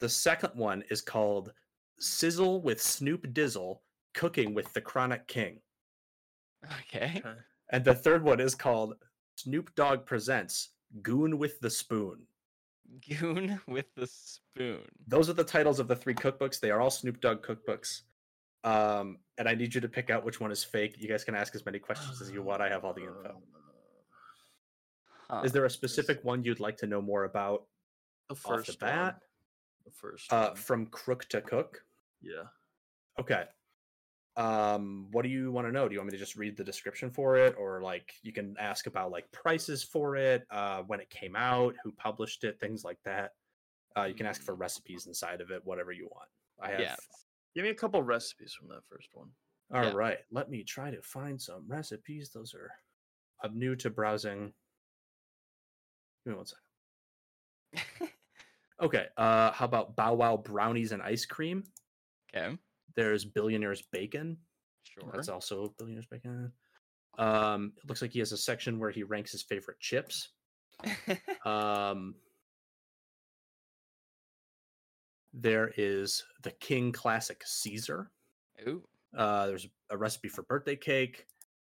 The 0.00 0.08
second 0.08 0.50
one 0.54 0.84
is 0.90 1.00
called 1.00 1.52
Sizzle 1.98 2.60
with 2.60 2.82
Snoop 2.82 3.32
Dizzle 3.32 3.78
Cooking 4.14 4.52
with 4.54 4.70
the 4.74 4.80
Chronic 4.80 5.26
King. 5.26 5.60
Okay. 6.80 7.14
Okay. 7.24 7.34
And 7.70 7.84
the 7.84 7.94
third 7.94 8.22
one 8.22 8.40
is 8.40 8.54
called 8.54 8.94
Snoop 9.36 9.74
Dogg 9.74 10.06
Presents 10.06 10.70
Goon 11.02 11.38
with 11.38 11.60
the 11.60 11.70
Spoon. 11.70 12.26
Goon 13.08 13.60
with 13.68 13.86
the 13.96 14.06
spoon. 14.06 14.80
Those 15.08 15.28
are 15.28 15.32
the 15.32 15.44
titles 15.44 15.80
of 15.80 15.88
the 15.88 15.96
three 15.96 16.14
cookbooks. 16.14 16.60
They 16.60 16.70
are 16.70 16.80
all 16.80 16.90
Snoop 16.90 17.20
Dogg 17.20 17.42
cookbooks. 17.44 18.02
Um, 18.64 19.18
and 19.38 19.48
I 19.48 19.54
need 19.54 19.74
you 19.74 19.80
to 19.80 19.88
pick 19.88 20.10
out 20.10 20.24
which 20.24 20.40
one 20.40 20.50
is 20.52 20.62
fake. 20.64 20.96
You 20.98 21.08
guys 21.08 21.24
can 21.24 21.34
ask 21.34 21.54
as 21.54 21.64
many 21.66 21.78
questions 21.78 22.20
as 22.22 22.30
you 22.30 22.42
want. 22.42 22.62
I 22.62 22.68
have 22.68 22.84
all 22.84 22.92
the 22.94 23.02
info. 23.02 23.42
Huh. 25.28 25.42
Is 25.44 25.52
there 25.52 25.64
a 25.64 25.70
specific 25.70 26.20
one 26.22 26.44
you'd 26.44 26.60
like 26.60 26.76
to 26.78 26.86
know 26.86 27.02
more 27.02 27.24
about 27.24 27.64
The 28.28 28.34
off 28.34 28.40
first 28.40 28.78
the 28.78 28.86
one. 28.86 29.14
The 29.84 29.90
first. 29.90 30.32
Uh, 30.32 30.54
from 30.54 30.86
crook 30.86 31.24
to 31.30 31.40
cook? 31.40 31.82
yeah. 32.22 32.44
Okay. 33.18 33.44
Um, 34.36 35.08
what 35.12 35.22
do 35.22 35.28
you 35.28 35.50
want 35.50 35.66
to 35.66 35.72
know? 35.72 35.88
Do 35.88 35.94
you 35.94 36.00
want 36.00 36.12
me 36.12 36.18
to 36.18 36.22
just 36.22 36.36
read 36.36 36.56
the 36.56 36.64
description 36.64 37.10
for 37.10 37.36
it, 37.36 37.54
or 37.58 37.80
like 37.80 38.12
you 38.22 38.32
can 38.32 38.54
ask 38.58 38.86
about 38.86 39.10
like 39.10 39.30
prices 39.32 39.82
for 39.82 40.16
it, 40.16 40.44
uh, 40.50 40.82
when 40.86 41.00
it 41.00 41.08
came 41.10 41.34
out, 41.36 41.74
who 41.82 41.92
published 41.92 42.44
it, 42.44 42.60
things 42.60 42.84
like 42.84 42.98
that. 43.04 43.32
Uh, 43.96 44.04
you 44.04 44.14
can 44.14 44.26
ask 44.26 44.42
for 44.42 44.54
recipes 44.54 45.06
inside 45.06 45.40
of 45.40 45.50
it, 45.50 45.62
whatever 45.64 45.92
you 45.92 46.08
want. 46.12 46.28
I 46.60 46.70
have. 46.70 46.80
Yeah. 46.80 46.96
Give 47.54 47.64
me 47.64 47.70
a 47.70 47.74
couple 47.74 48.02
recipes 48.02 48.52
from 48.52 48.68
that 48.68 48.84
first 48.90 49.08
one. 49.12 49.28
All 49.72 49.82
yeah. 49.82 49.92
right, 49.92 50.18
let 50.30 50.50
me 50.50 50.62
try 50.62 50.90
to 50.90 51.00
find 51.02 51.40
some 51.40 51.64
recipes. 51.66 52.30
Those 52.32 52.54
are. 52.54 52.70
I'm 53.42 53.58
new 53.58 53.74
to 53.76 53.90
browsing. 53.90 54.52
Give 56.24 56.32
me 56.32 56.34
one 56.34 56.46
second. 56.46 58.08
Okay. 58.80 59.06
Uh, 59.16 59.52
how 59.52 59.64
about 59.64 59.96
Bow 59.96 60.14
Wow 60.14 60.36
brownies 60.36 60.92
and 60.92 61.02
ice 61.02 61.24
cream? 61.24 61.64
okay. 62.34 62.56
There's 62.96 63.24
billionaires 63.24 63.82
bacon. 63.92 64.38
Sure. 64.84 65.10
That's 65.12 65.28
also 65.28 65.74
Billionaires 65.78 66.06
Bacon. 66.06 66.52
Um, 67.18 67.72
it 67.76 67.88
looks 67.88 68.02
like 68.02 68.12
he 68.12 68.18
has 68.20 68.32
a 68.32 68.36
section 68.36 68.78
where 68.78 68.90
he 68.90 69.02
ranks 69.02 69.32
his 69.32 69.42
favorite 69.42 69.80
chips. 69.80 70.30
Um, 71.44 72.16
there 75.32 75.72
is 75.76 76.24
the 76.42 76.50
King 76.50 76.90
Classic 76.90 77.40
Caesar. 77.44 78.10
Ooh. 78.66 78.82
Uh, 79.16 79.46
there's 79.46 79.68
a 79.90 79.96
recipe 79.96 80.28
for 80.28 80.42
birthday 80.42 80.74
cake. 80.74 81.26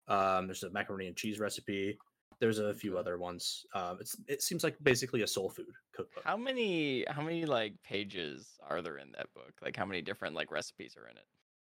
Um, 0.06 0.46
there's 0.46 0.62
a 0.62 0.70
macaroni 0.70 1.08
and 1.08 1.16
cheese 1.16 1.40
recipe. 1.40 1.98
There's 2.40 2.58
a 2.58 2.74
few 2.74 2.98
other 2.98 3.18
ones. 3.18 3.64
Um, 3.74 3.98
it's 4.00 4.16
it 4.28 4.42
seems 4.42 4.62
like 4.62 4.76
basically 4.82 5.22
a 5.22 5.26
soul 5.26 5.48
food 5.48 5.72
cookbook. 5.92 6.24
How 6.24 6.36
many 6.36 7.04
how 7.08 7.22
many 7.22 7.46
like 7.46 7.74
pages 7.82 8.58
are 8.68 8.82
there 8.82 8.98
in 8.98 9.12
that 9.12 9.32
book? 9.34 9.52
Like 9.62 9.76
how 9.76 9.86
many 9.86 10.02
different 10.02 10.34
like 10.34 10.50
recipes 10.50 10.96
are 10.96 11.08
in 11.08 11.16
it? 11.16 11.24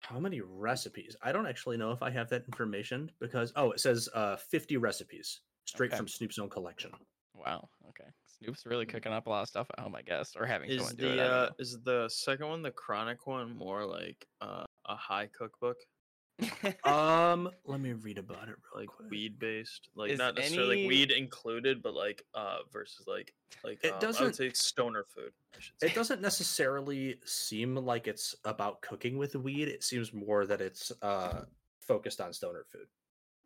How 0.00 0.18
many 0.20 0.40
recipes? 0.40 1.16
I 1.22 1.32
don't 1.32 1.46
actually 1.46 1.76
know 1.76 1.92
if 1.92 2.02
I 2.02 2.10
have 2.10 2.28
that 2.30 2.44
information 2.46 3.10
because 3.20 3.52
oh, 3.56 3.70
it 3.72 3.80
says 3.80 4.08
uh 4.14 4.36
50 4.36 4.76
recipes 4.76 5.40
straight 5.64 5.90
Okay. 5.90 5.96
from 5.96 6.08
Snoop's 6.08 6.38
own 6.38 6.50
collection. 6.50 6.92
Wow. 7.34 7.68
Okay. 7.88 8.08
Snoop's 8.26 8.66
really 8.66 8.86
cooking 8.86 9.12
up 9.12 9.26
a 9.26 9.30
lot 9.30 9.42
of 9.42 9.48
stuff 9.48 9.66
at 9.76 9.82
home, 9.82 9.94
I 9.94 10.02
guess, 10.02 10.34
or 10.36 10.44
having 10.46 10.68
Is 10.70 10.78
someone 10.78 10.96
do 10.96 11.08
it. 11.10 11.16
the 11.16 11.22
I 11.22 11.26
uh, 11.26 11.50
is 11.58 11.78
the 11.84 12.08
second 12.08 12.48
one, 12.48 12.62
the 12.62 12.70
chronic 12.70 13.26
one, 13.26 13.56
more 13.56 13.84
like 13.86 14.26
uh, 14.40 14.64
a 14.86 14.96
high 14.96 15.26
cookbook, 15.26 15.76
Um, 16.84 17.50
let 17.64 17.80
me 17.80 17.92
read 17.92 18.18
about 18.18 18.44
it 18.48 18.56
real 18.74 18.80
like 18.82 18.88
quick. 18.88 19.10
weed 19.10 19.38
based, 19.38 19.88
like 19.94 20.10
Is 20.10 20.18
not 20.18 20.34
necessarily 20.36 20.72
any- 20.80 20.82
like 20.84 20.88
weed 20.88 21.10
included, 21.10 21.82
but 21.82 21.94
like 21.94 22.24
uh 22.34 22.58
versus 22.72 23.06
like 23.06 23.32
like 23.64 23.78
It 23.84 23.92
um, 23.94 23.98
doesn't- 24.00 24.24
would 24.24 24.36
say 24.36 24.50
stoner 24.52 25.04
food. 25.04 25.32
I 25.54 25.60
should 25.60 25.74
say. 25.80 25.86
It 25.88 25.94
doesn't 25.94 26.20
necessarily 26.20 27.16
seem 27.24 27.74
like 27.76 28.06
it's 28.08 28.34
about 28.44 28.80
cooking 28.82 29.18
with 29.18 29.34
weed. 29.36 29.68
It 29.68 29.82
seems 29.84 30.12
more 30.12 30.46
that 30.46 30.60
it's 30.60 30.92
uh 31.02 31.44
focused 31.80 32.20
on 32.20 32.32
stoner 32.32 32.64
food. 32.70 32.86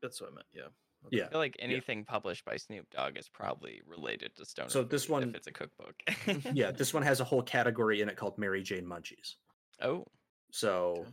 That's 0.02 0.20
what 0.20 0.30
I 0.30 0.34
meant. 0.34 0.46
Yeah. 0.52 0.62
Yeah. 1.10 1.26
I 1.26 1.28
feel 1.28 1.38
like 1.38 1.56
anything 1.58 2.04
published 2.06 2.46
by 2.46 2.56
Snoop 2.56 2.88
Dogg 2.90 3.18
is 3.18 3.28
probably 3.28 3.82
related 3.86 4.34
to 4.36 4.44
Stoner. 4.46 4.70
So 4.70 4.82
this 4.82 5.04
food 5.04 5.12
one- 5.12 5.22
if 5.30 5.34
it's 5.34 5.46
a 5.46 5.52
cookbook. 5.52 5.94
Yeah, 6.54 6.70
this 6.70 6.94
one 6.94 7.02
has 7.10 7.20
a 7.20 7.24
whole 7.24 7.42
category 7.42 8.00
in 8.00 8.08
it 8.08 8.16
called 8.16 8.38
Mary 8.38 8.62
Jane 8.62 8.86
Munchies. 8.86 9.34
Oh, 9.82 10.06
So 10.50 10.94
Okay. 11.00 11.08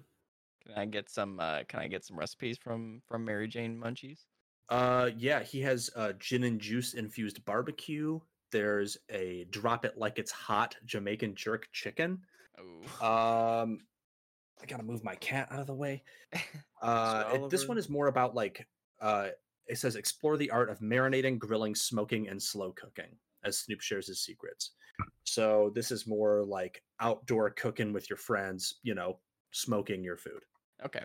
Can 0.65 0.75
I 0.77 0.85
get 0.85 1.09
some? 1.09 1.39
Uh, 1.39 1.63
can 1.67 1.79
I 1.79 1.87
get 1.87 2.05
some 2.05 2.17
recipes 2.17 2.57
from 2.57 3.01
from 3.07 3.25
Mary 3.25 3.47
Jane 3.47 3.79
Munchies? 3.79 4.25
Uh, 4.69 5.09
yeah, 5.17 5.41
he 5.43 5.59
has 5.61 5.89
uh, 5.95 6.13
gin 6.19 6.43
and 6.43 6.59
juice 6.59 6.93
infused 6.93 7.43
barbecue. 7.45 8.19
There's 8.51 8.97
a 9.09 9.45
drop 9.49 9.85
it 9.85 9.97
like 9.97 10.19
it's 10.19 10.31
hot 10.31 10.75
Jamaican 10.85 11.35
jerk 11.35 11.67
chicken. 11.71 12.19
Oh, 12.59 13.61
Um, 13.63 13.79
I 14.61 14.65
gotta 14.67 14.83
move 14.83 15.03
my 15.03 15.15
cat 15.15 15.47
out 15.51 15.59
of 15.59 15.67
the 15.67 15.73
way. 15.75 16.03
Uh, 16.81 17.29
it- 17.35 17.49
this 17.51 17.67
one 17.67 17.77
is 17.77 17.89
more 17.89 18.07
about 18.07 18.33
like 18.33 18.65
uh, 19.01 19.29
it 19.67 19.77
says 19.77 19.95
explore 19.95 20.35
the 20.35 20.49
art 20.49 20.67
of 20.71 20.79
marinating, 20.79 21.37
grilling, 21.37 21.75
smoking, 21.75 22.27
and 22.27 22.41
slow 22.41 22.71
cooking 22.71 23.15
as 23.43 23.59
Snoop 23.59 23.81
shares 23.81 24.07
his 24.07 24.19
secrets. 24.23 24.71
So 25.23 25.71
this 25.75 25.91
is 25.91 26.07
more 26.07 26.43
like 26.43 26.81
outdoor 26.99 27.51
cooking 27.51 27.93
with 27.93 28.09
your 28.09 28.17
friends. 28.17 28.79
You 28.81 28.95
know, 28.95 29.19
smoking 29.51 30.03
your 30.03 30.17
food. 30.17 30.41
Okay. 30.85 31.03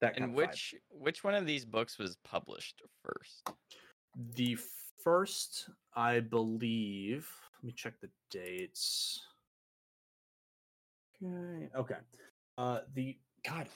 That 0.00 0.16
And 0.16 0.34
which 0.34 0.74
which 0.90 1.22
one 1.24 1.34
of 1.34 1.46
these 1.46 1.64
books 1.64 1.98
was 1.98 2.16
published 2.24 2.82
first? 3.04 3.50
The 4.34 4.56
first, 5.02 5.68
I 5.94 6.20
believe. 6.20 7.28
Let 7.58 7.64
me 7.64 7.72
check 7.72 7.94
the 8.00 8.08
dates. 8.30 9.20
Okay. 11.22 11.68
Okay. 11.76 11.96
Uh, 12.56 12.80
the 12.94 13.16
God, 13.46 13.68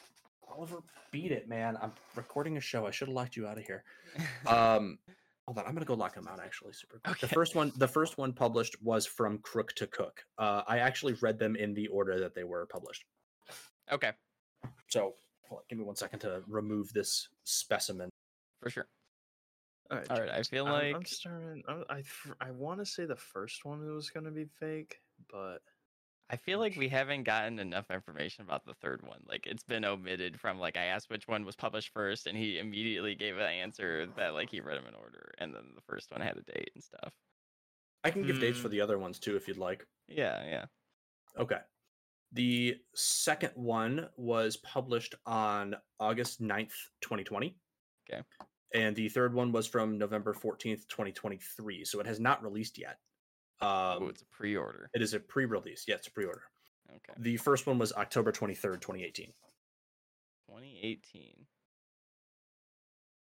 Oliver, 0.48 0.78
beat 1.10 1.32
it, 1.32 1.48
man. 1.48 1.76
I'm 1.80 1.92
recording 2.16 2.56
a 2.56 2.60
show. 2.60 2.86
I 2.86 2.90
should 2.90 3.08
have 3.08 3.14
locked 3.14 3.36
you 3.36 3.46
out 3.46 3.58
of 3.58 3.64
here. 3.64 3.84
Um, 4.46 4.98
hold 5.46 5.58
on. 5.58 5.66
I'm 5.66 5.74
gonna 5.74 5.84
go 5.84 5.94
lock 5.94 6.14
him 6.14 6.26
out. 6.26 6.40
Actually, 6.40 6.72
super 6.72 7.00
quick. 7.04 7.18
The 7.18 7.28
first 7.28 7.54
one, 7.54 7.72
the 7.76 7.88
first 7.88 8.16
one 8.16 8.32
published 8.32 8.76
was 8.82 9.04
from 9.04 9.38
Crook 9.38 9.74
to 9.74 9.86
Cook. 9.86 10.24
Uh, 10.38 10.62
I 10.66 10.78
actually 10.78 11.14
read 11.20 11.38
them 11.38 11.54
in 11.56 11.74
the 11.74 11.86
order 11.88 12.18
that 12.20 12.34
they 12.34 12.44
were 12.44 12.66
published. 12.66 13.04
okay, 13.92 14.12
So, 14.88 15.14
hold 15.48 15.60
on, 15.60 15.64
give 15.68 15.78
me 15.78 15.84
one 15.84 15.96
second 15.96 16.20
to 16.20 16.42
remove 16.48 16.92
this 16.92 17.28
specimen. 17.44 18.10
for 18.60 18.70
sure. 18.70 18.86
All 19.90 19.98
right, 19.98 20.10
All 20.10 20.18
right, 20.20 20.30
I 20.30 20.42
feel 20.42 20.66
I'm, 20.66 20.94
I'm 20.96 21.04
starting. 21.04 21.62
I'm- 21.68 21.84
I 21.90 21.98
f- 21.98 22.32
I 22.40 22.50
want 22.50 22.80
to 22.80 22.86
say 22.86 23.04
the 23.04 23.16
first 23.16 23.64
one 23.66 23.84
was 23.94 24.08
gonna 24.10 24.30
be 24.30 24.46
fake, 24.46 25.00
but 25.30 25.58
I 26.30 26.36
feel 26.36 26.58
like 26.58 26.74
we 26.76 26.88
haven't 26.88 27.24
gotten 27.24 27.58
enough 27.58 27.90
information 27.90 28.44
about 28.44 28.64
the 28.64 28.72
third 28.74 29.02
one. 29.06 29.20
Like 29.28 29.46
it's 29.46 29.62
been 29.62 29.84
omitted 29.84 30.40
from 30.40 30.58
like 30.58 30.78
I 30.78 30.84
asked 30.86 31.10
which 31.10 31.28
one 31.28 31.44
was 31.44 31.54
published 31.54 31.92
first, 31.92 32.26
and 32.26 32.36
he 32.38 32.58
immediately 32.58 33.14
gave 33.14 33.36
an 33.36 33.42
answer 33.42 34.06
that 34.16 34.32
like 34.32 34.48
he 34.48 34.60
read 34.60 34.78
them 34.78 34.86
in 34.88 34.94
order, 34.94 35.34
and 35.36 35.54
then 35.54 35.72
the 35.74 35.82
first 35.82 36.10
one 36.10 36.22
had 36.22 36.38
a 36.38 36.42
date 36.52 36.70
and 36.74 36.82
stuff. 36.82 37.12
I 38.02 38.10
can 38.10 38.22
give 38.26 38.40
dates 38.40 38.58
for 38.58 38.68
Hmm. 38.68 38.72
the 38.72 38.80
other 38.80 38.98
ones 38.98 39.18
too, 39.18 39.36
if 39.36 39.46
you'd 39.46 39.58
like. 39.58 39.86
Yeah, 40.08 40.42
yeah. 40.46 40.64
Okay. 41.36 41.58
The 42.34 42.76
second 42.94 43.52
one 43.54 44.08
was 44.16 44.56
published 44.58 45.14
on 45.24 45.76
August 46.00 46.42
9th, 46.42 46.74
2020. 47.00 47.56
Okay. 48.12 48.22
And 48.74 48.96
the 48.96 49.08
third 49.08 49.32
one 49.32 49.52
was 49.52 49.68
from 49.68 49.98
November 49.98 50.34
14th, 50.34 50.88
2023. 50.88 51.84
So 51.84 52.00
it 52.00 52.06
has 52.06 52.18
not 52.18 52.42
released 52.42 52.76
yet. 52.76 52.98
oh, 53.60 53.98
Um, 53.98 54.08
it's 54.08 54.22
a 54.22 54.26
pre-order. 54.26 54.90
it 54.94 55.00
is 55.00 55.14
a 55.14 55.20
pre 55.20 55.44
release. 55.44 55.84
Yeah, 55.86 55.94
it's 55.94 56.08
a 56.08 56.10
pre 56.10 56.24
order. 56.24 56.42
Okay. 56.90 57.14
The 57.18 57.36
first 57.36 57.68
one 57.68 57.78
was 57.78 57.92
October 57.92 58.32
23rd, 58.32 58.80
2018. 58.80 59.32
2018. 60.48 61.46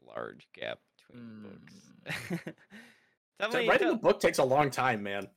Large 0.07 0.49
gap 0.55 0.79
between 0.97 1.43
the 1.43 1.49
books. 1.49 2.45
tell 3.41 3.53
So 3.53 3.67
writing 3.67 3.91
a 3.91 3.95
book 3.95 4.21
takes 4.21 4.39
a 4.39 4.45
long 4.45 4.71
time, 4.71 5.03
man. 5.03 5.29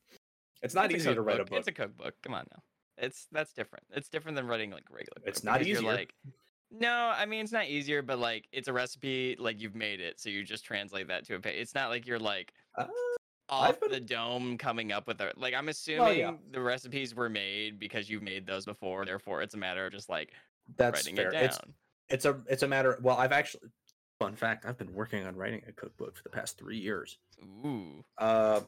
It's 0.61 0.73
not 0.73 0.85
it's 0.85 1.03
easy 1.03 1.13
to 1.13 1.21
write 1.21 1.41
a 1.41 1.45
book. 1.45 1.59
It's 1.59 1.67
a 1.67 1.71
cookbook. 1.71 2.15
Come 2.23 2.33
on 2.33 2.47
now. 2.51 2.63
It's 2.97 3.27
that's 3.31 3.51
different. 3.53 3.85
It's 3.93 4.09
different 4.09 4.35
than 4.35 4.47
writing 4.47 4.71
like 4.71 4.83
regular. 4.89 5.21
It's 5.25 5.43
not 5.43 5.61
easier. 5.61 5.81
Like, 5.93 6.13
no, 6.71 7.11
I 7.15 7.25
mean 7.25 7.41
it's 7.43 7.51
not 7.51 7.65
easier, 7.67 8.01
but 8.01 8.19
like 8.19 8.47
it's 8.51 8.67
a 8.67 8.73
recipe. 8.73 9.35
Like 9.39 9.61
you've 9.61 9.75
made 9.75 9.99
it, 9.99 10.19
so 10.19 10.29
you 10.29 10.43
just 10.43 10.63
translate 10.65 11.07
that 11.09 11.25
to 11.27 11.35
a 11.35 11.39
page. 11.39 11.55
It's 11.57 11.75
not 11.75 11.89
like 11.89 12.07
you're 12.07 12.19
like 12.19 12.53
Uh, 12.77 12.87
off 13.49 13.69
I've 13.69 13.79
been- 13.81 13.91
the 13.91 13.99
dome 13.99 14.57
coming 14.57 14.91
up 14.91 15.07
with 15.07 15.19
a 15.21 15.31
like. 15.35 15.53
I'm 15.53 15.69
assuming 15.69 16.17
yeah. 16.19 16.31
the 16.51 16.61
recipes 16.61 17.13
were 17.13 17.29
made 17.29 17.79
because 17.79 18.09
you've 18.09 18.23
made 18.23 18.47
those 18.47 18.65
before. 18.65 19.05
Therefore, 19.05 19.41
it's 19.41 19.53
a 19.55 19.57
matter 19.57 19.85
of 19.85 19.91
just 19.91 20.09
like 20.09 20.31
that's 20.77 20.99
writing 20.99 21.15
fair. 21.15 21.29
it 21.29 21.33
down. 21.33 21.43
It's 21.43 21.59
it's 22.09 22.25
a 22.25 22.39
it's 22.47 22.63
a 22.63 22.67
matter. 22.67 22.93
Of, 22.93 23.03
Well, 23.03 23.17
I've 23.17 23.31
actually, 23.31 23.69
fun 24.19 24.35
fact, 24.35 24.65
I've 24.65 24.77
been 24.77 24.93
working 24.93 25.25
on 25.25 25.35
writing 25.35 25.61
a 25.67 25.71
cookbook 25.71 26.15
for 26.15 26.23
the 26.23 26.29
past 26.29 26.57
three 26.57 26.77
years. 26.79 27.17
Ooh, 27.65 28.03
Um, 28.17 28.65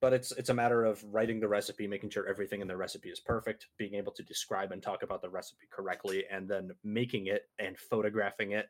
but 0.00 0.12
it's 0.12 0.32
it's 0.32 0.48
a 0.48 0.54
matter 0.54 0.84
of 0.84 1.02
writing 1.12 1.40
the 1.40 1.48
recipe, 1.48 1.86
making 1.86 2.10
sure 2.10 2.26
everything 2.26 2.60
in 2.60 2.68
the 2.68 2.76
recipe 2.76 3.10
is 3.10 3.20
perfect, 3.20 3.66
being 3.78 3.94
able 3.94 4.12
to 4.12 4.22
describe 4.22 4.72
and 4.72 4.82
talk 4.82 5.02
about 5.02 5.22
the 5.22 5.28
recipe 5.30 5.66
correctly, 5.70 6.24
and 6.30 6.48
then 6.48 6.70
making 6.84 7.26
it 7.26 7.48
and 7.58 7.78
photographing 7.78 8.52
it, 8.52 8.66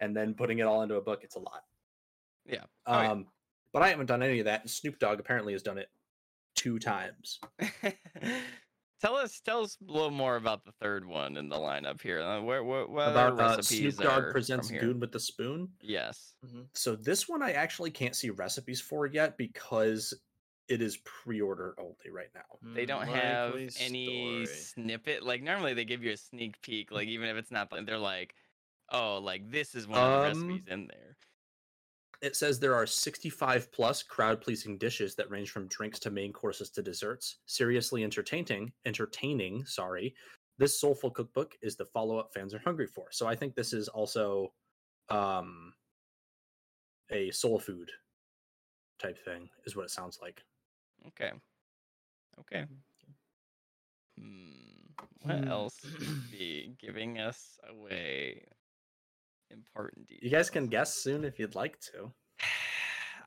and 0.00 0.16
then 0.16 0.34
putting 0.34 0.58
it 0.58 0.62
all 0.66 0.82
into 0.82 0.94
a 0.96 1.00
book. 1.00 1.20
It's 1.22 1.36
a 1.36 1.40
lot. 1.40 1.62
Yeah. 2.46 2.64
Um, 2.86 2.96
Oh, 2.96 3.02
yeah. 3.02 3.22
but 3.72 3.82
I 3.82 3.88
haven't 3.88 4.06
done 4.06 4.22
any 4.22 4.38
of 4.38 4.44
that. 4.46 4.60
and 4.62 4.70
Snoop 4.70 4.98
Dogg 4.98 5.20
apparently 5.20 5.52
has 5.52 5.62
done 5.62 5.78
it 5.78 5.88
two 6.54 6.78
times. 6.78 7.38
tell 9.00 9.14
us 9.16 9.40
tell 9.44 9.62
us 9.62 9.76
a 9.86 9.92
little 9.92 10.10
more 10.10 10.36
about 10.36 10.64
the 10.64 10.72
third 10.80 11.04
one 11.04 11.36
in 11.36 11.48
the 11.48 11.56
lineup 11.56 12.00
here. 12.00 12.20
Uh, 12.20 12.40
where 12.40 12.64
what, 12.64 12.90
what 12.90 13.08
About 13.10 13.32
other 13.34 13.42
uh, 13.42 13.56
recipes 13.56 13.96
Snoop 13.96 14.08
Dogg 14.08 14.30
presents 14.32 14.68
from? 14.70 14.78
Goon 14.78 15.00
with 15.00 15.12
the 15.12 15.20
spoon. 15.20 15.68
Yes. 15.80 16.34
So 16.74 16.96
this 16.96 17.28
one 17.28 17.42
I 17.42 17.52
actually 17.52 17.90
can't 17.90 18.16
see 18.16 18.30
recipes 18.30 18.80
for 18.80 19.06
yet 19.06 19.36
because 19.36 20.14
it 20.68 20.82
is 20.82 20.98
pre-order 20.98 21.74
only 21.78 22.10
right 22.12 22.28
now. 22.34 22.72
They 22.74 22.86
don't 22.86 23.06
have 23.08 23.54
Likely 23.54 23.70
any 23.80 24.44
story. 24.44 24.46
snippet. 24.46 25.22
Like 25.22 25.42
normally 25.42 25.74
they 25.74 25.84
give 25.84 26.02
you 26.02 26.12
a 26.12 26.16
sneak 26.16 26.60
peek. 26.62 26.90
Like 26.90 27.08
even 27.08 27.28
if 27.28 27.36
it's 27.36 27.50
not, 27.50 27.70
they're 27.86 27.98
like, 27.98 28.34
oh, 28.90 29.18
like 29.18 29.50
this 29.50 29.74
is 29.74 29.86
one 29.86 29.98
of 29.98 30.04
the 30.22 30.30
Um, 30.30 30.48
recipes 30.48 30.68
in 30.68 30.86
there. 30.88 31.16
It 32.20 32.34
says 32.36 32.58
there 32.58 32.74
are 32.74 32.86
65 32.86 33.70
plus 33.70 34.02
crowd-pleasing 34.02 34.76
dishes 34.78 35.14
that 35.14 35.30
range 35.30 35.50
from 35.50 35.68
drinks 35.68 36.00
to 36.00 36.10
main 36.10 36.32
courses 36.32 36.68
to 36.70 36.82
desserts. 36.82 37.36
Seriously 37.46 38.02
entertaining, 38.02 38.72
entertaining, 38.84 39.64
sorry. 39.66 40.14
This 40.58 40.80
soulful 40.80 41.12
cookbook 41.12 41.54
is 41.62 41.76
the 41.76 41.84
follow-up 41.86 42.34
fans 42.34 42.52
are 42.54 42.58
hungry 42.58 42.88
for. 42.88 43.06
So 43.12 43.28
I 43.28 43.36
think 43.36 43.54
this 43.54 43.72
is 43.72 43.88
also 43.88 44.52
um 45.10 45.72
a 47.10 47.30
soul 47.30 47.58
food 47.58 47.90
type 48.98 49.16
thing 49.24 49.48
is 49.64 49.74
what 49.76 49.84
it 49.84 49.90
sounds 49.90 50.18
like. 50.20 50.42
Okay. 51.06 51.32
Okay. 52.40 52.66
Hmm. 54.18 54.52
What 55.22 55.38
Hmm. 55.44 55.48
else 55.48 55.76
could 55.80 56.22
be 56.30 56.74
giving 56.78 57.18
us 57.18 57.58
away 57.68 58.44
important 59.50 60.06
details? 60.06 60.22
You 60.24 60.30
guys 60.30 60.50
can 60.50 60.66
guess 60.66 60.94
soon 60.94 61.24
if 61.24 61.38
you'd 61.38 61.54
like 61.54 61.78
to. 61.92 62.12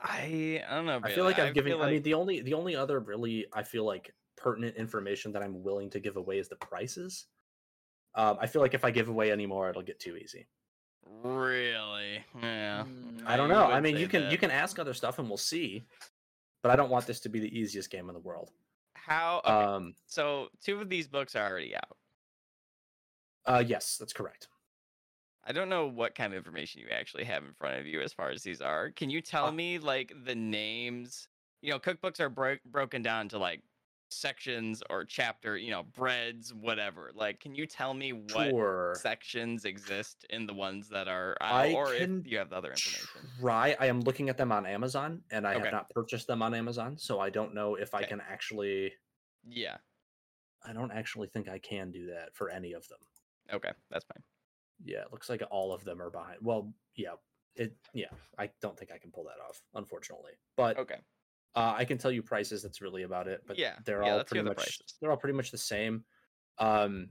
I 0.04 0.64
I 0.68 0.76
don't 0.76 0.86
know. 0.86 1.00
I 1.04 1.12
feel 1.14 1.26
like 1.26 1.40
I'm 1.40 1.54
giving. 1.54 1.74
feel 1.74 1.84
I 1.84 1.92
mean, 1.92 2.02
the 2.04 2.14
only 2.16 2.42
the 2.42 2.54
only 2.54 2.76
other 2.76 3.00
really 3.00 3.46
I 3.54 3.64
feel 3.64 3.86
like 3.86 4.14
pertinent 4.36 4.76
information 4.76 5.32
that 5.34 5.44
I'm 5.44 5.62
willing 5.64 5.90
to 5.92 6.00
give 6.00 6.18
away 6.18 6.40
is 6.40 6.50
the 6.50 6.56
prices. 6.56 7.28
Um, 8.16 8.38
I 8.42 8.48
feel 8.48 8.62
like 8.62 8.74
if 8.74 8.84
I 8.84 8.92
give 8.92 9.08
away 9.10 9.32
any 9.32 9.46
more, 9.46 9.70
it'll 9.70 9.84
get 9.84 10.00
too 10.00 10.18
easy. 10.18 10.48
really. 11.24 12.24
Yeah. 12.42 12.86
Mm, 12.86 13.22
I 13.26 13.38
don't 13.38 13.50
know. 13.50 13.66
I 13.66 13.80
mean, 13.80 13.96
you 13.98 14.08
can 14.08 14.24
that. 14.24 14.32
you 14.32 14.38
can 14.38 14.52
ask 14.52 14.80
other 14.80 14.94
stuff 14.94 15.20
and 15.20 15.28
we'll 15.30 15.38
see. 15.38 15.86
But 16.62 16.72
I 16.72 16.76
don't 16.76 16.90
want 16.90 17.08
this 17.08 17.20
to 17.22 17.30
be 17.30 17.40
the 17.40 17.58
easiest 17.58 17.90
game 17.90 18.10
in 18.10 18.14
the 18.14 18.20
world. 18.22 18.52
How? 18.96 19.42
Okay, 19.46 19.52
Um, 19.52 19.96
so 20.06 20.50
two 20.64 20.80
of 20.80 20.90
these 20.90 21.08
books 21.08 21.36
are 21.36 21.50
already 21.50 21.76
out. 21.76 21.98
uh, 23.46 23.64
yes, 23.66 23.98
that's 23.98 24.14
correct. 24.14 24.48
I 25.44 25.52
don't 25.54 25.70
know 25.70 25.88
what 25.88 26.14
kind 26.14 26.34
of 26.34 26.38
information 26.38 26.82
you 26.82 26.90
actually 26.90 27.24
have 27.24 27.44
in 27.44 27.54
front 27.54 27.80
of 27.80 27.88
you 27.88 28.02
as 28.02 28.14
far 28.14 28.30
as 28.30 28.44
these 28.44 28.62
are. 28.62 28.92
Can 28.92 29.10
you 29.10 29.22
tell 29.22 29.48
Uh, 29.48 29.52
me 29.52 29.80
like 29.80 30.14
the 30.24 30.36
names? 30.36 31.28
You 31.62 31.72
know, 31.72 31.80
cookbooks 31.80 32.20
are 32.20 32.30
bro- 32.30 32.58
broken 32.66 33.02
down 33.02 33.28
to 33.30 33.40
like 33.40 33.64
sections 34.12 34.84
or 34.90 35.06
chapter, 35.06 35.58
you 35.58 35.72
know, 35.72 35.84
breads, 35.84 36.54
whatever. 36.54 37.12
Like, 37.14 37.40
can 37.40 37.56
you 37.56 37.66
tell 37.66 37.94
me 37.94 38.14
what 38.14 38.50
Sure. 38.50 38.94
sections 39.02 39.66
exist 39.66 40.26
in 40.30 40.46
the 40.46 40.54
ones 40.54 40.90
that 40.90 41.08
are 41.08 41.38
uh, 41.42 41.46
I 41.46 41.74
or 41.74 41.94
can 41.94 42.20
if 42.22 42.28
you 42.28 42.38
have 42.38 42.50
the 42.50 42.58
other 42.58 42.72
information? 42.72 43.30
Try. 43.40 43.76
I 43.80 43.88
am 43.88 44.02
looking 44.02 44.30
at 44.30 44.38
them 44.38 44.52
on 44.52 44.66
Amazon, 44.66 45.24
and 45.32 45.48
I 45.48 45.56
Okay. 45.56 45.64
have 45.64 45.72
not 45.72 45.90
purchased 45.90 46.28
them 46.28 46.42
on 46.42 46.54
Amazon, 46.54 46.98
so 46.98 47.20
I 47.20 47.30
don't 47.30 47.54
know 47.54 47.76
if 47.76 47.94
I 47.94 48.04
can 48.04 48.22
actually. 48.22 48.94
Yeah. 49.48 49.78
I 50.64 50.74
don't 50.74 50.92
actually 50.92 51.28
think 51.28 51.50
I 51.50 51.58
can 51.58 51.92
do 51.92 52.08
that 52.08 52.36
for 52.36 52.50
any 52.50 52.74
of 52.74 52.88
them. 52.88 53.00
Okay, 53.52 53.72
that's 53.90 54.06
fine. 54.06 54.24
Yeah, 54.84 55.02
it 55.02 55.12
looks 55.12 55.30
like 55.30 55.42
all 55.50 55.74
of 55.74 55.84
them 55.84 56.02
are 56.02 56.12
behind. 56.12 56.38
Well, 56.42 56.74
yeah, 56.96 57.14
it. 57.56 57.76
Yeah, 57.94 58.10
I 58.38 58.52
don't 58.62 58.78
think 58.78 58.92
I 58.92 58.98
can 59.00 59.12
pull 59.12 59.24
that 59.24 59.40
off, 59.48 59.62
unfortunately. 59.74 60.34
But 60.56 60.78
Okay. 60.78 61.00
Uh, 61.56 61.74
I 61.78 61.86
can 61.86 61.98
tell 61.98 62.12
you 62.12 62.22
prices. 62.24 62.62
That's 62.64 62.82
really 62.82 63.04
about 63.04 63.28
it. 63.28 63.42
But 63.46 63.58
Yeah, 63.58 63.76
they're 63.86 64.04
yeah, 64.04 64.14
all 64.18 64.24
pretty 64.24 64.44
the 64.44 64.50
much. 64.50 64.58
prices. 64.58 64.96
They're 65.02 65.12
all 65.12 65.18
pretty 65.18 65.36
much 65.36 65.52
the 65.52 65.58
same. 65.58 66.04
Um, 66.60 67.10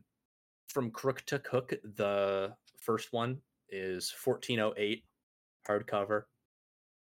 from 0.69 0.91
Crook 0.91 1.23
to 1.27 1.39
Cook, 1.41 1.75
the 1.97 2.55
first 2.79 3.13
one 3.13 3.39
is 3.69 4.11
fourteen 4.11 4.61
oh 4.61 4.73
eight 4.77 5.05
hardcover. 5.69 6.25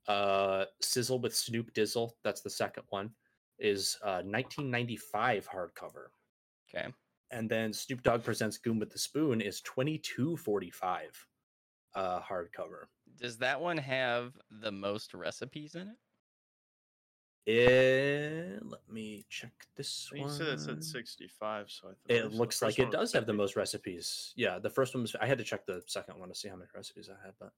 Uh, 0.09 0.67
Sizzle 0.81 1.19
with 1.19 1.35
Snoop 1.35 1.73
Dizzle. 1.75 2.13
That's 2.23 2.41
the 2.41 2.51
second 2.51 2.85
one. 2.91 3.11
Is 3.59 3.97
uh 4.03 4.21
1995 4.23 5.49
hardcover. 5.49 6.07
Okay. 6.69 6.89
and 7.31 7.49
then 7.51 7.73
Snoop 7.73 8.03
Dogg 8.03 8.23
presents 8.23 8.59
Goon 8.59 8.79
with 8.79 8.91
the 8.91 8.99
Spoon 8.99 9.41
is 9.41 9.61
twenty 9.63 9.99
two 9.99 10.37
forty 10.37 10.71
five, 10.71 11.11
uh, 11.95 12.21
hardcover. 12.21 12.85
Does 13.19 13.39
that 13.39 13.59
one 13.61 13.79
have 13.79 14.35
the 14.63 14.71
most 14.71 15.15
recipes 15.15 15.75
in 15.75 15.89
it? 15.89 15.97
Eh, 17.47 18.59
let 18.63 18.89
me 18.91 19.25
check 19.29 19.53
this 19.77 20.11
You 20.13 20.23
one. 20.23 20.31
said 20.31 20.49
it 20.49 20.61
said 20.61 20.83
65, 20.83 21.71
so 21.71 21.89
I 21.89 21.91
thought 21.91 21.97
It 22.09 22.33
looks 22.33 22.61
like 22.61 22.79
it 22.79 22.91
does 22.91 23.13
have 23.13 23.27
the 23.27 23.33
most 23.33 23.55
recipes. 23.55 24.33
Yeah, 24.37 24.59
the 24.59 24.71
first 24.71 24.95
one 24.95 25.03
was. 25.03 25.15
I 25.21 25.27
had 25.27 25.39
to 25.39 25.45
check 25.45 25.65
the 25.65 25.83
second 25.87 26.19
one 26.19 26.29
to 26.29 26.35
see 26.35 26.49
how 26.49 26.57
many 26.57 26.69
recipes 26.75 27.09
I 27.09 27.25
had, 27.25 27.35
but 27.39 27.53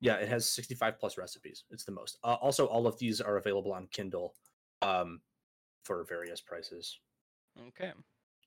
yeah, 0.00 0.14
it 0.14 0.28
has 0.28 0.48
65 0.48 0.98
plus 0.98 1.18
recipes. 1.18 1.64
It's 1.70 1.84
the 1.84 1.92
most. 1.92 2.18
Uh, 2.22 2.34
also, 2.40 2.66
all 2.66 2.86
of 2.86 2.98
these 2.98 3.20
are 3.20 3.36
available 3.36 3.72
on 3.72 3.88
Kindle, 3.88 4.34
um, 4.82 5.20
for 5.82 6.04
various 6.04 6.40
prices. 6.40 7.00
Okay. 7.68 7.92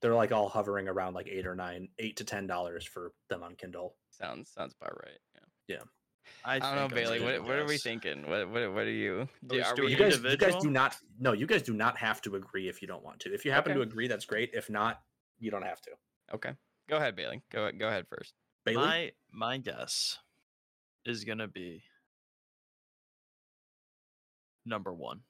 They're 0.02 0.16
like 0.16 0.32
all 0.32 0.48
hovering 0.50 0.88
around 0.88 1.14
like 1.14 1.28
eight 1.28 1.46
or 1.46 1.56
nine, 1.56 1.90
eight 2.00 2.16
to 2.18 2.24
ten 2.24 2.48
dollars 2.48 2.86
for 2.86 3.14
them 3.30 3.44
on 3.44 3.56
Kindle. 3.56 3.96
Sounds 4.10 4.50
sounds 4.50 4.76
about 4.80 4.98
right. 5.04 5.20
Yeah. 5.36 5.76
Yeah. 5.78 5.84
I, 6.46 6.56
I 6.56 6.60
don't 6.60 6.76
know, 6.76 6.84
I'm 6.84 6.90
Bailey. 6.90 7.20
What, 7.22 7.44
what 7.44 7.58
are 7.60 7.66
we 7.66 7.78
thinking? 7.78 8.30
What 8.30 8.50
what 8.50 8.74
what 8.74 8.84
are 8.84 8.90
you? 8.90 9.28
we 9.50 9.62
are 9.62 9.76
doing 9.76 9.90
You 9.92 9.98
guys, 9.98 10.22
you 10.22 10.38
guys 10.38 10.56
do 10.62 10.70
not. 10.70 10.96
No, 11.20 11.34
you 11.34 11.46
guys 11.48 11.62
do 11.62 11.74
not 11.74 11.98
have 11.98 12.22
to 12.24 12.36
agree 12.36 12.68
if 12.68 12.82
you 12.82 12.88
don't 12.88 13.04
want 13.04 13.20
to. 13.22 13.34
If 13.34 13.46
you 13.46 13.52
happen 13.52 13.72
Okay. 13.72 13.80
to 13.80 13.84
agree, 13.84 14.08
that's 14.08 14.26
great. 14.26 14.52
If 14.54 14.70
not, 14.70 15.02
you 15.40 15.52
don't 15.52 15.64
have 15.64 15.82
to. 15.82 15.92
Okay. 16.34 16.52
Go 16.90 16.98
ahead, 16.98 17.16
Bailey. 17.16 17.42
Go 17.52 17.72
go 17.72 17.88
ahead 17.88 18.08
first. 18.08 18.34
Bailey, 18.66 18.78
My 18.84 19.12
my 19.32 19.58
guess 19.58 20.18
is 21.06 21.24
gonna 21.24 21.48
be 21.48 21.84
number 24.66 24.94
one. 24.94 25.22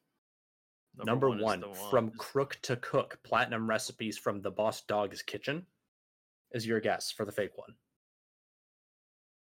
number 0.96 1.36
is 1.36 1.42
one, 1.42 1.62
the 1.62 1.74
from 1.90 2.12
crook 2.12 2.58
to 2.64 2.76
cook 2.78 3.20
platinum 3.24 3.68
recipes 3.68 4.18
from 4.18 4.42
the 4.42 4.52
boss 4.52 4.82
dog's 4.82 5.22
kitchen 5.22 5.66
is 6.52 6.68
your 6.68 6.80
guess 6.80 7.12
for 7.12 7.26
the 7.26 7.32
fake 7.32 7.58
one 7.58 7.74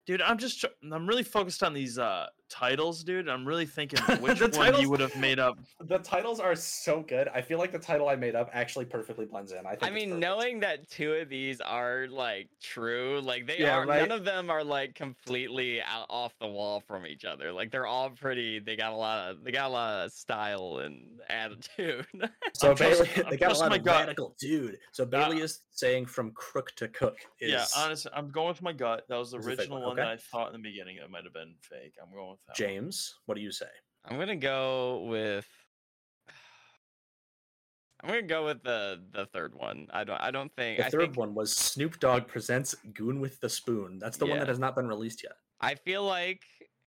dude. 0.06 0.22
I'm 0.22 0.38
just 0.38 0.62
tr- 0.62 0.68
I'm 0.91 1.08
really 1.08 1.24
focused 1.24 1.64
on 1.64 1.74
these 1.74 1.97
uh 1.97 2.28
titles, 2.52 3.04
dude. 3.04 3.30
I'm 3.30 3.47
really 3.47 3.66
thinking 3.66 3.99
which 4.20 4.41
one 4.41 4.52
titles- 4.52 4.82
you 4.82 4.89
would 4.89 4.99
have 4.99 5.16
made 5.16 5.39
up. 5.39 5.58
the 5.80 5.97
titles 5.99 6.39
are 6.39 6.56
so 6.56 7.02
good 7.02 7.28
i 7.34 7.41
feel 7.41 7.58
like 7.58 7.72
the 7.72 7.80
title 7.80 8.10
i 8.10 8.16
made 8.16 8.36
up 8.36 8.49
actually 8.54 8.86
perfectly 8.86 9.26
blends 9.26 9.52
in 9.54 9.66
i 9.66 9.70
think 9.72 9.84
I 9.84 9.89
mean, 9.89 10.20
knowing 10.20 10.60
that 10.60 10.89
two 10.89 11.14
of 11.14 11.30
these 11.30 11.62
are 11.62 12.08
like 12.10 12.49
true, 12.62 13.22
like 13.24 13.47
they 13.47 13.60
Yeah, 13.60 13.78
are. 13.78 13.86
right? 13.86 14.08
None 14.08 14.12
of 14.18 14.26
them 14.26 14.49
are 14.49 14.64
like 14.64 14.93
completely 14.95 15.82
out 15.82 16.06
off 16.10 16.34
the 16.39 16.47
wall 16.47 16.82
from 16.88 17.08
each 17.08 17.26
other. 17.26 17.52
Like 17.52 17.72
they're 17.72 17.88
all 17.88 18.10
pretty. 18.10 18.60
They 18.60 18.76
got 18.76 18.91
a 18.91 18.95
lot 18.95 19.30
of. 19.30 19.43
They 19.43 19.52
got 19.52 19.68
a 19.70 19.74
lot 19.74 20.06
of 20.06 20.12
style 20.12 20.80
and 20.84 21.20
attitude. 21.30 22.06
so 22.54 22.72
I'm 22.72 22.76
trust- 22.76 22.80
bailey 23.04 23.10
they 23.16 23.22
got 23.24 23.34
a 23.34 23.38
trusting 23.38 23.62
lot 23.64 23.70
my 23.72 23.76
of 23.78 23.84
gut. 23.84 23.99
radical 24.02 24.36
dude 24.39 24.78
so 24.91 25.06
bailey 25.06 25.39
is 25.41 25.62
saying 25.72 26.06
from 26.06 26.32
crook 26.32 26.72
to 26.76 26.88
cook 26.89 27.18
is 27.39 27.52
Yeah, 27.52 27.66
honestly, 27.78 28.12
I'm 28.16 28.30
going 28.30 28.49
with 28.49 28.62
my 28.62 28.74
gut. 28.74 29.06
That 29.10 29.18
was 29.18 29.32
the 29.32 29.39
Is 29.39 29.47
original 29.47 29.80
one, 29.80 29.88
one 29.89 29.95
that. 29.97 30.08
I 30.08 30.18
thought 30.18 30.54
in 30.54 30.62
the 30.62 30.70
beginning 30.70 30.97
it 30.97 31.10
might 31.10 31.24
have 31.24 31.34
been 31.34 31.54
fake. 31.62 31.93
I'm 32.02 32.14
going 32.14 32.32
with 32.32 32.39
that. 32.48 32.60
one. 32.60 32.70
james 32.70 33.16
what 33.26 33.36
do 33.36 33.42
you 33.42 33.52
say 33.52 33.68
I'm 34.06 34.18
gonna 34.18 34.36
go 34.36 35.06
with. 35.08 35.48
I'm 38.04 38.10
gonna 38.10 38.24
go 38.24 38.46
with 38.46 38.64
the 38.64 39.00
the 39.12 39.28
third 39.28 39.54
one. 39.54 39.88
I 39.92 40.04
don't. 40.04 40.20
I 40.20 40.32
don't 40.32 40.52
think. 40.56 40.80
the 40.80 40.88
I 40.88 40.89
third 40.89 41.02
think, 41.02 41.18
one 41.18 41.36
was 41.36 41.56
snoop 41.56 42.00
dogg 42.00 42.28
presents 42.28 42.76
goon 42.94 43.20
with 43.20 43.39
the 43.42 43.50
spoon 43.50 44.00
that's 44.00 44.18
the 44.18 44.26
one 44.26 44.39
that 44.39 44.48
has 44.48 44.60
not 44.60 44.76
been 44.76 44.88
released 44.88 45.24
yet 45.24 45.34
I 45.64 45.76
feel 45.76 46.04
like, 46.04 46.42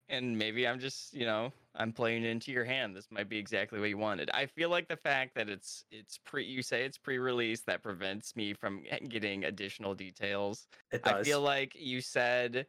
and 0.10 0.36
maybe 0.36 0.68
I'm 0.68 0.80
just, 0.80 1.14
you 1.14 1.28
know, 1.28 1.54
I'm 1.76 1.94
playing 1.94 2.26
into 2.26 2.52
your 2.52 2.66
hand. 2.66 2.96
This 2.96 3.08
might 3.12 3.30
be 3.30 3.38
exactly 3.38 3.80
what 3.80 3.90
you 3.90 3.98
wanted. 4.00 4.32
I 4.34 4.48
feel 4.48 4.70
like 4.70 4.88
the 4.88 4.98
fact 4.98 5.36
that 5.36 5.50
it's 5.50 5.86
it's 5.92 6.18
pre, 6.18 6.44
you 6.44 6.64
say 6.64 6.84
it's 6.84 6.98
pre-release 6.98 7.62
that 7.68 7.84
prevents 7.84 8.36
me 8.36 8.56
from 8.56 8.82
getting 9.10 9.46
additional 9.46 9.94
details. 9.94 10.68
it 10.92 11.04
does 11.04 11.14
I 11.14 11.24
feel 11.24 11.42
like 11.42 11.74
you 11.76 12.02
said 12.02 12.66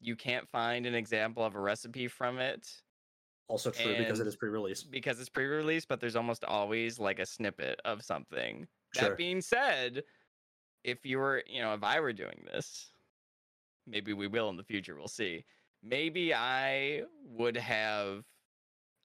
you 0.00 0.16
can't 0.16 0.48
find 0.48 0.86
an 0.86 0.94
example 0.94 1.44
of 1.44 1.54
a 1.54 1.60
recipe 1.60 2.08
from 2.08 2.38
it 2.38 2.68
also 3.48 3.70
true 3.70 3.96
because 3.96 4.20
it 4.20 4.26
is 4.26 4.36
pre-released 4.36 4.90
because 4.90 5.20
it's 5.20 5.28
pre-release, 5.28 5.84
but 5.84 6.00
there's 6.00 6.16
almost 6.16 6.44
always 6.44 6.98
like 6.98 7.18
a 7.18 7.26
snippet 7.26 7.80
of 7.84 8.02
something. 8.02 8.66
Sure. 8.94 9.10
That 9.10 9.16
being 9.16 9.40
said, 9.40 10.02
if 10.84 11.04
you 11.04 11.18
were, 11.18 11.42
you 11.46 11.62
know, 11.62 11.74
if 11.74 11.82
I 11.82 12.00
were 12.00 12.12
doing 12.12 12.44
this, 12.52 12.90
maybe 13.86 14.12
we 14.12 14.26
will 14.26 14.48
in 14.48 14.56
the 14.56 14.64
future, 14.64 14.96
we'll 14.96 15.08
see. 15.08 15.44
Maybe 15.82 16.34
I 16.34 17.02
would 17.24 17.56
have 17.56 18.24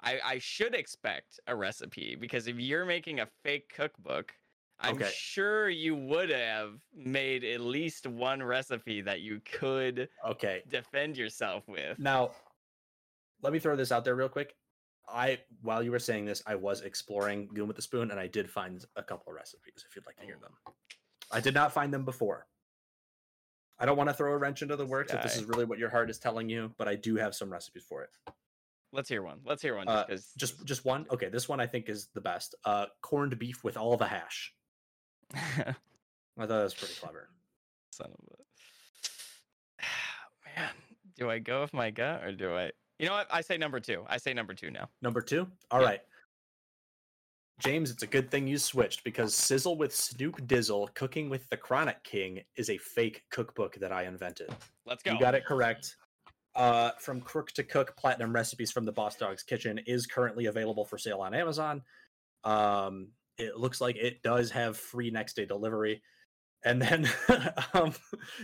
I 0.01 0.19
I 0.23 0.37
should 0.39 0.73
expect 0.73 1.39
a 1.47 1.55
recipe 1.55 2.15
because 2.19 2.47
if 2.47 2.59
you're 2.59 2.85
making 2.85 3.19
a 3.19 3.27
fake 3.43 3.71
cookbook, 3.75 4.33
I'm 4.81 4.95
Okay. 4.95 5.09
sure 5.13 5.69
you 5.69 5.95
would 5.95 6.29
have 6.29 6.73
made 6.93 7.43
at 7.43 7.61
least 7.61 8.07
one 8.07 8.41
recipe 8.41 9.01
that 9.01 9.21
you 9.21 9.39
could 9.51 10.09
okay 10.25 10.63
defend 10.69 11.17
yourself 11.17 11.67
with. 11.67 11.99
Now, 11.99 12.31
let 13.41 13.53
me 13.53 13.59
throw 13.59 13.75
this 13.75 13.91
out 13.91 14.03
there 14.05 14.15
real 14.15 14.29
quick. 14.29 14.55
I, 15.07 15.39
while 15.61 15.83
you 15.83 15.91
were 15.91 15.99
saying 15.99 16.25
this, 16.25 16.41
I 16.45 16.55
was 16.55 16.81
exploring 16.81 17.49
Goon 17.53 17.67
with 17.67 17.75
the 17.75 17.81
Spoon, 17.81 18.11
and 18.11 18.19
I 18.19 18.27
did 18.27 18.49
find 18.49 18.83
a 18.95 19.03
couple 19.03 19.31
of 19.31 19.35
recipes. 19.35 19.83
If 19.89 19.95
you'd 19.95 20.05
like 20.05 20.15
to 20.17 20.25
hear 20.25 20.37
them, 20.41 20.53
I 21.31 21.41
did 21.41 21.53
not 21.53 21.73
find 21.73 21.93
them 21.93 22.05
before. 22.05 22.47
I 23.79 23.85
don't 23.85 23.97
want 23.97 24.09
to 24.09 24.13
throw 24.13 24.31
a 24.31 24.37
wrench 24.37 24.61
into 24.61 24.75
the 24.75 24.85
works 24.85 25.11
if 25.11 25.21
this 25.23 25.35
is 25.35 25.43
really 25.45 25.65
what 25.65 25.79
your 25.79 25.89
heart 25.89 26.09
is 26.09 26.19
telling 26.19 26.47
you, 26.49 26.71
but 26.77 26.87
I 26.87 26.95
do 26.95 27.15
have 27.15 27.33
some 27.35 27.51
recipes 27.51 27.83
for 27.87 28.03
it. 28.03 28.09
Let's 28.93 29.09
hear 29.09 29.23
one. 29.23 29.39
Let's 29.43 29.61
hear 29.61 29.75
one 29.75 29.87
Uh, 29.87 30.05
just 30.07 30.37
Just, 30.37 30.65
just 30.65 30.85
one. 30.85 31.07
Okay, 31.11 31.29
this 31.29 31.49
one 31.49 31.59
I 31.59 31.65
think 31.65 31.89
is 31.89 32.07
the 32.13 32.21
best. 32.21 32.53
Uh, 32.63 32.85
corned 33.01 33.37
beef 33.39 33.63
with 33.63 33.77
all 33.77 33.97
the 33.97 34.05
hash. 34.05 34.53
I 35.35 35.73
thought 36.37 36.47
that 36.47 36.63
was 36.63 36.73
pretty 36.73 36.93
clever. 36.95 37.29
Son 37.91 38.07
of 38.07 38.37
a. 39.79 39.83
Man, 40.59 40.69
do 41.17 41.29
I 41.29 41.39
go 41.39 41.61
with 41.61 41.73
my 41.73 41.91
gut 41.91 42.23
or 42.23 42.31
do 42.31 42.55
I? 42.55 42.71
You 42.99 43.07
know 43.07 43.13
what? 43.13 43.27
I 43.31 43.41
say 43.41 43.57
number 43.57 43.79
two. 43.79 44.03
I 44.07 44.17
say 44.17 44.33
number 44.33 44.53
two 44.53 44.71
now. 44.71 44.89
Number 45.01 45.21
two. 45.21 45.47
All 45.71 45.79
right, 45.79 45.99
Yeah. 46.01 46.07
James, 47.59 47.91
it's 47.91 48.03
a 48.03 48.07
good 48.07 48.31
thing 48.31 48.47
you 48.47 48.57
switched 48.57 49.03
because 49.03 49.35
Sizzle 49.35 49.77
with 49.77 49.93
Snoop 49.93 50.47
Dizzle 50.47 50.93
Cooking 50.95 51.29
with 51.29 51.47
the 51.49 51.57
Chronic 51.57 52.03
King 52.03 52.41
is 52.55 52.69
a 52.69 52.77
fake 52.77 53.23
cookbook 53.29 53.75
that 53.75 53.91
I 53.91 54.03
invented. 54.05 54.49
Let's 54.85 55.03
go. 55.03 55.13
You 55.13 55.19
got 55.19 55.35
it 55.35 55.45
correct. 55.45 55.95
Uh, 56.55 56.91
from 56.99 57.21
Crook 57.21 57.51
to 57.53 57.63
Cook, 57.63 57.95
Platinum 57.97 58.33
Recipes 58.33 58.71
from 58.71 58.83
the 58.83 58.91
Boss 58.91 59.15
Dog's 59.15 59.43
Kitchen 59.43 59.79
is 59.85 60.05
currently 60.05 60.47
available 60.47 60.83
for 60.83 60.97
sale 60.97 61.21
on 61.21 61.33
Amazon. 61.33 61.81
Um, 62.43 63.09
it 63.37 63.57
looks 63.57 63.81
like 63.81 63.95
it 63.95 64.21
does 64.21 64.51
have 64.51 64.77
free 64.77 65.09
next 65.11 65.35
day 65.35 65.45
delivery. 65.45 66.01
And 66.63 66.79
then 66.79 67.09
um, 67.73 67.93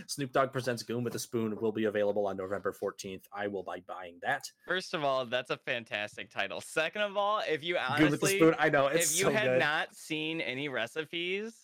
Snoop 0.08 0.32
Dogg 0.32 0.52
Presents 0.52 0.82
Goon 0.82 1.04
with 1.04 1.14
a 1.14 1.20
Spoon 1.20 1.56
will 1.60 1.70
be 1.70 1.84
available 1.84 2.26
on 2.26 2.36
November 2.36 2.74
14th. 2.82 3.22
I 3.32 3.46
will 3.46 3.62
be 3.62 3.80
buying 3.86 4.18
that. 4.22 4.42
First 4.66 4.92
of 4.92 5.04
all, 5.04 5.24
that's 5.24 5.50
a 5.50 5.56
fantastic 5.58 6.28
title. 6.30 6.60
Second 6.60 7.02
of 7.02 7.16
all, 7.16 7.40
if 7.48 7.62
you 7.62 7.78
honestly, 7.78 7.98
Goon 8.02 8.10
with 8.10 8.20
the 8.20 8.26
Spoon. 8.26 8.54
I 8.58 8.70
know 8.70 8.88
it's 8.88 9.12
if 9.12 9.18
you 9.18 9.24
so 9.26 9.30
had 9.30 9.44
good. 9.44 9.58
not 9.60 9.94
seen 9.94 10.40
any 10.40 10.68
recipes, 10.68 11.54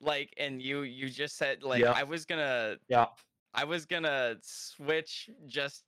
like, 0.00 0.32
and 0.38 0.62
you 0.62 0.80
you 0.82 1.10
just 1.10 1.36
said 1.36 1.62
like 1.62 1.82
Yeah. 1.82 1.92
I 1.92 2.04
was 2.04 2.24
gonna 2.24 2.76
Yeah. 2.88 3.06
I 3.52 3.64
was 3.64 3.84
gonna 3.84 4.36
switch 4.40 5.28
just 5.46 5.84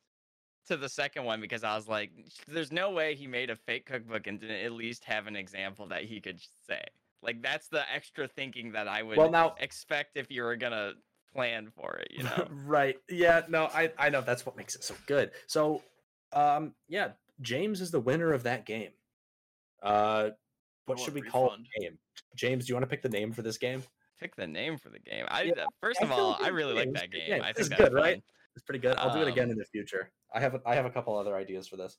to 0.66 0.76
the 0.76 0.88
second 0.88 1.24
one 1.24 1.40
because 1.40 1.64
I 1.64 1.74
was 1.74 1.88
like, 1.88 2.10
there's 2.46 2.72
no 2.72 2.90
way 2.90 3.14
he 3.14 3.26
made 3.26 3.50
a 3.50 3.56
fake 3.56 3.86
cookbook 3.86 4.26
and 4.26 4.40
didn't 4.40 4.64
at 4.64 4.72
least 4.72 5.04
have 5.04 5.26
an 5.26 5.36
example 5.36 5.86
that 5.88 6.04
he 6.04 6.20
could 6.20 6.40
say. 6.66 6.82
Like 7.22 7.42
that's 7.42 7.68
the 7.68 7.82
extra 7.92 8.28
thinking 8.28 8.72
that 8.72 8.88
I 8.88 9.02
would 9.02 9.18
Well, 9.18 9.30
now 9.30 9.54
expect 9.58 10.16
if 10.16 10.30
you 10.30 10.42
were 10.42 10.56
gonna 10.56 10.94
plan 11.32 11.70
for 11.70 11.96
it, 11.96 12.08
you 12.10 12.22
know. 12.24 12.46
right. 12.50 12.96
Yeah, 13.08 13.42
no, 13.48 13.64
I 13.66 13.92
I 13.98 14.08
know 14.08 14.20
that's 14.20 14.46
what 14.46 14.56
makes 14.56 14.74
it 14.74 14.84
so 14.84 14.94
good. 15.06 15.32
So, 15.46 15.82
um 16.32 16.74
yeah, 16.88 17.12
James 17.40 17.80
is 17.80 17.90
the 17.90 18.00
winner 18.00 18.32
of 18.32 18.42
that 18.44 18.64
game. 18.64 18.92
Uh 19.82 20.30
what 20.86 20.98
should 20.98 21.14
we 21.14 21.20
call 21.22 21.44
refund. 21.44 21.66
the 21.74 21.80
game? 21.84 21.98
James, 22.36 22.66
do 22.66 22.70
you 22.70 22.74
want 22.74 22.84
to 22.84 22.88
pick 22.88 23.02
the 23.02 23.08
name 23.08 23.32
for 23.32 23.42
this 23.42 23.58
game? 23.58 23.82
Pick 24.18 24.34
the 24.36 24.46
name 24.46 24.76
for 24.78 24.88
the 24.88 24.98
game. 24.98 25.24
I 25.28 25.42
Yeah, 25.42 25.52
uh, 25.64 25.66
first 25.80 26.00
I 26.00 26.04
of 26.04 26.12
all, 26.12 26.36
I 26.40 26.48
really 26.48 26.74
good. 26.74 26.94
like 26.94 26.94
that 26.94 27.10
game. 27.10 27.28
game. 27.28 27.42
I 27.42 27.52
This 27.52 27.56
think 27.56 27.62
is 27.64 27.68
that's 27.70 27.82
good, 27.82 27.92
right? 27.92 28.22
Fun. 28.60 28.76
It's 28.76 28.80
pretty 28.80 28.80
good. 28.80 28.96
I'll 28.98 29.14
do 29.14 29.22
it 29.22 29.28
again 29.28 29.44
Um, 29.46 29.50
in 29.52 29.58
the 29.58 29.64
future. 29.64 30.10
I 30.34 30.40
have 30.40 30.54
a, 30.54 30.60
I 30.66 30.74
have 30.74 30.84
a 30.86 30.90
couple 30.90 31.16
other 31.16 31.34
ideas 31.36 31.66
for 31.68 31.76
this. 31.76 31.96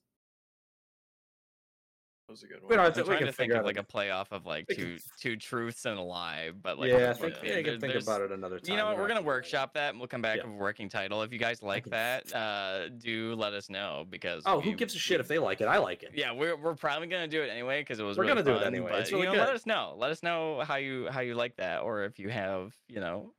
That 2.27 2.33
was 2.33 2.43
a 2.43 2.47
good 2.47 2.61
We 2.61 2.67
one. 2.67 2.77
don't 2.77 2.85
have 2.85 2.97
I'm 2.97 3.01
we 3.03 3.07
trying 3.07 3.17
can 3.17 3.27
to 3.27 3.33
think 3.33 3.37
figure 3.51 3.55
of 3.55 3.59
out 3.61 3.65
like 3.65 3.77
a- 3.77 3.79
a 3.81 3.83
playoff 3.83 4.27
of 4.31 4.45
like 4.45 4.65
two 4.73 4.97
two 5.19 5.35
truths 5.35 5.83
and 5.85 5.97
a 5.99 6.01
lie, 6.01 6.51
but 6.61 6.79
like 6.79 6.89
yeah, 6.91 7.09
I 7.09 7.13
think 7.13 7.35
one 7.35 7.45
yeah, 7.45 7.57
you 7.57 7.63
can 7.63 7.79
There- 7.79 7.89
think 7.91 8.03
about 8.03 8.21
it 8.21 8.31
another 8.31 8.59
time. 8.59 8.71
You 8.71 8.77
know 8.77 8.85
what? 8.85 8.95
We 8.95 9.01
We're 9.01 9.07
gonna 9.09 9.15
have 9.15 9.23
to 9.23 9.25
do 9.25 9.29
it 9.29 9.31
right 9.31 9.35
workshop 9.37 9.73
that, 9.73 9.89
and 9.89 9.99
we'll 9.99 10.07
come 10.07 10.21
back 10.21 10.37
Yeah. 10.37 10.43
with 10.45 10.53
a 10.53 10.57
working 10.57 10.87
title. 10.87 11.23
If 11.23 11.33
you 11.33 11.39
guys 11.39 11.61
like 11.61 11.83
that, 11.87 12.33
uh, 12.33 12.87
do 12.89 13.35
let 13.35 13.51
us 13.53 13.69
know 13.69 14.05
because. 14.09 14.45
now. 14.45 14.55
Oh, 14.55 14.61
who 14.61 14.73
gives 14.75 14.95
a 14.95 14.99
shit 14.99 15.19
if 15.19 15.27
they 15.27 15.39
like 15.39 15.59
it? 15.59 15.65
I 15.67 15.77
like 15.79 16.03
it. 16.03 16.11
Yeah, 16.13 16.31
we're 16.31 16.55
we're 16.55 16.75
probably 16.75 17.07
gonna 17.07 17.27
do 17.27 17.41
it 17.41 17.49
anyway 17.49 17.81
because 17.81 17.99
it 17.99 18.03
was. 18.03 18.17
We're 18.17 18.23
really 18.25 18.43
gonna 18.43 18.57
do 18.59 18.63
it 18.63 18.67
anyway, 18.67 18.91
But, 18.91 18.99
it's 19.01 19.11
you 19.11 19.17
really 19.21 19.35
know, 19.35 19.43
let 19.43 19.53
us 19.53 19.65
know. 19.65 19.95
Let 19.97 20.11
us 20.11 20.23
know 20.23 20.61
how 20.61 20.75
you 20.77 21.09
how 21.09 21.19
you 21.19 21.35
like 21.35 21.57
that, 21.57 21.81
or 21.81 22.03
if 22.05 22.17
you 22.17 22.29
have 22.29 22.73
you 22.87 23.01
know 23.01 23.33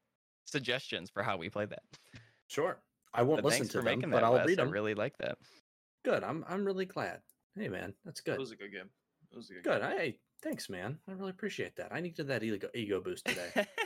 suggestions 0.44 1.08
for 1.08 1.22
how 1.22 1.38
we 1.38 1.48
play 1.48 1.64
that. 1.64 1.82
Sure. 2.48 2.76
I 3.14 3.22
won't 3.22 3.42
But 3.42 3.50
listen 3.50 3.66
to 3.66 3.72
for 3.72 3.78
them, 3.78 3.84
making 3.84 4.10
but. 4.10 4.24
I'll 4.24 4.32
Wes. 4.34 4.46
read 4.46 4.60
I 4.60 4.64
really 4.64 4.94
like 4.94 5.16
that. 5.18 5.38
Good. 6.04 6.24
I'm 6.24 6.44
I'm 6.48 6.64
really 6.64 6.86
glad. 6.86 7.20
Hey 7.56 7.68
man, 7.68 7.94
that's 8.04 8.20
good. 8.20 8.34
It 8.34 8.40
was 8.40 8.52
a 8.52 8.56
good 8.56 8.72
game. 8.72 8.88
It 9.30 9.36
was 9.36 9.50
a 9.50 9.54
good. 9.54 9.64
Good. 9.64 9.82
Game. 9.82 9.90
Hey, 9.90 10.18
thanks, 10.42 10.68
man. 10.70 10.98
I 11.08 11.12
really 11.12 11.30
appreciate 11.30 11.76
that. 11.76 11.92
I 11.92 12.00
needed 12.00 12.26
that 12.28 12.42
ego, 12.42 12.68
ego 12.74 13.00
boost 13.00 13.24
today. 13.26 13.66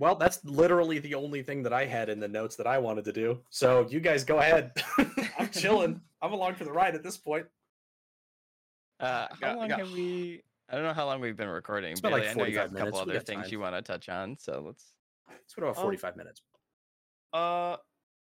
Well, 0.00 0.14
that's 0.14 0.44
literally 0.44 1.00
the 1.00 1.16
only 1.16 1.42
thing 1.42 1.64
that 1.64 1.72
I 1.72 1.84
had 1.84 2.08
in 2.08 2.20
the 2.20 2.28
notes 2.28 2.54
that 2.54 2.68
I 2.68 2.78
wanted 2.78 3.04
to 3.06 3.12
do. 3.12 3.40
So 3.50 3.84
you 3.90 3.98
guys 3.98 4.22
go 4.22 4.38
ahead. 4.38 4.70
I'm 5.40 5.48
chilling. 5.50 6.00
I'm 6.22 6.32
along 6.32 6.54
for 6.54 6.62
the 6.62 6.70
ride 6.70 6.94
at 6.94 7.02
this 7.02 7.16
point. 7.16 7.46
Uh, 9.00 9.26
how 9.30 9.36
got- 9.40 9.56
long 9.56 9.68
got- 9.68 9.78
have 9.80 9.90
we? 9.90 10.42
I 10.68 10.74
don't 10.76 10.84
know 10.84 10.92
how 10.92 11.06
long 11.06 11.20
we've 11.20 11.36
been 11.36 11.48
recording. 11.48 11.90
It's 11.92 12.00
been 12.00 12.12
like 12.12 12.22
Bailey, 12.22 12.30
I 12.30 12.34
know 12.34 12.44
you 12.44 12.58
have 12.58 12.70
45 12.70 12.70
a 12.70 12.90
couple 12.92 13.06
minutes. 13.06 13.06
We 13.08 13.16
other 13.16 13.24
things 13.24 13.42
time. 13.46 13.52
you 13.52 13.60
want 13.60 13.74
to 13.74 13.82
touch 13.82 14.08
on, 14.08 14.36
so 14.38 14.62
let's. 14.66 14.92
It's 15.44 15.54
been 15.54 15.64
about 15.64 15.78
Um, 15.78 15.82
45 15.82 16.16
minutes. 16.16 16.42
Uh 17.32 17.76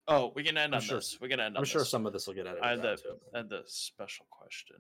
oh, 0.08 0.32
we 0.36 0.43
can 0.43 0.58
end 0.58 0.74
I'm 0.74 0.80
on 0.80 0.82
sure- 0.86 0.97
this. 0.97 1.20
We 1.22 1.30
can 1.30 1.39
end 1.39 1.55
on 1.55 1.62
I'm 1.62 1.66
sure 1.66 1.82
this. 1.82 1.89
some 1.89 2.05
of 2.05 2.14
this 2.14 2.28
will 2.28 2.34
get 2.34 2.47
edited 2.47 2.64
I 2.64 2.70
had 2.72 2.80
out 2.80 2.97
the 2.97 3.03
too. 3.03 3.16
I 3.34 3.38
had 3.38 3.49
the 3.49 3.64
special 3.66 4.26
question. 4.30 4.78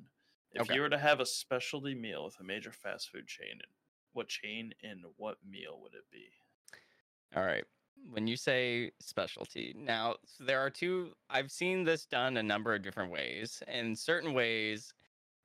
If 0.53 0.61
Okay. 0.63 0.75
you 0.75 0.81
were 0.81 0.89
to 0.89 0.97
have 0.97 1.19
a 1.19 1.25
specialty 1.25 1.93
meal 1.93 2.25
with 2.25 2.39
a 2.39 2.43
major 2.43 2.71
fast 2.71 3.09
food 3.11 3.27
chain, 3.27 3.59
what 4.13 4.27
chain 4.29 4.73
and 4.83 5.03
what 5.17 5.37
meal 5.47 5.79
would 5.81 5.93
it 5.93 6.05
be? 6.11 6.29
All 7.35 7.43
right. 7.45 7.65
When 8.11 8.27
you 8.27 8.37
say 8.37 8.91
specialty, 8.99 9.73
now 9.75 10.15
so 10.25 10.43
there 10.45 10.59
are 10.59 10.69
two. 10.69 11.13
I've 11.29 11.51
seen 11.51 11.83
this 11.83 12.05
done 12.05 12.37
a 12.37 12.43
number 12.43 12.73
of 12.73 12.81
different 12.83 13.11
ways. 13.11 13.61
In 13.67 13.95
certain 13.95 14.33
ways, 14.33 14.93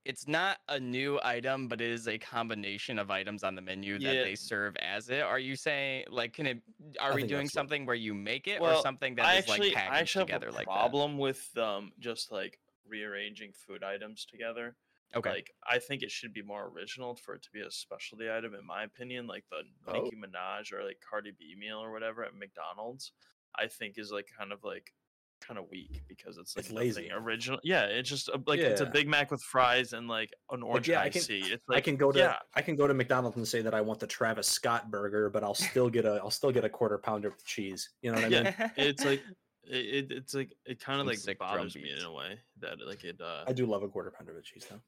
it's 0.05 0.27
not 0.27 0.59
a 0.69 0.81
new 0.81 1.21
item, 1.23 1.69
but 1.69 1.81
it 1.81 1.91
is 1.91 2.09
a 2.09 2.19
combination 2.19 2.99
of 2.99 3.11
items 3.11 3.45
on 3.45 3.55
the 3.55 3.63
menu 3.63 3.99
that 3.99 4.15
Yeah. 4.15 4.23
they 4.25 4.35
serve 4.35 4.77
as 4.77 5.09
it. 5.11 5.21
Are 5.23 5.39
you 5.39 5.55
saying 5.57 6.07
like, 6.11 6.33
can 6.33 6.47
it? 6.47 6.63
Are 6.99 7.13
I 7.13 7.15
we 7.15 7.23
doing 7.25 7.49
something 7.49 7.87
where 7.87 7.95
you 7.97 8.13
make 8.15 8.49
it, 8.49 8.61
or 8.61 8.81
something 8.83 9.15
that 9.17 9.25
I 9.27 9.37
is 9.37 9.49
actually, 9.49 9.69
like 9.69 9.77
I 9.77 9.81
packaged 9.81 10.01
actually 10.01 10.25
together 10.27 10.47
have 10.47 10.55
a 10.55 10.59
like 10.59 10.67
that? 10.67 10.73
problem 10.73 11.19
with 11.19 11.49
um 11.57 11.93
just 12.01 12.33
like 12.33 12.59
rearranging 12.87 13.53
food 13.53 13.83
items 13.85 14.27
together. 14.27 14.77
Okay. 15.15 15.31
Like 15.31 15.51
I 15.67 15.79
think 15.79 16.03
it 16.03 16.11
should 16.11 16.33
be 16.33 16.43
more 16.43 16.69
original 16.75 17.15
for 17.15 17.35
it 17.35 17.43
to 17.43 17.51
be 17.53 17.61
a 17.61 17.71
specialty 17.71 18.31
item, 18.31 18.55
in 18.55 18.65
my 18.67 18.85
opinion. 18.85 19.27
Like 19.27 19.45
the 19.51 19.63
Oh. 19.87 19.93
Nicki 20.03 20.17
Minaj 20.17 20.73
or 20.73 20.83
like 20.85 21.01
Cardi 21.09 21.33
B 21.39 21.55
meal 21.57 21.79
or 21.79 21.93
whatever 21.93 22.25
at 22.25 22.35
McDonald's, 22.35 23.13
I 23.55 23.67
think 23.69 23.99
is 23.99 24.11
like 24.11 24.29
kind 24.37 24.53
of 24.53 24.65
like 24.65 24.93
kind 25.47 25.59
of 25.59 25.67
weak 25.71 26.03
because 26.09 26.39
it's 26.39 26.57
like 26.57 26.65
It's 26.67 26.73
lazy. 26.75 27.11
original. 27.13 27.59
Yeah, 27.63 27.85
it's 27.85 28.09
just 28.09 28.29
a, 28.29 28.41
like 28.47 28.61
it's 28.61 28.81
a 28.81 28.87
Big 28.87 29.09
Mac 29.09 29.31
with 29.31 29.43
fries 29.43 29.93
and 29.93 30.09
like 30.09 30.31
an 30.51 30.63
orange 30.63 30.89
yeah, 30.89 31.01
I 31.01 31.09
can-. 31.11 31.23
It's 31.29 31.65
I 31.71 31.81
can 31.81 31.97
go 31.97 32.13
to 32.13 32.19
yeah, 32.19 32.37
I 32.55 32.63
can 32.63 32.77
go 32.77 32.87
to 32.87 32.95
McDonald's 32.95 33.37
and 33.37 33.47
say 33.47 33.61
that 33.63 33.75
I 33.75 33.81
want 33.81 34.01
the 34.01 34.07
Travis 34.07 34.47
Scott 34.49 34.91
burger, 34.91 35.29
but 35.31 35.43
I'll 35.43 35.55
still 35.55 35.91
get 35.91 36.05
a 36.05 36.15
I'll 36.23 36.31
still 36.31 36.53
get 36.53 36.65
a 36.65 36.69
quarter 36.69 36.99
pounder 36.99 37.31
with 37.31 37.45
cheese. 37.45 37.91
You 38.03 38.13
know 38.13 38.17
what 38.17 38.25
I 38.27 38.29
mean? 38.29 38.45
Yeah, 38.59 38.69
it's 38.77 39.05
like 39.05 39.23
it, 39.65 40.11
it 40.11 40.13
it's 40.13 40.35
like 40.35 40.53
it 40.65 40.81
kind 40.85 41.01
of 41.01 41.07
like 41.07 41.19
sick 41.19 41.39
bothers 41.39 41.75
me 41.75 41.91
in 41.97 42.05
a 42.05 42.13
way 42.13 42.39
that 42.61 42.77
like 42.87 43.05
it 43.05 43.21
uh 43.21 43.45
I 43.47 43.53
do 43.53 43.67
love 43.67 43.83
a 43.83 43.89
quarter 43.89 44.11
pounder 44.11 44.35
with 44.35 44.45
cheese 44.45 44.67
though. 44.71 44.81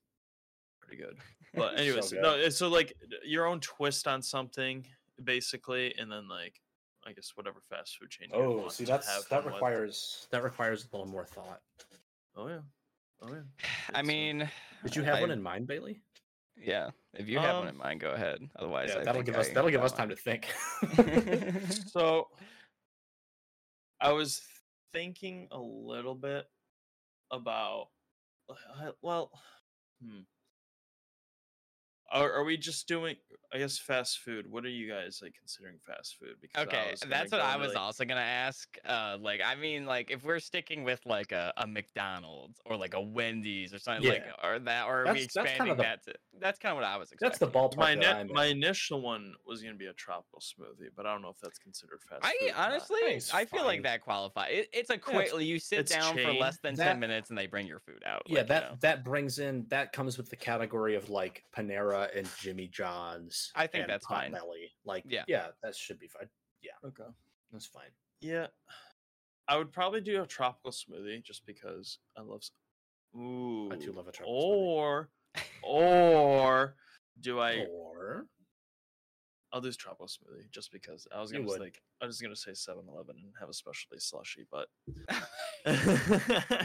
pretty 0.81 1.03
good. 1.03 1.17
But 1.55 1.73
So 1.77 1.83
anyways, 1.83 2.13
good. 2.13 2.23
no, 2.23 2.49
so 2.49 2.69
like 2.69 2.93
your 3.25 3.47
own 3.47 3.61
twist 3.61 4.07
on 4.09 4.23
something 4.23 4.85
basically, 5.23 5.95
and 5.99 6.11
then 6.11 6.29
like 6.29 6.61
I 7.07 7.13
guess 7.13 7.33
whatever 7.35 7.61
fast 7.61 7.99
food 7.99 8.11
chain. 8.11 8.29
you 8.33 8.37
Oh, 8.37 8.57
want 8.59 8.73
see 8.73 8.85
to 8.85 8.93
that's 8.93 9.09
have 9.09 9.23
that 9.29 9.29
fun 9.29 9.45
with. 9.45 9.55
requires 9.55 10.27
that 10.31 10.43
requires 10.43 10.85
a 10.93 10.97
little 10.97 11.11
more 11.11 11.25
thought. 11.27 11.61
Oh 12.37 12.49
yeah, 12.49 12.61
oh 13.23 13.29
yeah. 13.29 13.41
I 13.95 14.01
It's, 14.01 14.09
uh, 14.09 14.13
mean, 14.13 14.51
Did 14.85 14.97
you 14.97 15.03
have 15.03 15.21
one 15.21 15.31
in 15.31 15.43
mind, 15.43 15.67
Bailey? 15.67 16.01
Yeah, 16.57 16.91
if 17.15 17.29
you 17.29 17.39
have 17.41 17.57
one 17.57 17.65
Um, 17.69 17.75
in 17.75 17.77
mind, 17.77 18.01
go 18.01 18.11
ahead. 18.13 18.39
Otherwise, 18.57 18.91
Yeah, 18.91 18.99
that'll 19.03 19.15
think 19.15 19.27
give 19.27 19.35
us 19.37 19.49
that'll 19.51 19.71
give 19.71 19.81
got 19.81 19.87
us 19.87 19.93
time 19.93 20.09
to 20.09 20.17
think. 20.17 20.47
So 21.91 22.29
I 24.01 24.13
was 24.13 24.41
thinking 24.93 25.49
a 25.51 25.59
little 25.59 26.15
bit 26.15 26.47
about 27.31 27.89
uh, 28.49 28.93
well, 29.03 29.31
hmm. 30.03 30.21
Are, 32.13 32.33
are 32.33 32.45
we 32.45 32.57
just 32.57 32.87
doing? 32.87 33.17
I 33.55 33.59
guess 33.59 33.79
fast 33.79 34.19
food. 34.19 34.51
What 34.51 34.65
are 34.65 34.69
you 34.69 34.91
guys 34.93 35.21
like 35.23 35.35
considering 35.39 35.77
fast 35.87 36.17
food? 36.19 36.35
Because 36.43 36.67
Okay, 36.67 36.95
that's 37.09 37.31
what 37.31 37.41
I 37.41 37.57
was 37.57 37.69
like- 37.69 37.77
also 37.77 38.05
gonna 38.05 38.21
ask. 38.21 38.77
Uh, 38.85 39.17
like, 39.21 39.41
I 39.47 39.55
mean, 39.55 39.87
like, 39.87 40.11
if 40.11 40.25
we're 40.25 40.41
sticking 40.41 40.83
with 40.83 41.01
like 41.07 41.31
a, 41.31 41.53
a 41.57 41.65
McDonald's 41.65 42.61
or 42.67 42.77
like 42.77 42.95
a 42.95 43.01
Wendy's 43.01 43.73
or 43.73 43.79
something 43.79 44.09
like, 44.11 44.25
Yeah. 44.27 44.49
or 44.49 44.59
that, 44.59 44.87
or 44.87 45.03
are 45.03 45.13
we 45.15 45.21
That's- 45.21 45.35
that's 45.35 45.51
kinda 45.53 45.73
expanding 45.73 45.77
the- 45.77 45.83
that 45.85 46.03
to? 46.05 46.15
That's 46.41 46.59
kind 46.59 46.73
of 46.73 46.77
what 46.79 46.85
I 46.85 46.97
was 46.97 47.13
expecting. 47.13 47.29
That's 47.29 47.39
the 47.39 47.47
expecting. 47.47 47.79
ballpark. 47.79 47.81
My 47.81 47.95
that 48.05 48.27
ne- 48.27 48.33
my 48.33 48.45
initial 48.47 49.01
one 49.01 49.35
was 49.47 49.63
gonna 49.63 49.75
be 49.77 49.87
a 49.87 49.93
tropical 49.93 50.41
smoothie, 50.41 50.89
but 50.97 51.07
I 51.07 51.13
don't 51.13 51.23
know 51.23 51.29
if 51.29 51.39
that's 51.41 51.61
considered 51.61 52.01
fast 52.11 52.25
I 52.25 52.37
food. 52.41 52.53
honestly, 52.57 53.01
it's 53.03 53.33
I 53.33 53.45
feel 53.45 53.65
like 53.65 53.85
that 53.85 54.01
qualifies. 54.01 54.51
It, 54.53 54.69
it's 54.73 54.91
a 54.91 54.99
quick. 54.99 55.31
you 55.39 55.61
sit 55.61 55.79
it's 55.79 55.93
down 55.95 56.19
for 56.19 56.33
less 56.33 56.59
than 56.59 56.75
That- 56.75 56.85
ten 56.89 56.99
minutes 56.99 57.29
and 57.31 57.39
they 57.39 57.47
bring 57.47 57.69
your 57.69 57.79
food 57.79 58.03
out. 58.05 58.23
yeah, 58.27 58.39
like, 58.39 58.43
you 58.43 58.49
that 58.49 58.71
know. 58.73 58.77
that 58.81 59.05
brings 59.05 59.39
in 59.39 59.65
that 59.69 59.93
comes 59.93 60.19
with 60.19 60.29
the 60.29 60.37
category 60.37 60.97
of 60.97 61.09
like 61.09 61.45
Panera 61.57 62.11
and 62.19 62.29
Jimmy 62.41 62.67
John's. 62.67 63.44
I 63.55 63.67
think 63.67 63.85
and 63.85 63.93
that's 63.93 64.07
fine. 64.07 64.33
Potbelly. 64.33 64.71
Like, 64.85 65.05
Yeah. 65.07 65.25
yeah, 65.29 65.49
that 65.63 65.77
should 65.77 65.99
be 65.99 66.09
fine. 66.09 66.29
Yeah, 66.63 66.73
okay. 66.85 67.11
That's 67.53 67.67
fine. 67.67 67.91
Yeah, 68.21 68.47
I 69.49 69.57
would 69.57 69.73
probably 69.73 70.01
do 70.01 70.23
a 70.23 70.27
tropical 70.27 70.71
smoothie 70.71 71.23
just 71.23 71.45
because 71.47 71.99
I 72.17 72.23
love. 72.23 72.43
Ooh. 73.17 73.71
I 73.71 73.77
do 73.77 73.93
love 73.93 74.09
a 74.09 74.13
tropical 74.13 74.35
smoothie. 74.35 74.67
Or, 74.67 75.11
or 75.63 76.77
do 77.21 77.41
I? 77.41 77.67
Or 77.71 78.27
I'll 79.55 79.61
do 79.61 79.71
tropical 79.71 80.09
smoothie 80.09 80.51
just 80.51 80.73
because 80.73 81.07
I 81.15 81.21
was 81.21 81.31
gonna 81.31 81.45
would. 81.45 81.61
like 81.61 81.81
I 82.03 82.07
was 82.07 82.21
gonna 82.21 82.35
say 82.35 82.51
7-Eleven 82.51 83.15
and 83.17 83.33
have 83.39 83.49
a 83.49 83.53
specialty 83.55 84.01
slushy, 84.01 84.45
but 84.51 84.67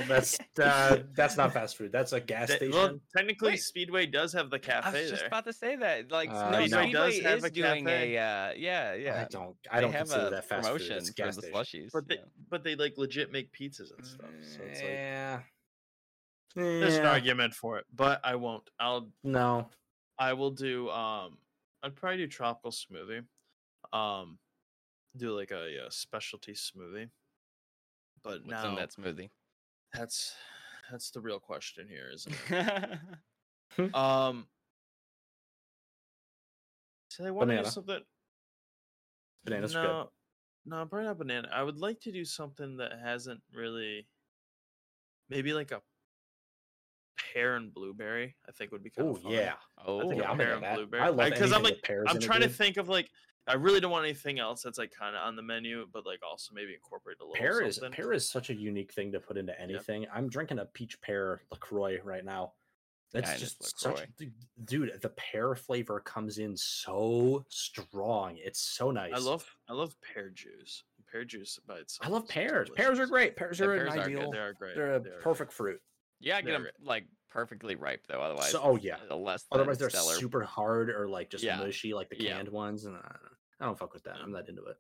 that's 0.08 0.40
uh, 0.62 0.98
that's 1.16 1.38
not 1.38 1.54
fast 1.54 1.78
food. 1.78 1.92
That's 1.92 2.14
a 2.14 2.20
gas 2.20 2.48
That- 2.48 2.58
station. 2.58 2.76
well, 2.76 3.00
technically, 3.16 3.52
Wait. 3.52 3.62
Speedway 3.62 4.06
does 4.08 4.34
have 4.34 4.50
the 4.50 4.58
cafe. 4.60 4.88
I 4.90 5.02
was 5.02 5.10
just 5.12 5.22
there. 5.22 5.28
about 5.28 5.46
to 5.46 5.54
say 5.54 5.76
that. 5.76 6.12
Like, 6.12 6.30
Uh, 6.32 6.50
no, 6.50 6.60
no. 6.60 6.66
Speedway 6.66 6.92
does 6.92 7.20
have 7.20 7.38
is 7.38 7.44
a 7.44 7.50
doing 7.52 7.86
cafe. 7.86 8.16
a 8.16 8.22
uh, 8.22 8.54
yeah, 8.58 8.94
yeah. 8.96 9.22
I 9.26 9.32
don't. 9.32 9.56
I 9.72 9.76
They 9.76 9.82
don't 9.82 9.92
have 9.92 10.02
consider 10.08 10.28
a 10.28 10.30
that 10.32 10.46
fast 10.50 10.68
food. 10.70 10.82
It's 10.82 11.10
a 11.10 11.12
for 11.12 11.16
gas 11.18 11.36
the 11.36 11.42
slushies. 11.44 11.90
but 11.94 12.08
they, 12.08 12.16
yeah. 12.16 12.22
but 12.50 12.64
they 12.64 12.76
like 12.76 12.98
legit 12.98 13.32
make 13.32 13.52
pizzas 13.52 13.96
and 13.96 14.06
stuff. 14.06 14.30
So 14.42 14.60
it's 14.68 14.80
like 14.82 14.90
yeah. 14.90 15.40
there's 16.56 16.96
an 16.98 17.06
argument 17.06 17.54
for 17.54 17.78
it, 17.78 17.86
but 17.96 18.20
I 18.24 18.36
won't. 18.36 18.68
I'll 18.80 19.10
No. 19.24 19.70
I 20.18 20.34
will 20.34 20.52
do 20.52 20.90
um 20.90 21.38
I'd 21.84 21.96
probably 21.96 22.18
do 22.18 22.28
tropical 22.28 22.72
smoothie. 22.72 23.26
Um 23.94 24.40
do 25.18 25.32
like 25.32 25.52
a, 25.52 25.86
uh 25.86 25.90
specialty 25.90 26.54
smoothie. 26.54 27.10
But 28.24 28.42
What's 28.44 28.48
now 28.48 28.70
in 28.70 28.76
that 28.76 28.92
smoothie? 28.92 29.30
that's 29.94 30.36
that's 30.92 31.12
the 31.12 31.22
real 31.22 31.40
question 31.40 31.88
here, 31.88 32.10
isn't 32.14 32.36
it? 32.50 33.94
um 33.94 34.48
so 37.10 37.26
I 37.26 37.32
want 37.32 37.50
to 37.50 37.64
do 37.64 37.70
something 37.70 38.02
Banana's 39.44 39.74
no, 39.74 39.82
good. 39.82 40.72
No, 40.72 40.86
probably 40.86 41.08
not 41.08 41.18
banana. 41.18 41.50
I 41.52 41.64
would 41.64 41.78
like 41.78 42.00
to 42.02 42.12
do 42.12 42.26
something 42.26 42.78
that 42.78 43.00
hasn't 43.00 43.42
really 43.54 44.08
maybe 45.30 45.54
like 45.54 45.72
a 45.72 45.82
pear 47.34 47.55
and 47.55 47.74
blueberry, 47.74 48.36
I 48.47 48.51
think 48.51 48.72
would 48.72 48.84
be 48.84 48.89
kind 48.89 49.07
Oh 49.07 49.15
of 49.15 49.22
fun. 49.24 49.32
yeah. 49.32 49.55
oh, 49.86 50.07
think 50.09 50.22
yeah, 50.22 50.28
a 50.28 50.32
I'm 50.32 50.38
pear 50.38 50.53
and 50.55 50.63
that. 50.63 50.76
blueberry. 50.76 51.01
I 51.03 51.07
love 51.07 51.17
Like, 51.17 51.36
'cause 51.38 51.51
I'm 51.53 51.63
like- 51.63 51.80
I'm 52.07 52.20
trying 52.20 52.41
to 52.41 52.49
think 52.49 52.78
of 52.78 52.89
like 52.89 53.09
I 53.47 53.53
really 53.53 53.80
don't 53.80 53.89
want 53.91 54.05
anything 54.05 54.38
else 54.38 54.61
that's 54.61 54.78
like 54.78 54.91
kind 54.91 55.15
of 55.15 55.24
on 55.26 55.36
the 55.36 55.41
menu, 55.41 55.88
but 55.91 56.05
like 56.05 56.20
also 56.24 56.53
maybe 56.53 56.76
incorporate 56.76 57.17
a 57.20 57.24
little 57.24 57.36
pear 57.36 57.61
is 57.61 57.78
something. 57.78 57.91
pear 57.93 58.13
is 58.13 58.30
such 58.30 58.49
a 58.51 58.53
unique 58.53 58.93
thing 58.93 59.11
to 59.13 59.20
put 59.20 59.38
into 59.38 59.59
anything. 59.59 60.05
I'm 60.13 60.30
drinking 60.30 60.59
a 60.59 60.65
peach 60.65 61.01
pear 61.01 61.41
Lacroix 61.51 61.99
right 62.03 62.24
now. 62.24 62.53
That's 63.11 63.28
Kinda 63.32 63.39
just 63.43 63.80
such, 63.80 63.91
LaCroix. 63.97 64.30
dude. 64.65 65.01
The 65.01 65.09
pear 65.09 65.55
flavor 65.55 65.99
comes 65.99 66.38
in 66.38 66.55
so 66.55 67.43
strong. 67.49 68.38
It's 68.38 68.59
so 68.61 68.91
nice. 68.91 69.13
I 69.15 69.17
love 69.17 69.49
I 69.67 69.74
love 69.74 69.95
pear 70.01 70.30
juice. 70.30 70.84
Pear 71.11 71.26
juice 71.26 71.57
by 71.65 71.78
itself. 71.80 72.07
I 72.07 72.11
love 72.13 72.28
pears. 72.28 72.70
Pears 72.76 72.99
are 72.99 73.07
great. 73.07 73.36
Pears 73.36 73.59
Yeah, 73.59 73.65
are 73.65 73.76
pears 73.78 73.93
an 73.93 73.99
are 73.99 74.03
good. 74.09 74.15
ideal. 74.17 74.32
They 74.32 74.38
are 74.38 74.53
great. 74.53 74.76
They're 74.76 74.93
a 74.95 74.99
They 74.99 75.09
are 75.09 75.13
great. 75.13 75.24
perfect 75.24 75.53
fruit. 75.53 75.82
Yeah, 76.20 76.41
get 76.41 76.45
they're 76.47 76.59
them 76.59 76.67
like 76.84 77.05
perfectly 77.30 77.76
ripe 77.76 78.05
though. 78.07 78.22
Otherwise, 78.22 78.51
So- 78.51 78.61
oh, 78.61 78.76
yeah. 78.78 78.97
uh, 79.09 79.15
less 79.15 79.45
Otherwise, 79.51 79.78
they're 79.78 79.89
stellar. 79.89 80.15
super 80.15 80.43
hard 80.43 80.89
or 80.89 81.07
like 81.07 81.30
just 81.30 81.43
Yeah. 81.43 81.57
mushy, 81.57 81.93
like 81.93 82.09
the 82.09 82.22
Yeah. 82.22 82.36
canned 82.38 82.49
ones. 82.49 82.86
And 82.86 82.95
I 82.95 83.01
don't, 83.01 83.38
I 83.61 83.65
don't 83.65 83.78
fuck 83.78 83.93
with 83.93 84.03
that. 84.03 84.17
I'm 84.17 84.32
not 84.32 84.47
into 84.49 84.63
it. 84.65 84.78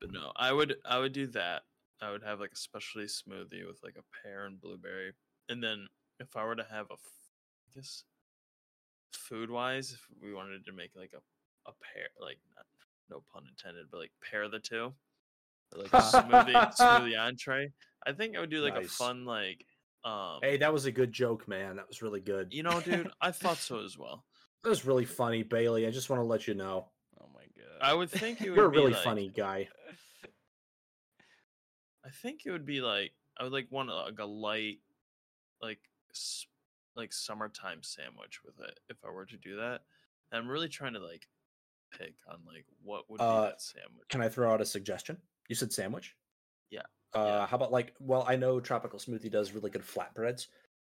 But 0.00 0.10
no, 0.12 0.32
I 0.36 0.52
would 0.52 0.76
I 0.84 0.98
would 0.98 1.12
do 1.12 1.26
that. 1.28 1.62
I 2.00 2.10
would 2.10 2.22
have 2.22 2.40
like 2.40 2.52
a 2.52 2.56
specialty 2.56 3.06
smoothie 3.06 3.66
with 3.66 3.80
like 3.82 3.96
a 3.96 4.02
pear 4.22 4.46
and 4.46 4.60
blueberry, 4.60 5.12
and 5.48 5.62
then 5.62 5.88
if 6.20 6.36
I 6.36 6.44
were 6.44 6.56
to 6.56 6.64
have 6.64 6.86
a, 6.90 6.94
f- 6.94 7.00
I 7.68 7.74
guess, 7.74 8.04
food 9.12 9.50
wise, 9.50 9.92
if 9.92 10.06
we 10.22 10.34
wanted 10.34 10.66
to 10.66 10.72
make 10.72 10.90
like 10.96 11.12
a 11.14 11.20
a 11.70 11.72
pair, 11.80 12.08
like 12.20 12.38
not, 12.54 12.66
no 13.08 13.22
pun 13.32 13.44
intended, 13.48 13.86
but 13.90 13.98
like 14.00 14.12
pair 14.20 14.48
the 14.48 14.58
two, 14.58 14.92
like 15.74 15.86
a 15.92 15.96
smoothie 16.02 16.76
smoothie 16.76 17.18
entree. 17.18 17.72
I 18.06 18.12
think 18.12 18.36
I 18.36 18.40
would 18.40 18.50
do 18.50 18.60
like 18.60 18.76
a 18.76 18.86
fun 18.86 19.24
like, 19.24 19.64
um, 20.04 20.38
Hey, 20.42 20.56
that 20.58 20.72
was 20.72 20.84
a 20.86 20.92
good 20.92 21.12
joke, 21.12 21.46
man. 21.48 21.76
That 21.76 21.88
was 21.88 22.02
really 22.02 22.20
good. 22.20 22.52
you 22.52 22.62
know, 22.62 22.80
dude, 22.80 23.10
I 23.20 23.30
thought 23.30 23.56
so 23.58 23.80
as 23.84 23.96
well. 23.98 24.24
that 24.62 24.68
was 24.68 24.84
really 24.84 25.04
funny, 25.04 25.42
Bailey. 25.42 25.86
I 25.86 25.90
just 25.90 26.10
want 26.10 26.20
to 26.20 26.24
let 26.26 26.46
you 26.46 26.54
know 26.54 26.88
Oh 27.20 27.28
my 27.34 27.42
god. 27.56 27.78
I 27.82 27.94
would 27.94 28.10
think 28.10 28.40
it 28.40 28.50
would 28.50 28.56
you're 28.56 28.66
a 28.66 28.68
really 28.68 28.92
like- 28.92 29.02
funny 29.04 29.28
guy. 29.34 29.68
I 32.04 32.10
think 32.10 32.42
it 32.44 32.50
would 32.50 32.66
be 32.66 32.80
like 32.80 33.12
I 33.38 33.44
would 33.44 33.52
like 33.52 33.66
want 33.70 33.90
a- 33.90 33.94
like 33.94 34.18
a 34.18 34.24
light, 34.24 34.78
like 35.62 35.80
like 36.96 37.12
summertime 37.12 37.82
sandwich 37.82 38.40
with 38.44 38.60
it 38.60 38.78
if 38.88 38.98
I 39.04 39.10
were 39.10 39.26
to 39.26 39.36
do 39.36 39.56
that. 39.56 39.80
And 40.30 40.42
I'm 40.42 40.48
really 40.48 40.68
trying 40.68 40.92
to 40.94 41.00
like 41.00 41.26
pick 41.92 42.14
on 42.28 42.38
like 42.46 42.66
what 42.82 43.08
would 43.10 43.18
be 43.18 43.24
Uh, 43.24 43.42
that 43.46 43.62
sandwich. 43.62 44.08
Can 44.10 44.20
I 44.20 44.28
throw 44.28 44.52
out 44.52 44.60
a 44.60 44.66
suggestion? 44.66 45.16
You 45.48 45.54
said 45.54 45.72
sandwich. 45.72 46.14
Yeah. 46.70 46.82
Uh, 47.14 47.24
Yeah. 47.24 47.46
How 47.46 47.56
about 47.56 47.72
like? 47.72 47.94
Well, 48.00 48.24
I 48.28 48.36
know 48.36 48.60
Tropical 48.60 48.98
Smoothie 48.98 49.30
does 49.30 49.52
really 49.52 49.70
good 49.70 49.82
flatbreads. 49.82 50.46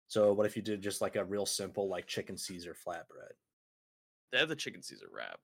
So 0.08 0.32
what 0.32 0.46
if 0.46 0.56
you 0.56 0.62
did 0.62 0.82
just 0.82 1.00
like 1.00 1.16
a 1.16 1.24
real 1.24 1.46
simple 1.46 1.88
like 1.88 2.06
chicken 2.06 2.36
Caesar 2.36 2.74
flatbread? 2.74 3.32
They 4.32 4.38
have 4.38 4.48
the 4.48 4.56
chicken 4.56 4.82
Caesar 4.82 5.06
wrap. 5.12 5.38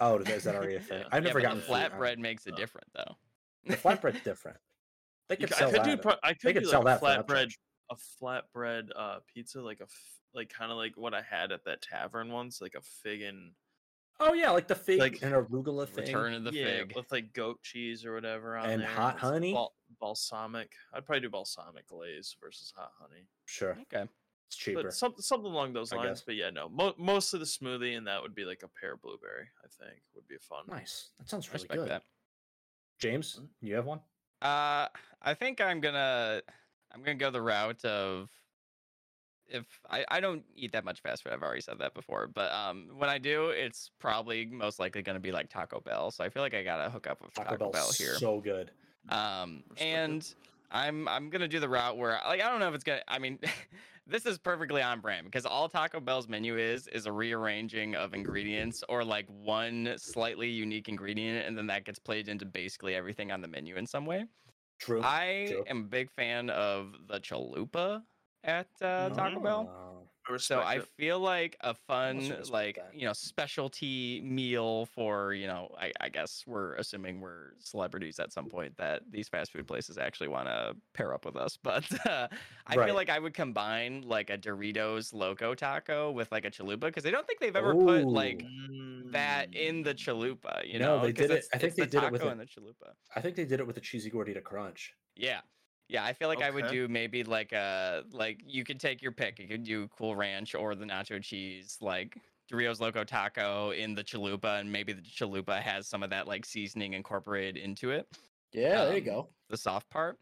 Oh, 0.00 0.18
is 0.18 0.44
that 0.44 0.54
already 0.54 0.76
a 0.76 0.80
thing? 0.80 1.00
Yeah. 1.00 1.08
I've 1.12 1.22
never 1.22 1.40
but 1.40 1.46
gotten 1.46 1.60
the 1.60 1.64
flatbread 1.66 2.18
makes 2.18 2.46
it 2.46 2.54
Oh. 2.54 2.56
different 2.56 2.88
though. 2.94 3.16
The 3.64 3.76
flatbread's 3.76 4.22
different. 4.22 4.58
They 5.28 5.36
could 5.36 5.48
c- 5.48 5.56
sell 5.56 5.68
I 5.70 5.72
could 5.72 5.82
do. 5.82 5.96
pro- 5.96 6.14
I 6.22 6.34
could 6.34 6.54
could 6.54 6.62
do 6.64 6.68
sell 6.68 6.82
like 6.82 6.98
a 6.98 7.00
that 7.00 7.26
flatbread, 7.26 7.52
a 7.90 7.96
flatbread 8.22 8.88
uh, 8.94 9.18
pizza, 9.32 9.60
like 9.60 9.80
a 9.80 9.84
f- 9.84 10.18
like 10.34 10.48
kind 10.52 10.70
of 10.70 10.76
like 10.78 10.96
what 10.96 11.14
I 11.14 11.22
had 11.22 11.50
at 11.52 11.64
that 11.64 11.80
tavern 11.82 12.30
once, 12.30 12.60
like 12.60 12.74
a 12.76 12.80
fig 13.02 13.22
and 13.22 13.52
Oh 14.18 14.32
yeah, 14.32 14.50
like 14.50 14.66
the 14.66 14.74
fig 14.74 14.98
Like, 15.00 15.18
and 15.22 15.32
arugula 15.34 15.86
thing. 15.88 16.04
Return 16.06 16.32
of 16.34 16.44
the 16.44 16.52
yeah, 16.52 16.78
fig. 16.78 16.94
with 16.96 17.10
like 17.12 17.32
goat 17.34 17.62
cheese 17.62 18.04
or 18.04 18.14
whatever 18.14 18.56
on 18.56 18.70
And 18.70 18.82
there. 18.82 18.88
hot 18.88 19.18
honey? 19.18 19.52
bal- 19.52 19.74
balsamic. 20.00 20.72
I'd 20.94 21.04
probably 21.04 21.20
do 21.20 21.28
balsamic 21.30 21.86
glaze 21.86 22.34
versus 22.40 22.72
hot 22.74 22.92
honey. 22.98 23.26
Sure, 23.44 23.76
Okay. 23.92 24.08
it's 24.48 24.56
cheaper. 24.56 24.84
But 24.84 24.94
some, 24.94 25.14
something 25.18 25.50
along 25.50 25.74
those 25.74 25.92
lines. 25.92 26.22
But 26.24 26.36
yeah, 26.36 26.48
no, 26.50 26.68
mo- 26.70 26.94
mostly 26.96 27.38
the 27.40 27.44
smoothie, 27.44 27.96
and 27.98 28.06
that 28.06 28.22
would 28.22 28.34
be 28.34 28.44
like 28.46 28.62
a 28.62 28.68
pear 28.68 28.96
blueberry. 28.96 29.48
I 29.62 29.68
think 29.84 30.00
would 30.14 30.26
be 30.28 30.36
fun. 30.38 30.64
Nice. 30.68 31.10
That 31.18 31.28
sounds 31.28 31.52
really 31.52 31.68
good. 31.68 31.88
that. 31.90 32.02
James, 32.98 33.38
Mm. 33.40 33.48
you 33.60 33.74
have 33.74 33.84
one? 33.86 34.00
Uh, 34.40 34.88
I 35.22 35.34
think 35.34 35.60
I'm 35.60 35.80
gonna 35.80 36.40
I'm 36.92 37.02
gonna 37.02 37.14
go 37.16 37.30
the 37.30 37.42
route 37.42 37.84
of 37.84 38.30
if 39.48 39.64
I, 39.90 40.04
I 40.08 40.20
don't 40.20 40.42
eat 40.54 40.72
that 40.72 40.84
much 40.84 41.00
fast 41.00 41.22
food. 41.22 41.32
I've 41.32 41.42
already 41.42 41.60
said 41.60 41.78
that 41.78 41.94
before, 41.94 42.26
but 42.26 42.52
um, 42.52 42.88
when 42.96 43.08
I 43.08 43.18
do, 43.18 43.48
it's 43.48 43.90
probably 43.98 44.46
most 44.46 44.78
likely 44.78 45.02
gonna 45.02 45.20
be 45.20 45.32
like 45.32 45.48
Taco 45.48 45.80
Bell. 45.80 46.10
So 46.10 46.24
I 46.24 46.28
feel 46.28 46.42
like 46.42 46.54
I 46.54 46.62
gotta 46.62 46.90
hook 46.90 47.06
up 47.06 47.20
with 47.22 47.34
Taco, 47.34 47.50
Taco, 47.50 47.58
Bell 47.58 47.72
Bell 47.72 47.90
here. 47.96 48.14
so 48.16 48.40
good. 48.40 48.70
Um, 49.08 49.62
and 49.78 50.28
I'm 50.70 51.08
I'm 51.08 51.30
gonna 51.30 51.48
do 51.48 51.60
the 51.60 51.68
route 51.68 51.96
where 51.96 52.18
like 52.26 52.42
I 52.42 52.50
don't 52.50 52.60
know 52.60 52.68
if 52.68 52.74
it's 52.74 52.84
gonna. 52.84 53.02
I 53.08 53.18
mean, 53.18 53.38
this 54.06 54.26
is 54.26 54.38
perfectly 54.38 54.82
on 54.82 55.00
brand 55.00 55.26
because 55.26 55.46
all 55.46 55.68
Taco 55.68 56.00
Bell's 56.00 56.28
menu 56.28 56.56
is 56.58 56.88
is 56.88 57.06
a 57.06 57.12
rearranging 57.12 57.94
of 57.94 58.14
ingredients 58.14 58.82
or 58.88 59.04
like 59.04 59.26
one 59.28 59.94
slightly 59.96 60.48
unique 60.48 60.88
ingredient, 60.88 61.46
and 61.46 61.56
then 61.56 61.66
that 61.68 61.84
gets 61.84 61.98
played 61.98 62.28
into 62.28 62.44
basically 62.44 62.94
everything 62.94 63.30
on 63.30 63.40
the 63.40 63.48
menu 63.48 63.76
in 63.76 63.86
some 63.86 64.06
way. 64.06 64.24
True. 64.78 65.02
I 65.02 65.46
true. 65.48 65.64
am 65.68 65.78
a 65.78 65.84
big 65.84 66.10
fan 66.10 66.50
of 66.50 66.94
the 67.08 67.18
chalupa 67.20 68.02
at 68.46 68.68
uh, 68.80 69.10
Taco 69.10 69.40
Bell. 69.40 70.08
I 70.28 70.36
So 70.38 70.58
I 70.58 70.76
it. 70.78 70.86
feel 70.96 71.20
like 71.20 71.56
a 71.60 71.72
fun, 71.72 72.18
like 72.50 72.76
that. 72.76 72.90
you 72.94 73.06
know, 73.06 73.12
specialty 73.12 74.20
meal 74.22 74.86
for 74.86 75.34
you 75.34 75.46
know. 75.46 75.72
I, 75.78 75.92
I 76.00 76.08
guess 76.08 76.42
we're 76.48 76.74
assuming 76.74 77.20
we're 77.20 77.52
celebrities 77.60 78.18
at 78.18 78.32
some 78.32 78.48
point 78.48 78.76
that 78.76 79.02
these 79.08 79.28
fast 79.28 79.52
food 79.52 79.68
places 79.68 79.98
actually 79.98 80.26
want 80.28 80.48
to 80.48 80.74
pair 80.94 81.14
up 81.14 81.24
with 81.24 81.36
us. 81.36 81.56
But 81.62 81.84
uh, 82.06 82.26
I 82.66 82.74
Right. 82.74 82.86
feel 82.86 82.96
like 82.96 83.08
I 83.08 83.20
would 83.20 83.34
combine 83.34 84.02
like 84.02 84.30
a 84.30 84.36
Doritos 84.38 85.14
Loco 85.14 85.54
Taco 85.54 86.10
with 86.10 86.32
like 86.32 86.44
a 86.44 86.50
chalupa 86.50 86.80
because 86.80 87.06
I 87.06 87.12
don't 87.12 87.26
think 87.26 87.38
they've 87.38 87.54
ever 87.54 87.72
put 87.74 88.04
like 88.06 88.42
that 89.12 89.54
in 89.54 89.82
the 89.84 89.94
Mm. 89.94 89.98
chalupa. 90.38 90.66
You 90.66 90.80
No, 90.80 90.96
know, 90.96 91.02
they 91.06 91.12
'cause 91.12 91.28
did 91.28 91.36
it- 91.38 91.44
I 91.54 91.58
think 91.58 91.76
they 91.76 91.84
the 91.84 91.88
did 91.90 92.02
it 92.02 92.10
with 92.12 92.22
a- 92.22 92.28
and 92.30 92.40
the 92.40 92.46
chalupa. 92.46 92.94
I 93.14 93.20
think 93.20 93.36
they 93.36 93.44
did 93.44 93.60
it 93.60 93.66
with 93.66 93.76
a 93.76 93.80
cheesy 93.80 94.10
gordita 94.10 94.42
crunch. 94.42 94.92
Yeah. 95.14 95.40
Yeah, 95.88 96.04
I 96.04 96.12
feel 96.14 96.28
like 96.28 96.42
I 96.42 96.50
would 96.50 96.66
do 96.66 96.88
maybe 96.88 97.22
like 97.22 97.52
a 97.52 98.04
like 98.10 98.42
you 98.44 98.64
could 98.64 98.80
take 98.80 99.02
your 99.02 99.12
pick. 99.12 99.38
You 99.38 99.46
could 99.46 99.62
do 99.62 99.88
Cool 99.88 100.16
Ranch 100.16 100.54
or 100.54 100.74
the 100.74 100.84
nacho 100.84 101.22
cheese, 101.22 101.78
like 101.80 102.18
Doritos 102.50 102.80
Loco 102.80 103.04
Taco 103.04 103.70
in 103.70 103.94
the 103.94 104.02
chalupa, 104.02 104.60
and 104.60 104.72
maybe 104.72 104.92
the 104.92 105.02
chalupa 105.02 105.60
has 105.60 105.86
some 105.88 106.02
of 106.02 106.10
that 106.10 106.26
like 106.26 106.44
seasoning 106.44 106.94
incorporated 106.94 107.56
into 107.56 107.90
it, 107.90 108.08
Yeah, 108.52 108.84
there 108.84 108.96
you 108.96 109.00
Um, 109.00 109.04
go. 109.04 109.34
the 109.48 109.56
soft 109.56 109.88
part. 109.90 110.18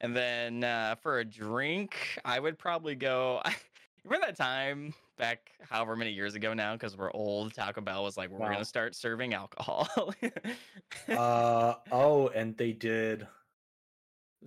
And 0.00 0.16
then 0.16 0.64
uh, 0.64 0.96
for 0.96 1.20
a 1.20 1.24
drink, 1.24 2.18
I 2.24 2.40
would 2.40 2.58
probably 2.58 2.94
go. 2.96 3.40
Remember 4.04 4.26
that 4.26 4.36
time 4.36 4.92
back 5.16 5.52
however 5.62 5.96
many 5.96 6.12
years 6.12 6.34
ago 6.34 6.52
now, 6.54 6.74
because 6.74 6.96
we're 6.96 7.12
old. 7.12 7.54
Taco 7.54 7.80
Bell 7.80 8.02
was 8.04 8.16
like, 8.18 8.30
we're 8.30 8.38
Wow. 8.38 8.50
gonna 8.50 8.64
start 8.66 8.94
serving 8.96 9.32
alcohol. 9.34 9.88
uh 11.14 11.76
oh, 11.90 12.28
and 12.28 12.56
they 12.56 12.72
did. 12.72 13.28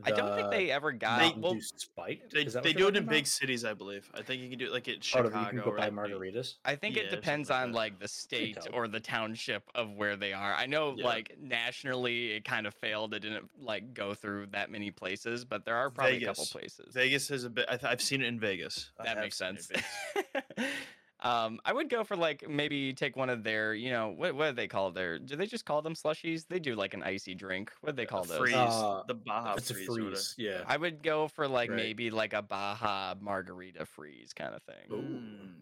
I 0.03 0.11
don't 0.11 0.35
think 0.35 0.51
they 0.51 0.69
ever 0.71 0.91
got. 0.91 1.19
Mountain 1.21 1.41
well, 1.41 1.53
Dew 1.53 1.61
spiked. 1.61 2.33
They, 2.33 2.41
Is 2.41 2.53
that 2.53 2.59
what 2.59 2.63
they 2.63 2.73
do 2.73 2.87
it 2.87 2.91
talking 2.91 3.03
in 3.03 3.09
big 3.09 3.27
cities, 3.27 3.65
I 3.65 3.73
believe. 3.73 4.09
I 4.13 4.21
think 4.21 4.41
you 4.41 4.49
can 4.49 4.59
do 4.59 4.65
it 4.65 4.71
like 4.71 4.87
at 4.87 4.95
Oh, 4.95 5.01
Chicago. 5.01 5.29
that 5.29 5.41
you 5.41 5.47
can 5.49 5.57
go 5.59 5.65
buy 5.77 5.89
right? 5.89 5.93
Like- 5.93 6.11
margaritas. 6.11 6.55
I 6.65 6.75
think 6.75 6.95
Yeah, 6.95 7.03
it 7.03 7.09
depends 7.11 7.49
like 7.49 7.63
on 7.63 7.71
that. 7.71 7.77
like 7.77 7.99
the 7.99 8.07
state 8.07 8.57
or 8.73 8.87
the 8.87 8.99
township 8.99 9.63
of 9.75 9.91
where 9.93 10.15
they 10.15 10.33
are. 10.33 10.53
I 10.53 10.65
know 10.65 10.95
Yeah. 10.97 11.05
like 11.05 11.35
nationally 11.39 12.33
it 12.33 12.45
kind 12.45 12.67
of 12.67 12.73
failed. 12.75 13.13
It 13.13 13.19
didn't 13.21 13.49
like 13.61 13.93
go 13.93 14.13
through 14.13 14.47
that 14.51 14.69
many 14.71 14.91
places, 14.91 15.45
but 15.45 15.65
there 15.65 15.75
are 15.75 15.89
probably 15.89 16.23
a 16.23 16.27
couple 16.27 16.45
places. 16.45 16.93
Vegas 16.93 17.27
has 17.29 17.43
a 17.43 17.49
bit. 17.49 17.65
I 17.67 17.77
th- 17.77 17.91
I've 17.91 18.01
seen 18.01 18.21
it 18.21 18.27
in 18.27 18.39
Vegas. 18.39 18.91
That 18.97 19.07
have 19.07 19.17
makes 19.19 19.37
seen 19.37 19.47
it 19.47 19.51
in 19.51 20.63
sense. 20.63 20.67
Vegas. 21.21 21.31
um, 21.33 21.59
I 21.65 21.73
would 21.73 21.89
go 21.89 22.03
for 22.03 22.15
like 22.15 22.47
maybe 22.49 22.93
take 22.93 23.15
one 23.15 23.29
of 23.29 23.43
their, 23.43 23.73
you 23.73 23.89
know, 23.91 24.09
what 24.09 24.35
what 24.35 24.49
do 24.49 24.55
they 24.55 24.67
call 24.67 24.91
their? 24.91 25.19
Do 25.19 25.35
they 25.35 25.45
just 25.45 25.65
call 25.65 25.81
them 25.81 25.93
slushies? 25.93 26.45
They 26.47 26.59
do 26.59 26.75
like 26.75 26.93
an 26.93 27.03
icy 27.03 27.35
drink. 27.35 27.71
What 27.81 27.95
do 27.95 28.01
they 28.01 28.05
call 28.05 28.23
A 28.23 28.27
those? 28.27 28.37
freeze, 28.39 28.55
Uh, 28.55 29.03
the 29.07 29.13
Baja 29.15 29.55
it's 29.55 29.71
freeze. 29.71 29.87
or 29.87 29.91
whatever. 29.93 30.09
freeze. 30.11 30.35
Yeah. 30.37 30.63
I 30.67 30.77
would 30.77 31.01
go 31.03 31.27
for 31.27 31.47
like 31.47 31.69
Right. 31.69 31.75
maybe 31.77 32.09
like 32.11 32.33
a 32.33 32.41
Baja 32.41 33.15
margarita 33.19 33.85
freeze 33.85 34.33
kind 34.33 34.53
of 34.55 34.61
thing. 34.63 34.91
Ooh. 34.91 35.01
Mm. 35.01 35.53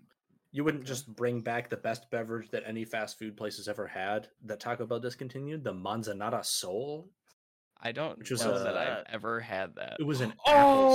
You 0.52 0.64
wouldn't 0.64 0.84
Okay. 0.84 0.88
just 0.88 1.14
bring 1.14 1.42
back 1.42 1.68
the 1.70 1.76
best 1.76 2.10
beverage 2.10 2.50
that 2.52 2.64
any 2.66 2.86
fast 2.86 3.20
food 3.20 3.36
place 3.36 3.58
has 3.58 3.68
ever 3.68 3.88
had 3.88 4.30
that 4.44 4.62
Taco 4.62 4.86
Bell 4.86 5.02
discontinued, 5.02 5.64
the 5.66 5.74
Manzanita 5.74 6.44
Sol. 6.46 7.10
I 7.86 7.92
don't 7.92 8.18
Which 8.18 8.32
was, 8.32 8.44
know 8.44 8.64
that 8.64 8.76
I've 8.76 8.98
uh, 8.98 9.04
ever 9.10 9.40
had 9.40 9.76
that. 9.76 9.98
It 10.00 10.04
was 10.08 10.20
an 10.22 10.34
Oh, 10.48 10.52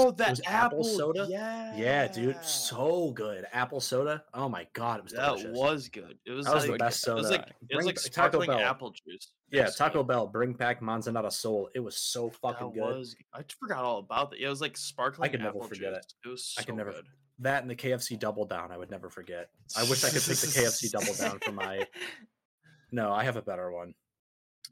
apple, 0.09 0.13
that 0.15 0.31
was 0.31 0.41
apple, 0.45 0.83
soda. 0.85 1.27
Yeah, 1.31 1.77
Yeah, 1.77 2.09
dude, 2.09 2.45
so 2.45 3.13
good. 3.13 3.47
Apple 3.53 3.81
soda. 3.81 4.25
Oh 4.35 4.49
my 4.49 4.67
god, 4.73 4.99
it 4.99 5.05
was 5.05 5.13
that 5.13 5.27
delicious. 5.37 5.57
was 5.57 5.89
good. 5.89 6.19
It 6.27 6.33
was 6.33 6.47
That 6.47 6.55
was 6.57 6.65
like 6.65 6.73
the 6.73 6.79
best 6.79 7.07
it 7.07 7.15
was 7.15 7.27
soda. 7.29 7.37
like 7.39 7.53
it 7.69 7.77
was 7.77 7.87
like 7.87 7.97
Taco 8.13 8.45
Bell. 8.45 8.59
apple 8.59 8.91
juice. 8.91 9.33
Yeah, 9.53 9.69
Taco 9.71 10.01
good. 10.03 10.09
Bell, 10.09 10.27
bring 10.27 10.53
back 10.53 10.83
Manzanita 10.83 11.31
Sol. 11.31 11.71
It 11.77 11.81
was 11.81 11.97
so 11.97 12.29
fucking 12.29 12.73
good. 12.73 12.81
was. 12.83 13.15
I 13.33 13.43
forgot 13.61 13.85
all 13.85 13.99
about 14.01 14.33
that. 14.33 14.41
It 14.45 14.49
was 14.49 14.61
like 14.61 14.77
sparkling 14.77 15.29
I 15.29 15.31
could 15.31 15.41
never 15.43 15.51
apple 15.59 15.69
forget 15.69 15.93
it. 15.93 16.07
juice. 16.25 16.25
It 16.25 16.29
was 16.29 16.45
so 16.67 16.73
I 16.73 16.77
never- 16.77 16.91
good. 16.93 17.07
That 17.39 17.63
and 17.63 17.71
the 17.71 17.77
KFC 17.77 18.19
Double 18.19 18.45
Down, 18.45 18.71
I 18.73 18.77
would 18.77 18.91
never 18.91 19.09
forget. 19.09 19.49
I 19.77 19.83
wish 19.85 20.03
I 20.05 20.09
could 20.11 20.17
pick 20.23 20.37
the 20.39 20.47
KFC 20.49 20.91
Double 20.91 21.15
Down 21.15 21.39
for 21.39 21.53
my. 21.53 21.87
No, 22.93 23.13
I 23.13 23.23
have 23.23 23.37
a 23.37 23.43
better 23.43 23.71
one. 23.71 23.95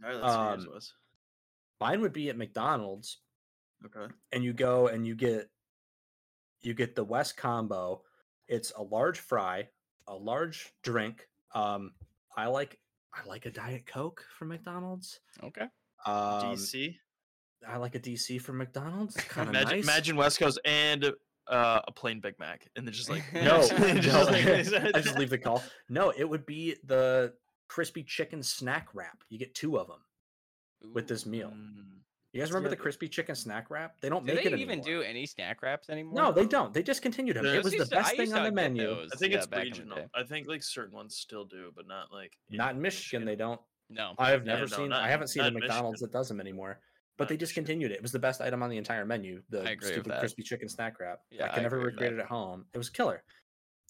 All 0.05 0.11
right, 0.11 0.21
let's 0.21 0.35
see 0.65 0.69
Um, 0.69 0.75
was. 0.75 0.93
Mine 1.81 2.01
would 2.01 2.13
be 2.13 2.29
at 2.29 2.37
McDonald's, 2.37 3.19
Okay. 3.85 4.13
and 4.33 4.43
you 4.43 4.53
go 4.53 4.89
and 4.89 5.07
you 5.07 5.15
get 5.15 5.49
you 6.63 6.75
get 6.75 6.95
the 6.97 7.05
West 7.05 7.37
combo. 7.37 8.03
It's 8.49 8.73
a 8.77 8.83
large 8.83 9.21
fry, 9.21 9.69
a 10.09 10.15
large 10.15 10.73
drink. 10.83 11.29
Um, 11.55 11.93
I 12.37 12.47
like 12.47 12.79
I 13.15 13.27
like 13.29 13.47
a 13.47 13.51
Diet 13.51 13.87
Coke 13.87 14.25
from 14.37 14.49
McDonald's. 14.49 15.21
okay. 15.43 15.67
Um, 16.07 16.55
DC. 16.57 16.97
I 17.67 17.77
like 17.77 17.95
a 17.95 18.01
DC 18.01 18.41
from 18.41 18.59
McDonald's. 18.59 19.15
Kind 19.29 19.49
of 19.49 19.55
Imagine, 19.55 19.79
nice. 19.79 19.85
imagine 19.85 20.17
West 20.17 20.39
Coast 20.39 20.61
and 20.65 21.13
uh, 21.49 21.81
a 21.87 21.93
plain 21.93 22.21
Big 22.21 22.39
Mac, 22.39 22.69
and 22.77 22.87
then 22.87 22.93
just 22.95 23.09
like 23.11 23.23
No, 23.35 23.61
just 23.67 23.73
no, 24.07 24.25
like- 24.25 24.47
I 24.95 25.01
just 25.01 25.19
leave 25.19 25.31
the 25.31 25.39
call. 25.39 25.63
No, 25.89 26.11
it 26.17 26.25
would 26.29 26.47
be 26.47 26.77
the 26.85 27.35
crispy 27.69 28.03
chicken 28.03 28.43
snack 28.43 28.89
wrap. 28.95 29.19
You 29.29 29.39
get 29.39 29.55
two 29.55 29.79
of 29.79 29.87
them 29.89 30.01
with 30.93 31.09
this 31.09 31.27
meal. 31.27 31.51
Mm. 31.55 31.85
You 32.33 32.41
guys 32.43 32.51
Yeah, 32.51 32.55
remember 32.55 32.69
the 32.69 32.77
crispy 32.77 33.09
chicken 33.09 33.35
snack 33.35 33.71
wrap? 33.71 34.01
They 34.01 34.09
don't 34.11 34.25
Do 34.27 34.35
make 34.35 34.45
they 34.45 34.51
it 34.53 34.59
even 34.59 34.81
anymore. 34.81 35.01
do 35.01 35.03
any 35.03 35.25
snack 35.27 35.63
wraps 35.63 35.89
anymore? 35.89 36.15
No, 36.15 36.33
they 36.33 36.47
don't. 36.47 36.75
They 36.75 36.83
discontinued 36.83 37.37
them. 37.37 37.45
Those 37.45 37.55
It 37.57 37.65
was 37.65 37.73
the 37.73 37.79
used 37.79 37.91
to- 37.91 37.97
best 37.97 38.17
thing 38.17 38.33
on 38.35 38.45
the 38.45 38.53
menu. 38.53 38.83
those, 38.87 39.11
I 39.13 39.17
think 39.17 39.33
yeah, 39.33 39.39
it's 39.39 39.47
back 39.47 39.65
in 39.65 39.73
the 39.73 39.79
regional. 39.79 40.11
I 40.15 40.23
think 40.25 40.47
like 40.47 40.63
certain 40.63 40.95
ones 40.95 41.17
still 41.17 41.45
do, 41.47 41.73
but 41.75 41.87
not 41.89 42.13
like 42.13 42.37
Not 42.51 42.75
in 42.75 42.83
Michigan, 42.83 43.25
they 43.27 43.35
don't. 43.37 43.61
No. 43.89 44.15
I 44.19 44.31
have 44.31 44.47
Yeah, 44.47 44.53
never 44.57 44.67
no, 44.69 44.77
seen. 44.77 44.89
not 44.91 45.03
I 45.03 45.09
haven't 45.09 45.29
seen 45.29 45.43
a 45.45 45.51
McDonald's 45.51 46.03
Michigan. 46.03 46.13
that 46.13 46.19
does 46.19 46.29
them 46.29 46.41
anymore. 46.41 46.81
But 47.17 47.25
Not 47.25 47.29
they 47.31 47.35
in 47.35 47.39
Michigan. 47.41 47.65
discontinued 47.65 47.91
it. 47.93 47.95
It 47.95 48.03
was 48.03 48.13
the 48.13 48.19
best 48.19 48.41
item 48.43 48.63
on 48.63 48.69
the 48.71 48.77
entire 48.77 49.07
menu. 49.07 49.43
The 49.49 49.61
I 49.63 49.71
agree 49.71 49.89
with 49.89 49.95
stupid 50.05 50.19
crispy 50.21 50.43
chicken 50.43 50.69
snack 50.69 51.01
wrap. 51.01 51.21
Yeah, 51.31 51.47
I 51.47 51.49
I 51.49 51.55
can 51.55 51.63
never 51.63 51.77
agree 51.79 51.87
with 51.87 51.95
recreate 51.95 52.13
it 52.13 52.19
at 52.21 52.27
home. 52.27 52.67
It 52.75 52.79
was 52.79 52.91
killer. 52.91 53.25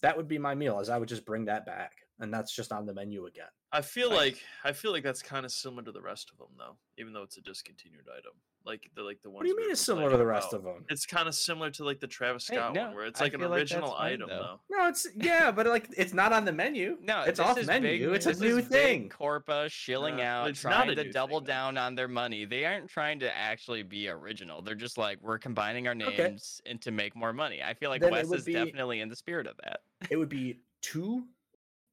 That 0.01 0.15
would 0.15 0.29
be 0.29 0.37
my 0.37 0.55
meal. 0.55 0.79
As 0.79 0.89
I 0.89 0.97
would 0.97 1.09
just 1.09 1.25
bring 1.25 1.43
that 1.45 1.65
back, 1.65 1.91
and 2.19 2.33
that's 2.33 2.55
just 2.55 2.71
on 2.71 2.85
the 2.85 2.93
menu 2.93 3.25
again. 3.25 3.49
I 3.71 3.81
feel 3.81 4.09
Nice. 4.09 4.17
like 4.17 4.37
I 4.63 4.71
feel 4.71 4.91
like 4.91 5.03
that's 5.03 5.21
kind 5.21 5.45
of 5.45 5.51
similar 5.51 5.83
to 5.83 5.91
the 5.91 6.01
rest 6.01 6.31
of 6.31 6.37
them, 6.39 6.47
though. 6.57 6.75
Even 6.97 7.13
though 7.13 7.21
it's 7.21 7.37
a 7.37 7.41
discontinued 7.41 8.07
item, 8.11 8.31
like 8.65 8.89
the 8.95 9.03
like 9.03 9.21
the 9.21 9.29
ones. 9.29 9.37
What 9.37 9.43
do 9.43 9.49
you 9.49 9.57
mean 9.57 9.69
it's 9.69 9.79
similar 9.79 10.09
to 10.09 10.17
the 10.17 10.25
rest 10.25 10.53
about. 10.53 10.67
of 10.69 10.73
them? 10.75 10.85
It's 10.89 11.05
kind 11.05 11.27
of 11.27 11.35
similar 11.35 11.69
to 11.71 11.83
like 11.83 11.99
the 11.99 12.07
Travis 12.07 12.47
Hey, 12.47 12.55
Scott 12.55 12.73
no, 12.73 12.87
one, 12.87 12.95
where 12.95 13.05
it's 13.05 13.21
like 13.21 13.35
an 13.35 13.41
like 13.41 13.51
original 13.51 13.91
fine, 13.91 14.13
item, 14.13 14.29
though. 14.29 14.57
though. 14.69 14.77
No, 14.77 14.87
it's 14.87 15.05
yeah, 15.15 15.51
but 15.51 15.67
like 15.67 15.87
it's 15.95 16.13
not 16.15 16.33
on 16.33 16.45
the 16.45 16.51
menu. 16.51 16.97
No, 17.03 17.21
it's 17.21 17.39
off 17.39 17.63
menu. 17.67 18.07
big- 18.09 18.15
it's 18.15 18.25
a 18.25 18.33
new 18.43 18.59
thing. 18.59 19.07
Corpa 19.07 19.69
shilling 19.69 20.19
Uh, 20.19 20.23
out, 20.23 20.55
trying 20.55 20.95
to 20.95 21.11
double 21.11 21.37
thing, 21.39 21.45
though. 21.45 21.53
down 21.53 21.77
on 21.77 21.93
their 21.93 22.07
money. 22.07 22.45
They 22.45 22.65
aren't 22.65 22.89
trying 22.89 23.19
to 23.19 23.37
actually 23.37 23.83
be 23.83 24.09
original. 24.09 24.63
They're 24.63 24.73
just 24.73 24.97
like 24.97 25.19
we're 25.21 25.37
combining 25.37 25.87
our 25.87 25.93
Okay. 25.93 26.29
names 26.29 26.59
and 26.65 26.81
to 26.81 26.89
make 26.89 27.15
more 27.15 27.33
money. 27.33 27.61
I 27.61 27.75
feel 27.75 27.91
like 27.91 28.01
Then 28.01 28.13
Wes 28.13 28.31
is 28.31 28.45
be- 28.45 28.53
definitely 28.53 29.01
in 29.01 29.09
the 29.09 29.15
spirit 29.15 29.45
of 29.45 29.57
that. 29.63 29.81
It 30.09 30.15
would 30.17 30.29
be 30.29 30.59
two 30.81 31.27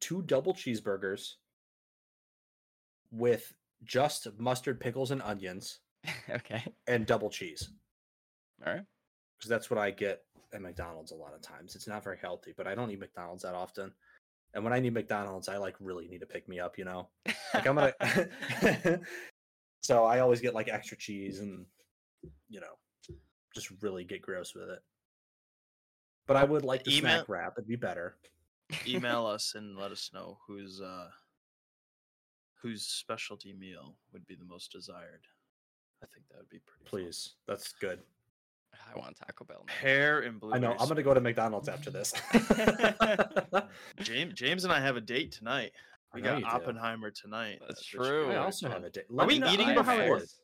two 0.01 0.23
double 0.23 0.55
cheeseburgers, 0.55 1.35
with 3.11 3.53
just 3.85 4.27
mustard, 4.39 4.81
pickles, 4.81 5.11
and 5.11 5.23
onions, 5.23 5.81
okay. 6.31 6.63
and 6.87 7.07
double 7.07 7.31
cheese. 7.31 7.69
All 8.67 8.73
right. 8.73 8.85
Because 9.39 9.51
that's 9.51 9.71
what 9.71 9.79
I 9.79 9.91
get 9.91 10.23
at 10.55 10.63
McDonald's 10.63 11.13
a 11.13 11.17
lot 11.17 11.35
of 11.35 11.43
times. 11.43 11.75
It's 11.75 11.87
not 11.87 12.03
very 12.03 12.17
healthy, 12.19 12.55
but 12.57 12.67
I 12.67 12.75
don't 12.75 12.91
eat 12.91 13.01
McDonald's 13.01 13.43
that 13.43 13.55
often. 13.55 13.93
And 14.55 14.65
when 14.65 14.73
I 14.73 14.81
need 14.81 14.95
McDonald's, 14.95 15.49
I 15.49 15.59
like 15.59 15.75
really 15.81 16.09
need 16.09 16.21
to 16.21 16.27
pick 16.27 16.49
me 16.49 16.59
up, 16.59 16.79
you 16.79 16.85
know? 16.85 17.09
Like 17.53 17.67
I'm 17.67 17.75
gonna 17.75 17.93
So 19.83 20.05
I 20.05 20.21
always 20.21 20.41
get 20.41 20.55
like 20.55 20.69
extra 20.69 20.97
cheese 20.97 21.41
and 21.41 21.67
you 22.49 22.61
know, 22.61 23.17
just 23.55 23.71
really 23.83 24.05
get 24.05 24.23
gross 24.23 24.55
with 24.55 24.71
it. 24.71 24.81
But 26.27 26.37
I 26.37 26.45
would 26.45 26.65
like 26.65 26.85
the 26.85 26.97
Email- 26.97 27.19
snack 27.19 27.29
wrap. 27.29 27.55
It'd 27.59 27.69
be 27.69 27.77
better. 27.77 28.17
Email 28.87 29.27
us 29.27 29.55
and 29.55 29.77
let 29.77 29.93
us 29.93 30.11
know 30.13 30.39
who's 30.47 30.81
uh 30.81 31.09
whose 32.67 32.83
specialty 32.85 33.53
meal 33.53 33.95
would 34.13 34.27
be 34.27 34.35
the 34.35 34.45
most 34.45 34.73
desired. 34.73 35.23
I 36.03 36.07
think 36.13 36.27
that 36.31 36.39
would 36.39 36.49
be 36.49 36.59
pretty. 36.67 36.83
fun. 36.85 36.91
Please. 37.05 37.35
That's 37.47 37.73
good. 37.75 38.01
I 38.95 38.99
want 38.99 39.17
Taco 39.17 39.45
Bell. 39.45 39.65
now. 39.67 39.73
Pear 39.81 40.21
and 40.21 40.41
blue. 40.41 40.53
I 40.53 40.59
know. 40.59 40.75
I'm 40.79 40.89
gonna 40.89 41.03
go 41.03 41.15
to 41.15 41.21
McDonald's 41.21 41.69
after 41.69 41.91
this. 41.91 42.13
James 44.03 44.35
James 44.35 44.65
and 44.65 44.73
I 44.73 44.81
have 44.81 44.97
a 44.97 45.01
date 45.01 45.33
tonight. 45.33 45.73
We 46.13 46.21
got 46.21 46.39
you 46.39 46.45
do. 46.45 46.51
Oppenheimer 46.51 47.11
tonight. 47.11 47.61
That's 47.67 47.81
which 47.81 47.89
true. 48.03 48.31
I 48.33 48.37
also 48.37 48.69
have 48.69 48.85
a 48.85 48.91
date. 48.91 49.05
Are 49.17 49.27
we 49.27 49.35
me 49.35 49.39
know- 49.41 49.53
eating 49.53 49.69
I 49.69 49.75
know 49.75 49.83
before? 49.83 49.95
how 49.95 50.15
it 50.17 50.23
is. 50.23 50.41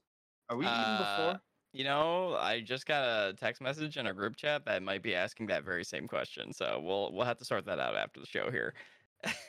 Are 0.49 0.57
we 0.57 0.65
eating 0.65 0.75
Uh, 0.77 1.17
before? 1.17 1.41
You 1.75 1.85
know, 1.85 2.35
I 2.37 2.61
just 2.61 2.87
got 2.87 3.03
a 3.05 3.33
text 3.35 3.61
message 3.63 3.97
in 3.97 4.07
a 4.07 4.13
group 4.15 4.37
chat 4.37 4.65
that 4.67 4.83
might 4.83 5.03
be 5.03 5.15
asking 5.15 5.47
that 5.47 5.65
very 5.65 5.85
same 5.85 6.07
question. 6.07 6.53
So 6.53 6.81
we'll 6.83 7.13
we'll 7.13 7.25
have 7.27 7.39
to 7.39 7.45
sort 7.45 7.65
that 7.67 7.79
out 7.79 7.97
after 7.97 8.21
the 8.21 8.27
show 8.27 8.51
here. 8.51 8.75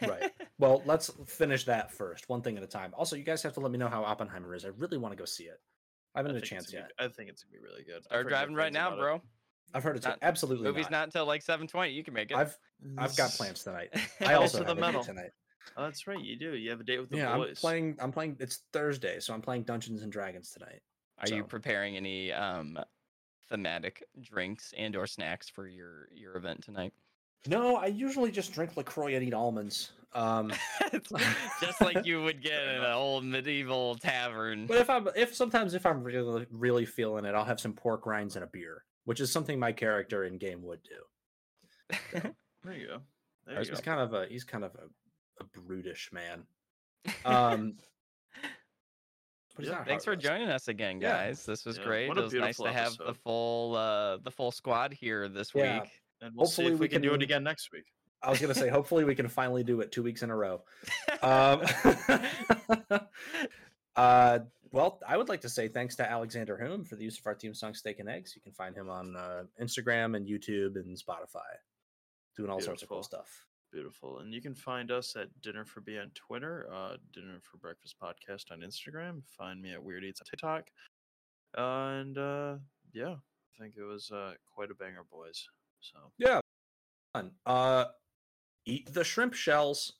Right. 0.01 0.31
Well, 0.59 0.81
let's 0.85 1.09
finish 1.25 1.65
that 1.65 1.91
first, 1.91 2.29
one 2.29 2.41
thing 2.41 2.55
at 2.57 2.63
a 2.63 2.67
time. 2.67 2.93
Also, 2.95 3.15
you 3.17 3.23
guys 3.23 3.41
have 3.43 3.53
to 3.53 3.59
let 3.59 3.71
me 3.71 3.77
know 3.77 3.89
how 3.89 4.03
Oppenheimer 4.05 4.53
is. 4.55 4.63
I 4.63 4.69
really 4.77 4.97
want 4.97 5.11
to 5.11 5.17
go 5.17 5.25
see 5.25 5.45
it. 5.45 5.59
I 6.15 6.19
haven't 6.19 6.31
I 6.31 6.35
had 6.35 6.43
a 6.43 6.45
chance 6.45 6.71
yet. 6.71 6.91
be- 6.97 7.03
I 7.03 7.07
think 7.09 7.29
it's 7.29 7.43
gonna 7.43 7.51
be 7.51 7.57
really 7.57 7.83
good. 7.83 7.97
I've 7.97 8.03
Start 8.05 8.29
driving 8.29 8.55
right 8.55 8.71
now, 8.71 8.87
about 8.89 8.99
it. 8.99 9.01
bro. 9.01 9.21
I've 9.73 9.83
heard 9.83 9.97
it's 9.97 10.05
not- 10.05 10.19
absolutely 10.21 10.65
Movie's 10.67 10.89
not 10.91 11.05
until 11.05 11.25
like 11.25 11.41
seven 11.41 11.67
twenty. 11.67 11.91
You 11.91 12.03
can 12.03 12.13
make 12.13 12.29
it. 12.31 12.37
I've 12.37 12.57
I've 12.97 13.15
got 13.17 13.31
plans 13.37 13.63
tonight. 13.63 13.89
I 14.21 14.35
also 14.35 14.59
to 14.59 14.65
have 14.65 14.77
the 14.77 14.81
a 14.83 14.85
metal. 14.85 15.03
tonight. 15.03 15.31
Oh, 15.75 15.83
that's 15.83 16.05
right. 16.07 16.19
You 16.23 16.37
do. 16.37 16.55
You 16.55 16.69
have 16.69 16.79
a 16.79 16.83
date 16.83 16.99
with 16.99 17.09
the 17.09 17.17
Yeah, 17.17 17.33
I'm 17.33 17.53
playing. 17.55 17.97
I'm 17.99 18.11
playing. 18.11 18.37
It's 18.39 18.61
Thursday, 18.71 19.19
so 19.19 19.33
I'm 19.33 19.41
playing 19.41 19.63
Dungeons 19.63 20.03
and 20.03 20.11
Dragons 20.11 20.51
tonight. 20.51 20.81
Are 21.17 21.27
you 21.35 21.43
preparing 21.43 21.97
any 21.97 22.31
um 22.31 22.77
thematic 23.49 24.03
drinks 24.21 24.73
and 24.77 24.95
or 24.95 25.07
snacks 25.07 25.49
for 25.49 25.67
your 25.67 26.07
your 26.13 26.37
event 26.37 26.63
tonight? 26.63 26.93
No, 27.47 27.75
I 27.77 27.87
usually 27.87 28.31
just 28.31 28.53
drink 28.53 28.77
Lacroix 28.77 29.15
and 29.15 29.23
eat 29.23 29.33
almonds. 29.33 29.91
Um, 30.13 30.53
just 31.61 31.81
like 31.81 32.05
you 32.05 32.21
would 32.23 32.41
get 32.41 32.61
in 32.63 32.75
an 32.83 32.85
old 32.91 33.25
medieval 33.25 33.95
tavern. 33.95 34.67
but 34.67 34.77
if 34.77 34.89
I'm 34.89 35.07
if 35.15 35.33
sometimes 35.35 35.73
if 35.73 35.85
I'm 35.85 36.03
really 36.03 36.45
really 36.51 36.85
feeling 36.85 37.25
it, 37.25 37.33
I'll 37.35 37.43
have 37.45 37.59
some 37.59 37.73
pork 37.73 38.05
rinds 38.05 38.35
and 38.35 38.43
a 38.43 38.47
beer, 38.47 38.83
which 39.05 39.19
is 39.19 39.31
something 39.31 39.57
my 39.59 39.71
character 39.71 40.23
in 40.25 40.37
game 40.37 40.61
would 40.63 40.81
do. 40.83 42.29
There 42.65 42.73
you 42.77 42.87
go. 42.87 43.01
There 43.45 43.57
He's 43.59 43.67
you 43.67 43.75
go. 43.75 43.81
kind 43.81 43.99
of 43.99 44.13
a 44.13 44.25
he's 44.27 44.45
kind 44.45 44.63
of 44.63 44.73
a, 44.75 44.85
a 45.41 45.61
brutish 45.61 46.11
man. 46.13 46.43
Um, 47.25 47.73
but 49.55 49.65
Yeah, 49.65 49.83
Thanks 49.83 50.05
for 50.05 50.15
joining 50.15 50.47
us 50.47 50.69
again, 50.69 51.01
Yeah. 51.01 51.11
guys. 51.27 51.45
This 51.45 51.65
was 51.65 51.77
Yeah, 51.77 51.83
great. 51.83 52.07
what 52.07 52.17
It 52.17 52.23
was 52.23 52.33
nice 52.33 52.55
to 52.57 52.63
beautiful 52.63 52.83
have 52.83 52.97
the 52.97 53.13
full 53.13 53.75
uh 53.75 54.17
the 54.17 54.31
full 54.31 54.51
squad 54.51 54.93
here 54.93 55.27
this 55.27 55.51
Yeah. 55.53 55.81
week. 55.81 55.91
And 56.23 56.35
we'll 56.35 56.45
Hopefully 56.45 56.67
see 56.67 56.73
if 56.73 56.79
we 56.79 56.85
we 56.85 56.89
can, 56.89 57.01
do 57.01 57.13
it 57.13 57.21
again 57.21 57.43
next 57.43 57.71
week. 57.71 57.85
I 58.21 58.29
was 58.29 58.39
gonna 58.39 58.55
say, 58.55 58.69
hopefully 58.69 59.03
we 59.03 59.15
can 59.15 59.27
finally 59.27 59.63
do 59.63 59.81
it 59.81 59.91
two 59.91 60.03
weeks 60.03 60.23
in 60.23 60.29
a 60.29 60.35
row. 60.35 60.61
Um, 61.21 61.61
uh, 63.95 64.39
well, 64.73 64.99
I 65.07 65.15
would 65.15 65.29
like 65.29 65.39
to 65.41 65.49
say 65.49 65.69
thanks 65.69 65.95
to 65.95 66.09
Alexander 66.09 66.57
Hume 66.57 66.83
for 66.83 66.97
the 66.97 67.05
use 67.05 67.17
of 67.17 67.25
our 67.25 67.33
theme 67.33 67.53
song 67.53 67.73
"Steak 67.73 67.99
and 67.99 68.09
Eggs." 68.09 68.35
You 68.35 68.41
can 68.41 68.51
find 68.51 68.75
him 68.75 68.89
on 68.89 69.15
uh, 69.15 69.43
Instagram 69.61 70.17
and 70.17 70.27
YouTube 70.27 70.75
and 70.75 70.97
Spotify, 70.97 71.47
doing 72.35 72.49
all 72.49 72.59
sorts 72.59 72.83
of 72.83 72.89
cool 72.89 73.03
stuff. 73.03 73.45
Beautiful. 73.71 74.19
And 74.19 74.33
you 74.33 74.41
can 74.41 74.53
find 74.53 74.91
us 74.91 75.15
at 75.15 75.29
Dinner 75.41 75.65
for 75.65 75.81
B 75.81 75.97
on 75.97 76.11
Twitter, 76.13 76.67
uh, 76.71 76.97
Dinner 77.13 77.39
for 77.41 77.57
Breakfast 77.57 77.95
Podcast 78.01 78.51
on 78.51 78.59
Instagram. 78.59 79.23
Find 79.25 79.61
me 79.61 79.71
at 79.71 79.83
Weird 79.83 80.03
Eats 80.03 80.21
on 80.21 80.25
TikTok. 80.25 80.69
And 81.55 82.17
uh, 82.17 82.57
yeah, 82.93 83.13
I 83.13 83.61
think 83.61 83.75
it 83.77 83.83
was 83.83 84.11
uh, 84.11 84.33
quite 84.53 84.71
a 84.71 84.75
banger, 84.75 85.05
boys. 85.09 85.47
So 85.83 86.11
Yeah. 86.17 86.39
Uh, 87.45 87.85
eat 88.65 88.91
the 88.93 89.03
shrimp 89.03 89.33
shells. 89.33 89.93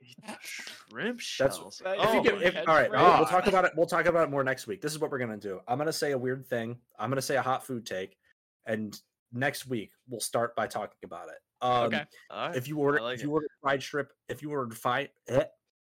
eat 0.00 0.16
the 0.26 0.36
shrimp 0.40 1.20
That's- 1.20 1.56
shells. 1.56 1.80
If 1.84 1.86
If 1.86 2.06
oh, 2.06 2.12
you 2.14 2.22
get, 2.22 2.42
if, 2.42 2.56
all 2.68 2.74
right, 2.74 2.90
we'll, 2.90 3.00
we'll 3.18 3.26
talk 3.26 3.46
about 3.46 3.64
it. 3.64 3.72
We'll 3.76 3.86
talk 3.86 4.06
about 4.06 4.24
it 4.26 4.30
more 4.30 4.42
next 4.42 4.66
week. 4.66 4.80
This 4.80 4.92
is 4.92 4.98
what 4.98 5.10
we're 5.10 5.18
gonna 5.18 5.36
do. 5.36 5.60
I'm 5.68 5.78
gonna 5.78 5.92
say 5.92 6.12
a 6.12 6.18
weird 6.18 6.46
thing. 6.46 6.78
I'm 6.98 7.10
gonna 7.10 7.22
say 7.22 7.36
a 7.36 7.42
hot 7.42 7.64
food 7.64 7.86
take, 7.86 8.16
and 8.66 9.00
next 9.32 9.66
week 9.66 9.92
we'll 10.08 10.20
start 10.20 10.56
by 10.56 10.66
talking 10.66 10.98
about 11.04 11.28
it. 11.28 11.38
Um, 11.60 11.84
okay. 11.86 12.04
all 12.30 12.48
right. 12.48 12.56
if 12.56 12.68
you 12.68 12.78
order 12.78 13.00
like 13.00 13.16
if 13.16 13.22
you 13.24 13.32
order 13.32 13.48
fried 13.60 13.82
shrimp 13.82 14.10
if 14.28 14.42
you 14.42 14.50
ordered 14.52 14.76
fried 14.78 15.10
eh, 15.26 15.42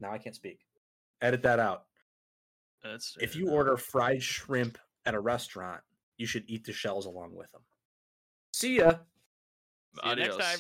now 0.01 0.11
i 0.11 0.17
can't 0.17 0.35
speak 0.35 0.61
edit 1.21 1.43
that 1.43 1.59
out 1.59 1.85
That's 2.83 3.15
if 3.21 3.35
it. 3.35 3.39
you 3.39 3.51
order 3.51 3.77
fried 3.77 4.23
shrimp 4.23 4.79
at 5.05 5.13
a 5.15 5.21
restaurant 5.21 5.83
you 6.17 6.25
should 6.27 6.45
eat 6.47 6.65
the 6.65 6.73
shells 6.73 7.05
along 7.05 7.35
with 7.35 7.53
them 7.53 7.61
see 8.55 8.79
ya 8.79 8.95
See 9.95 10.09
you 10.09 10.17
next 10.17 10.37
time. 10.37 10.59